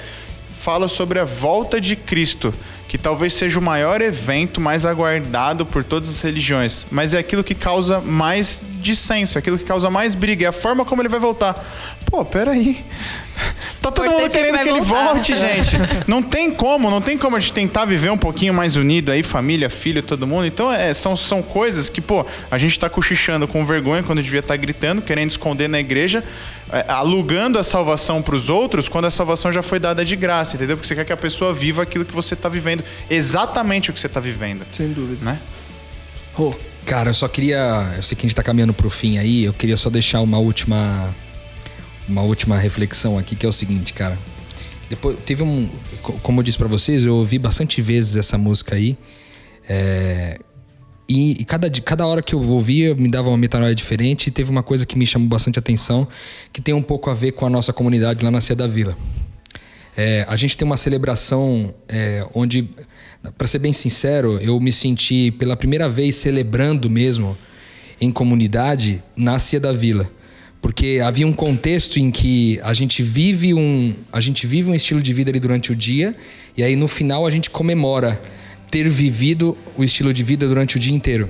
fala 0.61 0.89
sobre 0.89 1.21
a 1.21 1.25
volta 1.25 1.81
de 1.81 1.95
Cristo, 1.95 2.53
que 2.89 2.97
talvez 2.97 3.35
seja 3.35 3.59
o 3.59 3.63
maior 3.63 4.01
evento 4.01 4.61
mais 4.61 4.87
aguardado 4.87 5.67
por 5.67 5.85
todas 5.85 6.09
as 6.09 6.21
religiões, 6.21 6.87
mas 6.91 7.13
é 7.13 7.19
aquilo 7.19 7.45
que 7.45 7.55
causa 7.55 8.01
mais 8.01 8.63
dissenso, 8.81 9.37
é 9.37 9.41
aquilo 9.41 9.59
que 9.59 9.65
causa 9.65 9.91
mais 9.91 10.15
briga, 10.15 10.47
é 10.47 10.49
a 10.49 10.53
forma 10.53 10.85
como 10.87 11.03
ele 11.03 11.09
vai 11.09 11.21
voltar. 11.21 11.63
Pô, 12.07 12.25
peraí. 12.25 12.85
Tá 13.81 13.93
todo 13.93 14.11
mundo 14.11 14.23
é 14.23 14.29
que 14.29 14.37
querendo 14.37 14.59
que 14.59 14.69
ele 14.69 14.81
voltar. 14.81 15.13
volte, 15.15 15.35
gente. 15.37 15.77
Não 16.07 16.21
tem 16.21 16.51
como, 16.51 16.91
não 16.91 17.01
tem 17.01 17.17
como 17.17 17.37
a 17.37 17.39
gente 17.39 17.53
tentar 17.53 17.85
viver 17.85 18.11
um 18.11 18.19
pouquinho 18.19 18.53
mais 18.53 18.75
unido 18.75 19.13
aí, 19.13 19.23
família, 19.23 19.71
filho, 19.71 20.03
todo 20.03 20.27
mundo. 20.27 20.45
Então, 20.45 20.73
é, 20.73 20.93
são, 20.93 21.17
são 21.17 21.41
coisas 21.41 21.89
que, 21.89 22.01
pô, 22.01 22.27
a 22.51 22.59
gente 22.59 22.79
tá 22.79 22.91
cochichando 22.91 23.47
com 23.47 23.65
vergonha 23.65 24.03
quando 24.03 24.21
devia 24.21 24.41
estar 24.41 24.57
gritando, 24.57 25.01
querendo 25.01 25.31
esconder 25.31 25.69
na 25.69 25.79
igreja, 25.79 26.25
é, 26.73 26.85
alugando 26.89 27.59
a 27.59 27.63
salvação 27.63 28.21
pros 28.21 28.51
outros, 28.51 28.89
quando 28.89 29.07
a 29.07 29.11
salvação 29.11 29.53
já 29.53 29.63
foi 29.63 29.79
dada 29.79 30.05
de 30.05 30.17
graça, 30.17 30.57
entendeu? 30.57 30.77
Porque 30.77 30.89
você 30.89 30.95
quer 30.95 31.05
que 31.05 31.13
a 31.13 31.17
pessoa 31.17 31.55
viva 31.55 31.83
aquilo 31.83 32.05
que 32.05 32.13
você 32.13 32.35
tá 32.35 32.49
vivendo, 32.49 32.78
exatamente 33.11 33.91
o 33.91 33.93
que 33.95 34.01
você 34.01 34.09
tá 34.09 34.21
vivendo, 34.21 34.65
Sem 34.73 34.93
dúvida. 34.93 35.25
né? 35.25 35.39
Rô, 36.35 36.55
Cara, 36.87 37.11
eu 37.11 37.15
só 37.15 37.29
queria. 37.29 37.93
Eu 37.97 38.03
sei 38.03 38.17
que 38.17 38.25
a 38.25 38.27
gente 38.29 38.35
tá 38.35 38.43
caminhando 38.43 38.73
pro 38.73 38.89
fim 38.89 39.19
aí, 39.19 39.45
eu 39.45 39.53
queria 39.53 39.77
só 39.77 39.91
deixar 39.91 40.21
uma 40.23 40.39
última. 40.39 41.15
Uma 42.09 42.23
última 42.23 42.57
reflexão 42.57 43.19
aqui, 43.19 43.37
que 43.37 43.45
é 43.45 43.49
o 43.49 43.53
seguinte, 43.53 43.93
cara. 43.93 44.17
Depois, 44.89 45.19
teve 45.27 45.43
um. 45.43 45.69
co- 46.01 46.15
Como 46.23 46.41
eu 46.41 46.43
disse 46.43 46.57
pra 46.57 46.67
vocês, 46.67 47.05
eu 47.05 47.15
ouvi 47.17 47.39
bastante 47.39 47.83
vezes 47.83 48.17
essa 48.17 48.39
música 48.39 48.75
aí. 48.75 48.97
É, 49.69 50.39
e, 51.07 51.33
e 51.41 51.45
cada, 51.45 51.71
cada 51.71 52.07
hora 52.07 52.23
que 52.23 52.35
eu 52.35 52.41
ouvia, 52.43 52.95
me 52.95 53.09
dava 53.11 53.29
uma 53.29 53.37
metanoia 53.37 53.75
diferente. 53.75 54.29
E 54.29 54.31
teve 54.31 54.51
uma 54.51 54.63
coisa 54.63 54.87
que 54.87 54.97
me 54.97 55.07
chamou 55.07 55.29
bastante 55.29 55.59
atenção, 55.59 56.09
que 56.53 56.63
tem 56.63 56.73
um 56.73 56.83
pouco 56.83 57.11
a 57.11 57.15
ver 57.15 57.33
com 57.33 57.45
a 57.45 57.51
nossa 57.51 57.71
comunidade 57.71 58.25
lá 58.25 58.31
na 58.31 58.41
Cia 58.41 58.57
da 58.57 58.67
Vila. 58.67 58.97
É, 60.01 60.25
a 60.29 60.37
gente 60.37 60.57
tem 60.57 60.65
uma 60.65 60.77
celebração 60.77 61.75
é, 61.89 62.25
onde, 62.33 62.71
para 63.37 63.49
ser 63.49 63.59
bem 63.59 63.73
sincero, 63.73 64.39
eu 64.41 64.61
me 64.61 64.71
senti 64.71 65.33
pela 65.33 65.57
primeira 65.57 65.89
vez 65.89 66.15
celebrando 66.15 66.89
mesmo 66.89 67.37
em 68.01 68.09
comunidade 68.09 69.03
na 69.17 69.41
Cia 69.41 69.59
da 69.59 69.73
Vila. 69.73 70.09
Porque 70.63 71.01
havia 71.05 71.27
um 71.27 71.33
contexto 71.33 71.99
em 71.99 72.13
que 72.13 72.61
a 72.63 72.73
gente 72.75 73.03
vive 73.03 73.53
um, 73.53 73.93
a 74.13 74.21
gente 74.21 74.47
vive 74.47 74.71
um 74.71 74.75
estilo 74.77 75.03
de 75.03 75.13
vida 75.13 75.33
ali 75.33 75.41
durante 75.41 75.73
o 75.73 75.75
dia 75.75 76.15
e 76.57 76.63
aí 76.63 76.77
no 76.77 76.87
final 76.87 77.27
a 77.27 77.31
gente 77.31 77.51
comemora 77.51 78.23
ter 78.71 78.89
vivido 78.89 79.59
o 79.77 79.83
estilo 79.83 80.15
de 80.15 80.23
vida 80.23 80.47
durante 80.47 80.77
o 80.77 80.79
dia 80.79 80.95
inteiro. 80.95 81.29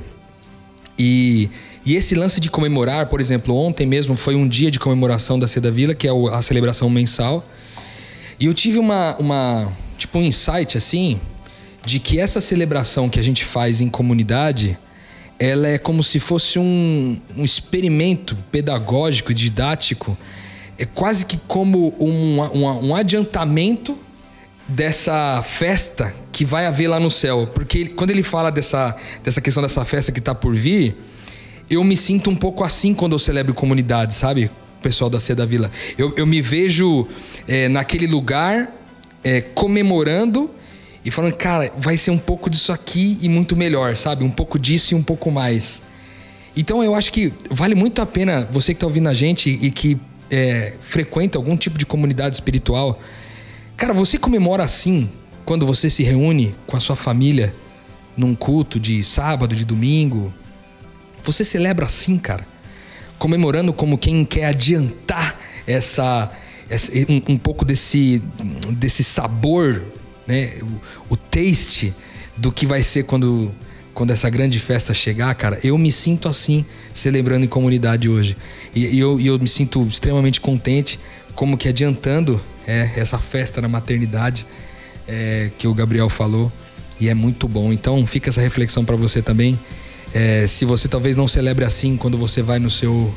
E, 0.98 1.48
e 1.86 1.94
esse 1.94 2.14
lance 2.14 2.38
de 2.38 2.50
comemorar, 2.50 3.06
por 3.06 3.18
exemplo, 3.18 3.54
ontem 3.54 3.86
mesmo 3.86 4.14
foi 4.14 4.34
um 4.34 4.46
dia 4.46 4.70
de 4.70 4.78
comemoração 4.78 5.38
da 5.38 5.48
Cia 5.48 5.62
da 5.62 5.70
Vila, 5.70 5.94
que 5.94 6.06
é 6.06 6.10
a 6.34 6.42
celebração 6.42 6.90
mensal. 6.90 7.42
E 8.40 8.46
eu 8.46 8.54
tive 8.54 8.78
uma, 8.78 9.16
uma 9.18 9.72
tipo 9.96 10.18
um 10.18 10.22
insight 10.22 10.76
assim 10.78 11.20
de 11.84 11.98
que 11.98 12.20
essa 12.20 12.40
celebração 12.40 13.08
que 13.08 13.18
a 13.18 13.22
gente 13.22 13.44
faz 13.44 13.80
em 13.80 13.88
comunidade, 13.88 14.78
ela 15.38 15.68
é 15.68 15.78
como 15.78 16.02
se 16.02 16.20
fosse 16.20 16.58
um, 16.58 17.18
um 17.36 17.44
experimento 17.44 18.36
pedagógico, 18.52 19.32
didático, 19.32 20.16
é 20.76 20.84
quase 20.84 21.24
que 21.26 21.38
como 21.48 21.94
um, 21.98 22.40
um, 22.42 22.88
um 22.88 22.94
adiantamento 22.94 23.96
dessa 24.68 25.42
festa 25.42 26.14
que 26.30 26.44
vai 26.44 26.66
haver 26.66 26.88
lá 26.88 27.00
no 27.00 27.10
céu. 27.10 27.48
Porque 27.52 27.78
ele- 27.78 27.88
quando 27.90 28.10
ele 28.10 28.22
fala 28.22 28.50
dessa, 28.52 28.94
dessa 29.24 29.40
questão 29.40 29.62
dessa 29.62 29.84
festa 29.84 30.12
que 30.12 30.18
está 30.18 30.34
por 30.34 30.54
vir, 30.54 30.96
eu 31.70 31.82
me 31.82 31.96
sinto 31.96 32.28
um 32.30 32.36
pouco 32.36 32.62
assim 32.62 32.94
quando 32.94 33.12
eu 33.14 33.18
celebro 33.18 33.54
comunidade, 33.54 34.14
sabe? 34.14 34.50
Pessoal 34.82 35.10
da 35.10 35.18
Cia 35.20 35.34
da 35.34 35.44
Vila. 35.44 35.70
Eu, 35.96 36.14
eu 36.16 36.26
me 36.26 36.40
vejo 36.40 37.06
é, 37.46 37.68
naquele 37.68 38.06
lugar 38.06 38.72
é, 39.24 39.40
comemorando 39.40 40.50
e 41.04 41.10
falando, 41.10 41.34
cara, 41.34 41.72
vai 41.76 41.96
ser 41.96 42.10
um 42.10 42.18
pouco 42.18 42.50
disso 42.50 42.72
aqui 42.72 43.18
e 43.20 43.28
muito 43.28 43.56
melhor, 43.56 43.96
sabe? 43.96 44.24
Um 44.24 44.30
pouco 44.30 44.58
disso 44.58 44.94
e 44.94 44.96
um 44.96 45.02
pouco 45.02 45.30
mais. 45.30 45.82
Então 46.56 46.82
eu 46.82 46.94
acho 46.94 47.12
que 47.12 47.32
vale 47.50 47.74
muito 47.74 48.02
a 48.02 48.06
pena 48.06 48.48
você 48.50 48.72
que 48.72 48.76
está 48.76 48.86
ouvindo 48.86 49.08
a 49.08 49.14
gente 49.14 49.50
e 49.50 49.70
que 49.70 49.98
é, 50.30 50.74
frequenta 50.80 51.38
algum 51.38 51.56
tipo 51.56 51.78
de 51.78 51.86
comunidade 51.86 52.36
espiritual. 52.36 53.00
Cara, 53.76 53.92
você 53.92 54.18
comemora 54.18 54.62
assim 54.62 55.08
quando 55.44 55.64
você 55.64 55.88
se 55.88 56.02
reúne 56.02 56.54
com 56.66 56.76
a 56.76 56.80
sua 56.80 56.96
família 56.96 57.54
num 58.16 58.34
culto 58.34 58.80
de 58.80 59.04
sábado, 59.04 59.54
de 59.54 59.64
domingo. 59.64 60.34
Você 61.22 61.44
celebra 61.44 61.86
assim, 61.86 62.18
cara. 62.18 62.46
Comemorando 63.18 63.72
como 63.72 63.98
quem 63.98 64.24
quer 64.24 64.44
adiantar 64.46 65.36
essa, 65.66 66.30
essa- 66.70 66.92
um, 67.08 67.32
um 67.34 67.38
pouco 67.38 67.64
desse, 67.64 68.22
desse 68.70 69.02
sabor, 69.02 69.82
né? 70.26 70.52
O, 71.08 71.14
o 71.14 71.16
taste 71.16 71.92
do 72.36 72.52
que 72.52 72.66
vai 72.66 72.82
ser 72.82 73.02
quando, 73.04 73.50
quando 73.92 74.12
essa 74.12 74.30
grande 74.30 74.60
festa 74.60 74.94
chegar, 74.94 75.34
cara, 75.34 75.58
eu 75.64 75.76
me 75.76 75.90
sinto 75.90 76.28
assim, 76.28 76.64
celebrando 76.94 77.44
em 77.44 77.48
comunidade 77.48 78.08
hoje. 78.08 78.36
E, 78.74 78.86
e 78.86 78.98
eu, 78.98 79.18
e 79.20 79.26
eu 79.26 79.38
me 79.38 79.48
sinto 79.48 79.84
extremamente 79.86 80.40
contente, 80.40 80.98
como 81.34 81.56
que 81.56 81.68
adiantando 81.68 82.40
é, 82.66 82.90
essa 82.96 83.18
festa 83.18 83.60
na 83.60 83.68
maternidade 83.68 84.46
é, 85.08 85.50
que 85.58 85.66
o 85.66 85.74
Gabriel 85.74 86.08
falou. 86.08 86.52
E 87.00 87.08
é 87.08 87.14
muito 87.14 87.46
bom. 87.48 87.72
Então 87.72 88.04
fica 88.06 88.28
essa 88.30 88.40
reflexão 88.40 88.84
para 88.84 88.96
você 88.96 89.22
também. 89.22 89.58
É, 90.14 90.46
se 90.46 90.64
você 90.64 90.88
talvez 90.88 91.16
não 91.16 91.28
celebre 91.28 91.64
assim 91.64 91.96
quando 91.96 92.16
você 92.16 92.42
vai 92.42 92.58
no 92.58 92.70
seu. 92.70 93.12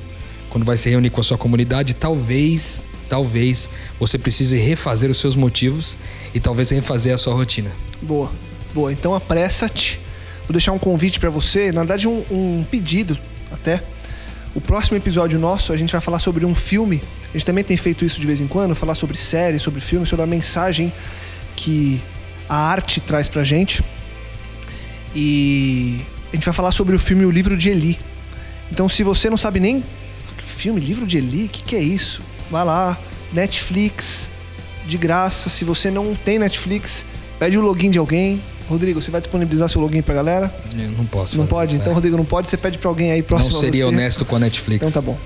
Quando 0.50 0.66
vai 0.66 0.76
se 0.76 0.90
reunir 0.90 1.10
com 1.10 1.22
a 1.22 1.24
sua 1.24 1.38
comunidade, 1.38 1.94
talvez, 1.94 2.84
talvez 3.08 3.70
você 3.98 4.18
precise 4.18 4.58
refazer 4.58 5.10
os 5.10 5.18
seus 5.18 5.34
motivos 5.34 5.98
e 6.34 6.42
talvez 6.42 6.70
refazer 6.70 7.14
a 7.14 7.18
sua 7.18 7.34
rotina. 7.34 7.72
Boa, 8.02 8.30
boa. 8.74 8.92
Então 8.92 9.16
apressa-te. 9.16 9.98
Vou 10.42 10.52
deixar 10.52 10.74
um 10.74 10.78
convite 10.78 11.22
para 11.22 11.30
você, 11.30 11.72
na 11.72 11.82
verdade 11.82 12.06
um, 12.06 12.26
um 12.30 12.66
pedido 12.70 13.18
até. 13.50 13.82
O 14.54 14.60
próximo 14.60 14.98
episódio 14.98 15.40
nosso 15.40 15.72
a 15.72 15.78
gente 15.78 15.94
vai 15.94 16.02
falar 16.02 16.20
sobre 16.20 16.46
um 16.46 16.54
filme. 16.54 17.02
A 17.30 17.38
gente 17.38 17.46
também 17.46 17.64
tem 17.64 17.78
feito 17.78 18.04
isso 18.04 18.20
de 18.20 18.28
vez 18.28 18.42
em 18.42 18.48
quando, 18.48 18.76
falar 18.76 18.96
sobre 18.96 19.16
séries, 19.16 19.62
sobre 19.62 19.80
filmes, 19.80 20.10
sobre 20.10 20.24
a 20.24 20.28
mensagem 20.28 20.92
que 21.56 22.02
a 22.50 22.58
arte 22.58 23.00
traz 23.00 23.30
pra 23.30 23.46
gente. 23.46 23.82
E 25.16 26.02
a 26.32 26.36
gente 26.36 26.46
vai 26.46 26.54
falar 26.54 26.72
sobre 26.72 26.96
o 26.96 27.00
filme 27.00 27.26
O 27.26 27.32
Livro 27.32 27.58
de 27.58 27.70
Eli. 27.70 28.00
Então, 28.72 28.88
se 28.88 29.04
você 29.04 29.30
não 29.30 29.38
sabe 29.38 29.60
nem 29.60 29.84
filme, 30.62 30.80
livro 30.80 31.08
de 31.08 31.18
Eli, 31.18 31.46
o 31.46 31.50
que, 31.50 31.64
que 31.64 31.76
é 31.76 31.82
isso? 31.82 32.22
Vai 32.50 32.64
lá, 32.64 32.98
Netflix, 33.34 34.30
de 34.88 34.96
graça. 34.96 35.50
Se 35.50 35.66
você 35.66 35.90
não 35.90 36.14
tem 36.14 36.38
Netflix, 36.38 37.04
pede 37.40 37.58
o 37.58 37.62
login 37.62 37.90
de 37.90 37.98
alguém. 37.98 38.40
Rodrigo, 38.70 39.02
você 39.02 39.10
vai 39.10 39.20
disponibilizar 39.20 39.68
seu 39.68 39.82
login 39.82 40.02
pra 40.02 40.14
galera? 40.14 40.54
Eu 40.78 40.92
não 40.92 41.06
posso. 41.06 41.38
Não 41.38 41.48
pode? 41.48 41.76
Então, 41.76 41.92
é. 41.92 41.96
Rodrigo, 41.96 42.16
não 42.16 42.24
pode. 42.24 42.50
Você 42.50 42.58
pede 42.58 42.78
pra 42.78 42.90
alguém 42.90 43.12
aí 43.12 43.24
próximo 43.24 43.52
Não 43.52 43.58
a 43.58 43.62
seria 43.62 43.84
você. 43.84 43.90
honesto 43.90 44.24
com 44.24 44.36
a 44.36 44.40
Netflix. 44.40 44.88
Então 44.88 44.92
tá 44.92 45.02
bom. 45.02 45.18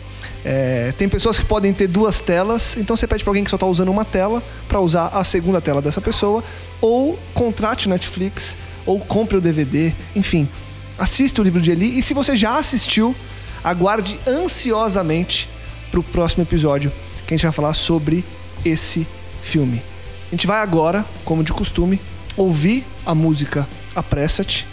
É, 0.44 0.94
tem 0.98 1.10
pessoas 1.10 1.38
que 1.38 1.46
podem 1.46 1.74
ter 1.74 1.88
duas 1.88 2.22
telas, 2.22 2.78
então 2.78 2.96
você 2.96 3.06
pede 3.08 3.24
pra 3.24 3.32
alguém 3.32 3.44
que 3.44 3.50
só 3.50 3.58
tá 3.58 3.66
usando 3.66 3.90
uma 3.90 4.06
tela 4.06 4.42
pra 4.68 4.80
usar 4.80 5.08
a 5.08 5.24
segunda 5.24 5.60
tela 5.60 5.82
dessa 5.82 6.00
pessoa, 6.00 6.44
ou 6.80 7.20
contrate 7.34 7.90
Netflix, 7.90 8.56
ou 8.86 9.00
compre 9.00 9.38
o 9.38 9.42
DVD, 9.42 9.92
enfim. 10.16 10.48
Assista 10.98 11.42
o 11.42 11.44
livro 11.44 11.62
de 11.62 11.72
Eli 11.72 11.98
e 11.98 12.02
se 12.02 12.14
você 12.14 12.36
já 12.36 12.58
assistiu, 12.58 13.16
aguarde 13.64 14.20
ansiosamente 14.28 15.50
pro 15.92 16.02
próximo 16.02 16.44
episódio 16.44 16.92
que 17.26 17.34
a 17.34 17.38
gente 17.38 17.46
vai 17.46 17.52
falar 17.52 17.74
sobre 17.74 18.24
esse 18.64 19.06
filme. 19.44 19.82
A 20.28 20.32
gente 20.32 20.48
vai 20.48 20.60
agora, 20.62 21.06
como 21.24 21.44
de 21.44 21.52
costume, 21.52 22.02
ouvir 22.36 22.86
a 23.06 23.14
música 23.14 23.68
Apressa-te. 23.96 24.68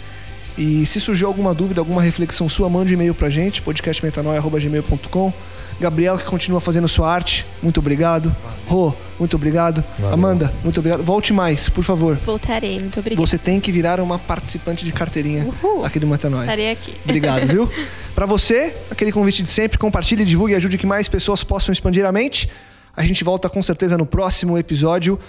E 0.57 0.85
se 0.85 0.99
surgiu 0.99 1.27
alguma 1.27 1.53
dúvida, 1.53 1.81
alguma 1.81 2.01
reflexão 2.01 2.47
sua, 2.47 2.69
mande 2.69 2.93
um 2.93 2.95
e-mail 2.95 3.15
pra 3.15 3.29
gente, 3.29 3.61
podcastmetanoia.gmail.com. 3.61 5.33
Gabriel, 5.79 6.17
que 6.17 6.25
continua 6.25 6.61
fazendo 6.61 6.87
sua 6.87 7.11
arte, 7.13 7.45
muito 7.61 7.79
obrigado. 7.79 8.33
Rô, 8.67 8.93
muito 9.19 9.35
obrigado. 9.35 9.83
Valeu. 9.99 10.13
Amanda, 10.13 10.53
muito 10.63 10.79
obrigado. 10.79 11.03
Volte 11.03 11.33
mais, 11.33 11.67
por 11.69 11.83
favor. 11.83 12.15
Voltarei, 12.25 12.79
muito 12.79 12.99
obrigada. 12.99 13.25
Você 13.27 13.37
tem 13.37 13.59
que 13.59 13.71
virar 13.71 13.99
uma 13.99 14.17
participante 14.17 14.85
de 14.85 14.91
carteirinha 14.91 15.45
Uhul. 15.45 15.85
aqui 15.85 15.99
do 15.99 16.07
Metanoia. 16.07 16.43
Estarei 16.43 16.71
aqui. 16.71 16.93
Obrigado, 17.03 17.47
viu? 17.47 17.69
Pra 18.15 18.25
você, 18.25 18.75
aquele 18.91 19.11
convite 19.11 19.41
de 19.43 19.49
sempre, 19.49 19.77
compartilhe, 19.77 20.23
divulgue 20.23 20.53
e 20.53 20.55
ajude 20.55 20.77
que 20.77 20.85
mais 20.85 21.07
pessoas 21.07 21.43
possam 21.43 21.73
expandir 21.73 22.05
a 22.05 22.11
mente. 22.11 22.49
A 22.95 23.03
gente 23.03 23.23
volta 23.23 23.49
com 23.49 23.61
certeza 23.61 23.97
no 23.97 24.05
próximo 24.05 24.57
episódio. 24.57 25.19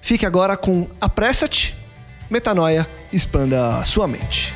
Fique 0.00 0.24
agora 0.24 0.56
com 0.56 0.86
Apressa-te, 1.00 1.74
Metanoia, 2.30 2.86
expanda 3.12 3.78
a 3.78 3.84
sua 3.84 4.06
mente. 4.06 4.54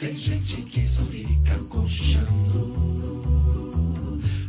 Tem 0.00 0.16
gente 0.16 0.62
que 0.62 0.80
só 0.80 1.04
fica 1.04 1.54
cochichando, 1.68 2.24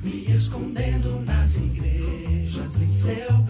me 0.01 0.23
escondendo 0.31 1.19
nas 1.25 1.55
igrejas 1.55 2.81
em 2.81 2.89
seu 2.89 3.40